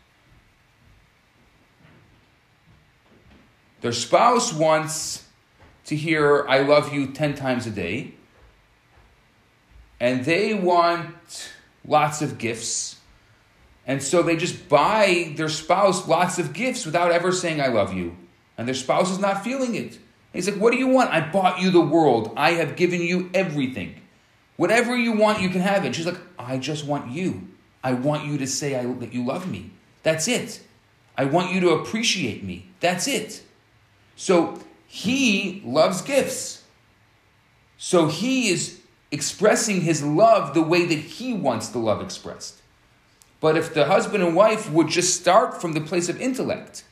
Their 3.82 3.92
spouse 3.92 4.54
wants 4.54 5.26
to 5.86 5.96
hear, 5.96 6.46
I 6.48 6.60
love 6.60 6.94
you 6.94 7.08
10 7.08 7.36
times 7.36 7.66
a 7.68 7.72
day. 7.72 8.14
And 10.00 10.24
they 10.24 10.54
want 10.54 11.52
lots 11.86 12.22
of 12.22 12.38
gifts. 12.38 12.98
And 13.86 14.02
so 14.02 14.22
they 14.24 14.36
just 14.36 14.70
buy 14.70 15.34
their 15.36 15.50
spouse 15.50 16.08
lots 16.08 16.40
of 16.40 16.54
gifts 16.54 16.86
without 16.86 17.12
ever 17.12 17.32
saying, 17.32 17.60
I 17.60 17.68
love 17.68 17.94
you. 17.94 18.16
And 18.58 18.68
their 18.68 18.76
spouse 18.76 19.12
is 19.12 19.20
not 19.20 19.44
feeling 19.44 19.76
it. 19.76 20.00
He's 20.34 20.50
like, 20.50 20.60
What 20.60 20.72
do 20.72 20.78
you 20.78 20.88
want? 20.88 21.12
I 21.12 21.30
bought 21.30 21.60
you 21.60 21.72
the 21.72 21.82
world. 21.82 22.32
I 22.38 22.52
have 22.52 22.76
given 22.76 23.02
you 23.02 23.30
everything. 23.34 24.00
Whatever 24.56 24.96
you 24.96 25.14
want, 25.14 25.42
you 25.42 25.50
can 25.50 25.62
have 25.62 25.86
it. 25.86 25.96
She's 25.96 26.06
like, 26.06 26.20
I 26.38 26.58
just 26.58 26.86
want 26.86 27.12
you. 27.12 27.48
I 27.84 27.94
want 27.94 28.26
you 28.26 28.38
to 28.38 28.48
say 28.48 28.76
I, 28.76 28.86
that 28.86 29.14
you 29.14 29.26
love 29.26 29.50
me. 29.50 29.72
That's 30.04 30.28
it. 30.28 30.62
I 31.18 31.26
want 31.26 31.52
you 31.52 31.60
to 31.62 31.72
appreciate 31.72 32.44
me. 32.44 32.68
That's 32.80 33.08
it. 33.08 33.44
So 34.16 34.60
he 34.88 35.62
loves 35.66 36.02
gifts. 36.02 36.64
So 37.78 38.08
he 38.08 38.50
is 38.50 38.82
expressing 39.12 39.82
his 39.82 40.04
love 40.04 40.54
the 40.54 40.62
way 40.62 40.86
that 40.86 41.00
he 41.00 41.34
wants 41.34 41.70
the 41.70 41.80
love 41.80 42.02
expressed. 42.02 42.62
But 43.40 43.58
if 43.58 43.74
the 43.74 43.86
husband 43.86 44.24
and 44.24 44.36
wife 44.36 44.72
would 44.72 44.88
just 44.88 45.20
start 45.20 45.60
from 45.60 45.74
the 45.74 45.82
place 45.82 46.08
of 46.08 46.22
intellect 46.22 46.84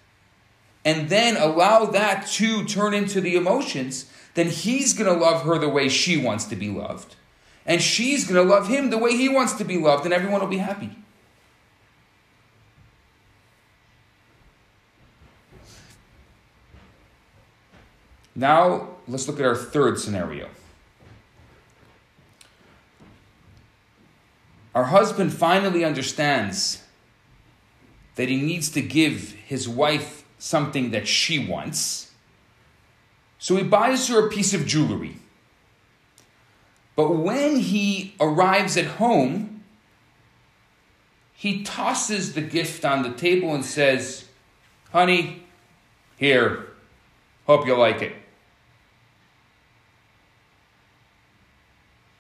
and 0.84 1.10
then 1.10 1.38
allow 1.38 1.86
that 1.86 2.28
to 2.28 2.66
turn 2.66 2.94
into 2.94 3.22
the 3.22 3.36
emotions, 3.36 4.12
then 4.34 4.48
he's 4.48 4.94
going 4.94 5.14
to 5.14 5.20
love 5.20 5.44
her 5.44 5.58
the 5.60 5.70
way 5.70 5.90
she 5.90 6.18
wants 6.18 6.46
to 6.46 6.56
be 6.56 6.70
loved. 6.70 7.16
And 7.66 7.82
she's 7.82 8.26
going 8.28 8.44
to 8.44 8.52
love 8.52 8.68
him 8.68 8.90
the 8.90 8.98
way 8.98 9.16
he 9.16 9.30
wants 9.30 9.54
to 9.54 9.64
be 9.64 9.78
loved, 9.78 10.06
and 10.06 10.14
everyone 10.14 10.42
will 10.42 10.48
be 10.48 10.58
happy. 10.58 10.98
Now, 18.40 18.88
let's 19.06 19.28
look 19.28 19.38
at 19.42 19.46
our 19.46 19.54
third 19.54 20.00
scenario. 20.00 20.48
Our 24.74 24.86
husband 24.86 25.34
finally 25.34 25.84
understands 25.84 26.82
that 28.16 28.30
he 28.30 28.38
needs 28.38 28.70
to 28.70 28.82
give 28.82 29.34
his 29.34 29.68
wife 29.68 30.24
something 30.38 30.92
that 30.92 31.06
she 31.06 31.38
wants. 31.38 32.14
So 33.40 33.58
he 33.58 33.64
buys 33.64 34.08
her 34.08 34.28
a 34.28 34.30
piece 34.30 34.54
of 34.54 34.66
jewelry. 34.66 35.18
But 36.96 37.18
when 37.18 37.58
he 37.58 38.16
arrives 38.22 38.78
at 38.78 38.86
home, 38.86 39.66
he 41.34 41.62
tosses 41.64 42.36
the 42.36 42.42
gift 42.42 42.86
on 42.86 43.04
the 43.04 43.12
table 43.12 43.54
and 43.54 43.66
says, 43.66 44.30
Honey, 44.94 45.44
here, 46.16 46.68
hope 47.46 47.68
you 47.68 47.76
like 47.76 48.02
it. 48.02 48.14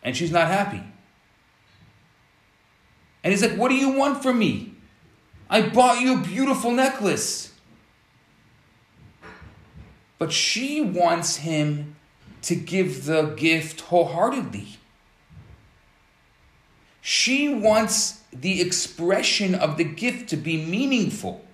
And 0.03 0.15
she's 0.15 0.31
not 0.31 0.47
happy. 0.47 0.81
And 3.23 3.31
he's 3.31 3.41
like, 3.41 3.57
What 3.57 3.69
do 3.69 3.75
you 3.75 3.89
want 3.89 4.23
from 4.23 4.39
me? 4.39 4.73
I 5.49 5.61
bought 5.61 5.99
you 5.99 6.19
a 6.19 6.21
beautiful 6.21 6.71
necklace. 6.71 7.53
But 10.17 10.31
she 10.31 10.81
wants 10.81 11.37
him 11.37 11.95
to 12.43 12.55
give 12.55 13.05
the 13.05 13.33
gift 13.37 13.81
wholeheartedly. 13.81 14.77
She 17.01 17.49
wants 17.49 18.21
the 18.31 18.61
expression 18.61 19.55
of 19.55 19.77
the 19.77 19.83
gift 19.83 20.29
to 20.29 20.37
be 20.37 20.63
meaningful. 20.63 21.45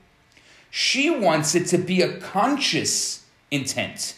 She 0.69 1.09
wants 1.09 1.55
it 1.55 1.67
to 1.67 1.77
be 1.77 2.01
a 2.01 2.17
conscious 2.17 3.23
intent. 3.51 4.15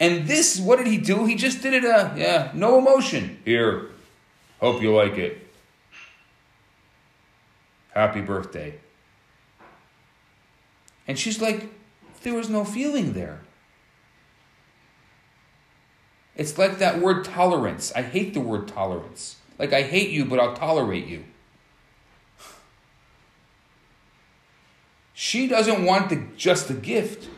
And 0.00 0.26
this, 0.26 0.60
what 0.60 0.78
did 0.78 0.86
he 0.86 0.98
do? 0.98 1.24
He 1.26 1.34
just 1.34 1.62
did 1.62 1.74
it, 1.74 1.84
uh, 1.84 2.12
yeah, 2.16 2.52
no 2.54 2.78
emotion. 2.78 3.40
Here, 3.44 3.90
hope 4.60 4.80
you 4.80 4.94
like 4.94 5.18
it. 5.18 5.46
Happy 7.94 8.20
birthday. 8.20 8.78
And 11.08 11.18
she's 11.18 11.40
like, 11.40 11.68
there 12.22 12.34
was 12.34 12.48
no 12.48 12.64
feeling 12.64 13.14
there. 13.14 13.40
It's 16.36 16.56
like 16.56 16.78
that 16.78 17.00
word 17.00 17.24
tolerance. 17.24 17.92
I 17.96 18.02
hate 18.02 18.34
the 18.34 18.40
word 18.40 18.68
tolerance. 18.68 19.36
Like, 19.58 19.72
I 19.72 19.82
hate 19.82 20.10
you, 20.10 20.24
but 20.24 20.38
I'll 20.38 20.54
tolerate 20.54 21.06
you. 21.06 21.24
She 25.12 25.48
doesn't 25.48 25.84
want 25.84 26.10
the, 26.10 26.28
just 26.36 26.68
the 26.68 26.74
gift. 26.74 27.28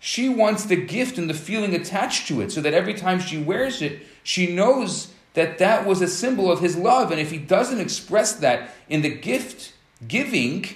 She 0.00 0.28
wants 0.28 0.64
the 0.64 0.76
gift 0.76 1.18
and 1.18 1.28
the 1.28 1.34
feeling 1.34 1.74
attached 1.74 2.28
to 2.28 2.40
it 2.40 2.52
so 2.52 2.60
that 2.60 2.74
every 2.74 2.94
time 2.94 3.20
she 3.20 3.38
wears 3.38 3.82
it, 3.82 4.02
she 4.22 4.52
knows 4.52 5.12
that 5.34 5.58
that 5.58 5.86
was 5.86 6.00
a 6.00 6.08
symbol 6.08 6.50
of 6.50 6.60
his 6.60 6.76
love. 6.76 7.10
And 7.10 7.20
if 7.20 7.30
he 7.30 7.38
doesn't 7.38 7.80
express 7.80 8.32
that 8.34 8.70
in 8.88 9.02
the 9.02 9.10
gift 9.10 9.72
giving, 10.06 10.66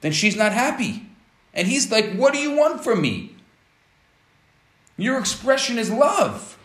then 0.00 0.12
she's 0.12 0.36
not 0.36 0.52
happy. 0.52 1.06
And 1.52 1.68
he's 1.68 1.90
like, 1.90 2.14
What 2.14 2.32
do 2.32 2.38
you 2.38 2.56
want 2.56 2.84
from 2.84 3.00
me? 3.00 3.34
Your 4.96 5.18
expression 5.18 5.78
is 5.78 5.90
love. 5.90 6.58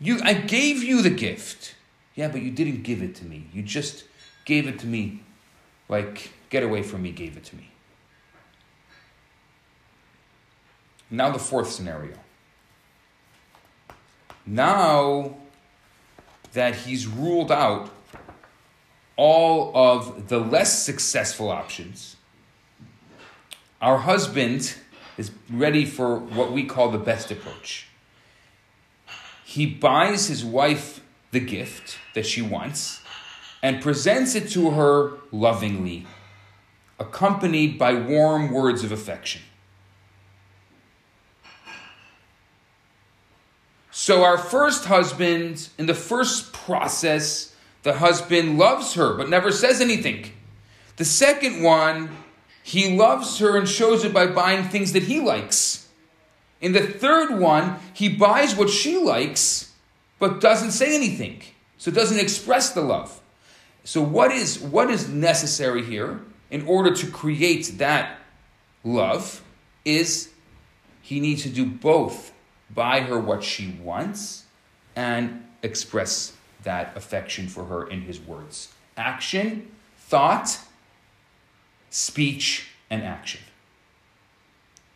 You, 0.00 0.18
I 0.22 0.34
gave 0.34 0.82
you 0.82 1.02
the 1.02 1.10
gift. 1.10 1.74
Yeah, 2.14 2.28
but 2.28 2.42
you 2.42 2.50
didn't 2.50 2.82
give 2.82 3.02
it 3.02 3.14
to 3.16 3.24
me. 3.24 3.48
You 3.52 3.62
just 3.62 4.04
gave 4.44 4.66
it 4.66 4.78
to 4.80 4.86
me 4.86 5.22
like, 5.88 6.32
get 6.50 6.62
away 6.62 6.82
from 6.82 7.02
me, 7.02 7.12
gave 7.12 7.36
it 7.36 7.44
to 7.44 7.56
me. 7.56 7.70
Now, 11.10 11.30
the 11.30 11.38
fourth 11.38 11.70
scenario. 11.70 12.16
Now 14.44 15.36
that 16.52 16.74
he's 16.74 17.06
ruled 17.06 17.50
out 17.50 17.90
all 19.16 19.72
of 19.74 20.28
the 20.28 20.38
less 20.38 20.84
successful 20.84 21.50
options, 21.50 22.16
our 23.80 23.98
husband 23.98 24.76
is 25.18 25.30
ready 25.50 25.84
for 25.84 26.18
what 26.18 26.52
we 26.52 26.64
call 26.64 26.90
the 26.90 26.98
best 26.98 27.30
approach. 27.30 27.88
He 29.44 29.66
buys 29.66 30.28
his 30.28 30.44
wife 30.44 31.00
the 31.30 31.40
gift 31.40 31.98
that 32.14 32.26
she 32.26 32.42
wants 32.42 33.00
and 33.62 33.82
presents 33.82 34.34
it 34.34 34.48
to 34.50 34.70
her 34.70 35.18
lovingly 35.32 36.06
accompanied 36.98 37.78
by 37.78 37.94
warm 37.94 38.50
words 38.50 38.84
of 38.84 38.92
affection. 38.92 39.42
So, 44.06 44.22
our 44.22 44.38
first 44.38 44.84
husband, 44.84 45.68
in 45.78 45.86
the 45.86 45.92
first 45.92 46.52
process, 46.52 47.56
the 47.82 47.94
husband 47.94 48.56
loves 48.56 48.94
her 48.94 49.14
but 49.14 49.28
never 49.28 49.50
says 49.50 49.80
anything. 49.80 50.30
The 50.94 51.04
second 51.04 51.60
one, 51.60 52.10
he 52.62 52.96
loves 52.96 53.40
her 53.40 53.58
and 53.58 53.68
shows 53.68 54.04
it 54.04 54.14
by 54.14 54.28
buying 54.28 54.68
things 54.68 54.92
that 54.92 55.02
he 55.02 55.18
likes. 55.18 55.88
In 56.60 56.70
the 56.70 56.86
third 56.86 57.40
one, 57.40 57.80
he 57.94 58.08
buys 58.08 58.54
what 58.54 58.70
she 58.70 58.96
likes 58.96 59.72
but 60.20 60.40
doesn't 60.40 60.70
say 60.70 60.94
anything. 60.94 61.42
So 61.76 61.90
doesn't 61.90 62.20
express 62.20 62.70
the 62.70 62.82
love. 62.82 63.20
So 63.82 64.00
what 64.00 64.30
is 64.30 64.60
what 64.60 64.88
is 64.88 65.08
necessary 65.08 65.82
here 65.82 66.20
in 66.52 66.64
order 66.68 66.94
to 66.94 67.10
create 67.10 67.78
that 67.78 68.20
love 68.84 69.42
is 69.84 70.30
he 71.02 71.18
needs 71.18 71.42
to 71.42 71.48
do 71.48 71.66
both 71.66 72.30
buy 72.74 73.00
her 73.00 73.18
what 73.18 73.42
she 73.42 73.78
wants 73.82 74.44
and 74.94 75.44
express 75.62 76.36
that 76.62 76.96
affection 76.96 77.48
for 77.48 77.64
her 77.64 77.86
in 77.86 78.02
his 78.02 78.20
words. 78.20 78.72
Action, 78.96 79.70
thought, 79.98 80.58
speech, 81.90 82.68
and 82.90 83.02
action. 83.02 83.40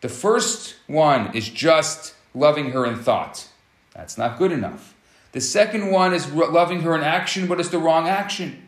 The 0.01 0.09
first 0.09 0.75
one 0.87 1.35
is 1.35 1.47
just 1.47 2.15
loving 2.33 2.71
her 2.71 2.85
in 2.85 2.97
thought. 2.97 3.47
That's 3.93 4.17
not 4.17 4.37
good 4.37 4.51
enough. 4.51 4.95
The 5.31 5.41
second 5.41 5.91
one 5.91 6.13
is 6.13 6.31
loving 6.31 6.81
her 6.81 6.95
in 6.95 7.03
action, 7.03 7.47
but 7.47 7.59
it's 7.59 7.69
the 7.69 7.77
wrong 7.77 8.09
action. 8.09 8.67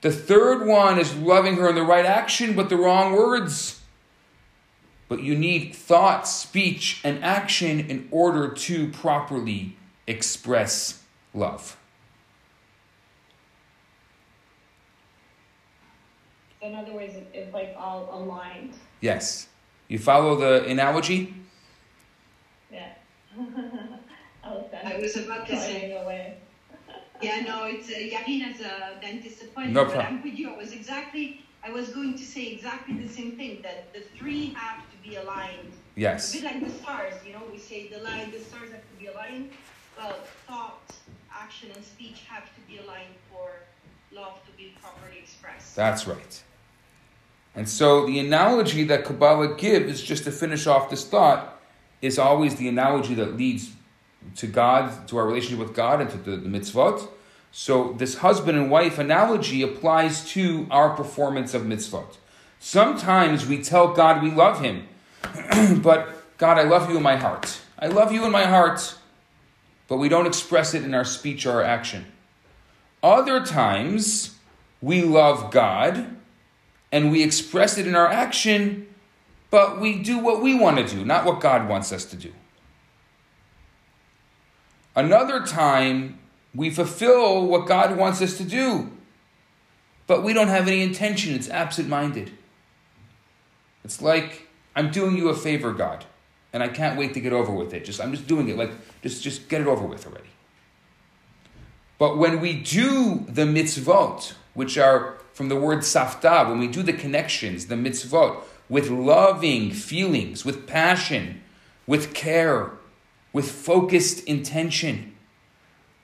The 0.00 0.10
third 0.10 0.66
one 0.66 0.98
is 0.98 1.14
loving 1.16 1.56
her 1.56 1.68
in 1.68 1.74
the 1.74 1.82
right 1.82 2.06
action, 2.06 2.54
but 2.54 2.68
the 2.68 2.76
wrong 2.76 3.14
words. 3.14 3.77
But 5.08 5.22
you 5.22 5.36
need 5.36 5.74
thought, 5.74 6.28
speech, 6.28 7.00
and 7.02 7.24
action 7.24 7.80
in 7.80 8.08
order 8.10 8.48
to 8.48 8.88
properly 8.90 9.76
express 10.06 11.02
love. 11.32 11.76
In 16.60 16.74
other 16.74 16.92
words, 16.92 17.14
it's 17.32 17.54
like 17.54 17.74
all 17.78 18.10
aligned. 18.12 18.74
Yes. 19.00 19.48
You 19.88 19.98
follow 19.98 20.36
the 20.36 20.64
analogy? 20.66 21.34
Yeah. 22.70 22.92
I 24.44 24.98
was 25.00 25.16
about 25.16 25.46
to 25.46 25.56
say. 25.56 25.92
Away. 25.92 26.36
yeah, 27.22 27.40
no, 27.40 27.64
it's 27.64 27.88
uh, 27.88 27.94
Yarina's 27.94 28.60
a 28.60 29.00
dentist 29.00 29.42
appointment. 29.42 29.74
No 29.74 29.84
problem. 29.84 30.04
But 30.04 30.06
I'm 30.06 30.22
with 30.22 30.38
you. 30.38 30.50
I 30.50 30.56
was 30.56 30.72
exactly. 30.72 31.44
I 31.64 31.70
was 31.70 31.88
going 31.90 32.16
to 32.16 32.24
say 32.24 32.52
exactly 32.52 32.94
the 32.98 33.08
same 33.08 33.32
thing 33.32 33.60
that 33.62 33.92
the 33.92 34.00
three 34.16 34.54
have 34.54 34.87
to 34.87 34.87
be 35.08 35.16
aligned. 35.16 35.72
Yes. 35.96 36.34
A 36.34 36.40
bit 36.40 36.44
like 36.44 36.66
the 36.66 36.70
stars, 36.70 37.14
you 37.26 37.32
know, 37.32 37.42
we 37.50 37.58
say 37.58 37.88
the 37.88 37.98
line, 37.98 38.30
the 38.30 38.40
stars 38.40 38.70
have 38.70 38.82
to 38.82 38.96
be 38.98 39.06
aligned. 39.06 39.50
Well, 39.96 40.16
thought, 40.46 40.94
action, 41.32 41.70
and 41.74 41.84
speech 41.84 42.22
have 42.28 42.44
to 42.44 42.60
be 42.68 42.78
aligned 42.78 43.14
for 43.30 43.50
love 44.12 44.40
to 44.46 44.52
be 44.56 44.74
properly 44.80 45.18
expressed. 45.18 45.74
That's 45.74 46.06
right. 46.06 46.42
And 47.54 47.68
so 47.68 48.06
the 48.06 48.20
analogy 48.20 48.84
that 48.84 49.04
Kabbalah 49.04 49.56
gives, 49.56 50.00
just 50.02 50.24
to 50.24 50.30
finish 50.30 50.66
off 50.66 50.90
this 50.90 51.04
thought, 51.04 51.60
is 52.00 52.18
always 52.18 52.54
the 52.54 52.68
analogy 52.68 53.14
that 53.14 53.36
leads 53.36 53.72
to 54.36 54.46
God, 54.46 55.08
to 55.08 55.16
our 55.16 55.26
relationship 55.26 55.58
with 55.58 55.74
God, 55.74 56.00
and 56.00 56.10
to 56.10 56.16
the, 56.18 56.36
the 56.36 56.48
mitzvot. 56.48 57.08
So 57.50 57.94
this 57.98 58.18
husband 58.18 58.56
and 58.56 58.70
wife 58.70 58.98
analogy 58.98 59.62
applies 59.62 60.28
to 60.30 60.68
our 60.70 60.90
performance 60.90 61.54
of 61.54 61.62
mitzvot. 61.62 62.16
Sometimes 62.60 63.46
we 63.46 63.62
tell 63.62 63.94
God 63.94 64.22
we 64.22 64.30
love 64.30 64.60
Him, 64.60 64.86
but 65.82 66.36
God, 66.38 66.58
I 66.58 66.62
love 66.62 66.90
you 66.90 66.96
in 66.96 67.02
my 67.02 67.16
heart. 67.16 67.60
I 67.78 67.86
love 67.86 68.12
you 68.12 68.24
in 68.24 68.32
my 68.32 68.44
heart, 68.44 68.96
but 69.86 69.96
we 69.96 70.08
don't 70.08 70.26
express 70.26 70.74
it 70.74 70.84
in 70.84 70.94
our 70.94 71.04
speech 71.04 71.46
or 71.46 71.52
our 71.52 71.62
action. 71.62 72.06
Other 73.02 73.44
times 73.44 74.36
we 74.80 75.02
love 75.02 75.50
God 75.50 76.16
and 76.90 77.10
we 77.10 77.22
express 77.22 77.78
it 77.78 77.86
in 77.86 77.94
our 77.94 78.08
action, 78.08 78.86
but 79.50 79.80
we 79.80 80.02
do 80.02 80.18
what 80.18 80.42
we 80.42 80.54
want 80.54 80.78
to 80.78 80.86
do, 80.86 81.04
not 81.04 81.24
what 81.24 81.40
God 81.40 81.68
wants 81.68 81.92
us 81.92 82.04
to 82.06 82.16
do. 82.16 82.32
Another 84.96 85.46
time, 85.46 86.18
we 86.54 86.70
fulfill 86.70 87.46
what 87.46 87.66
God 87.66 87.96
wants 87.96 88.20
us 88.20 88.36
to 88.38 88.44
do, 88.44 88.90
but 90.08 90.24
we 90.24 90.32
don't 90.32 90.48
have 90.48 90.66
any 90.66 90.82
intention. 90.82 91.34
It's 91.34 91.48
absent 91.48 91.88
minded. 91.88 92.32
It's 93.84 94.02
like, 94.02 94.47
I'm 94.78 94.92
doing 94.92 95.16
you 95.16 95.28
a 95.28 95.34
favor, 95.34 95.72
God, 95.72 96.04
and 96.52 96.62
I 96.62 96.68
can't 96.68 96.96
wait 96.96 97.12
to 97.14 97.20
get 97.20 97.32
over 97.32 97.50
with 97.50 97.74
it. 97.74 97.84
Just 97.84 98.00
I'm 98.00 98.12
just 98.12 98.28
doing 98.28 98.48
it 98.48 98.56
like 98.56 98.70
just 99.02 99.24
just 99.24 99.48
get 99.48 99.60
it 99.60 99.66
over 99.66 99.84
with 99.84 100.06
already. 100.06 100.30
But 101.98 102.16
when 102.16 102.40
we 102.40 102.54
do 102.54 103.26
the 103.28 103.42
mitzvot, 103.42 104.34
which 104.54 104.78
are 104.78 105.18
from 105.32 105.48
the 105.48 105.56
word 105.56 105.80
tzavta, 105.80 106.48
when 106.48 106.60
we 106.60 106.68
do 106.68 106.84
the 106.84 106.92
connections, 106.92 107.66
the 107.66 107.74
mitzvot, 107.74 108.36
with 108.68 108.88
loving 108.88 109.72
feelings, 109.72 110.44
with 110.44 110.68
passion, 110.68 111.42
with 111.88 112.14
care, 112.14 112.70
with 113.32 113.50
focused 113.50 114.22
intention, 114.26 115.16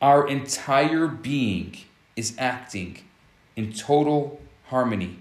our 0.02 0.26
entire 0.26 1.06
being 1.06 1.76
is 2.16 2.34
acting 2.38 2.98
in 3.54 3.72
total 3.72 4.40
harmony. 4.64 5.20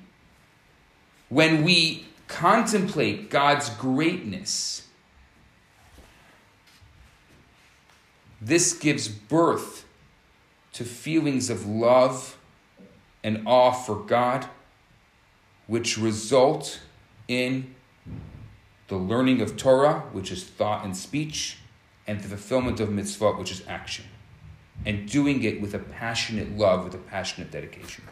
When 1.29 1.63
we 1.63 2.07
contemplate 2.33 3.29
God's 3.29 3.69
greatness, 3.69 4.87
this 8.41 8.73
gives 8.73 9.07
birth 9.07 9.85
to 10.73 10.83
feelings 10.83 11.51
of 11.51 11.67
love 11.67 12.37
and 13.23 13.43
awe 13.45 13.71
for 13.71 13.95
God, 13.95 14.47
which 15.67 15.97
result 15.97 16.81
in 17.27 17.75
the 18.87 18.97
learning 18.97 19.39
of 19.39 19.55
Torah, 19.55 20.01
which 20.11 20.31
is 20.31 20.43
thought 20.43 20.83
and 20.83 20.97
speech, 20.97 21.59
and 22.07 22.19
the 22.19 22.27
fulfillment 22.27 22.79
of 22.79 22.89
mitzvot, 22.89 23.37
which 23.37 23.51
is 23.51 23.63
action. 23.67 24.05
And 24.85 25.07
doing 25.07 25.43
it 25.43 25.61
with 25.61 25.73
a 25.75 25.79
passionate 25.79 26.57
love, 26.57 26.83
with 26.83 26.95
a 26.95 26.97
passionate 26.97 27.51
dedication. 27.51 28.03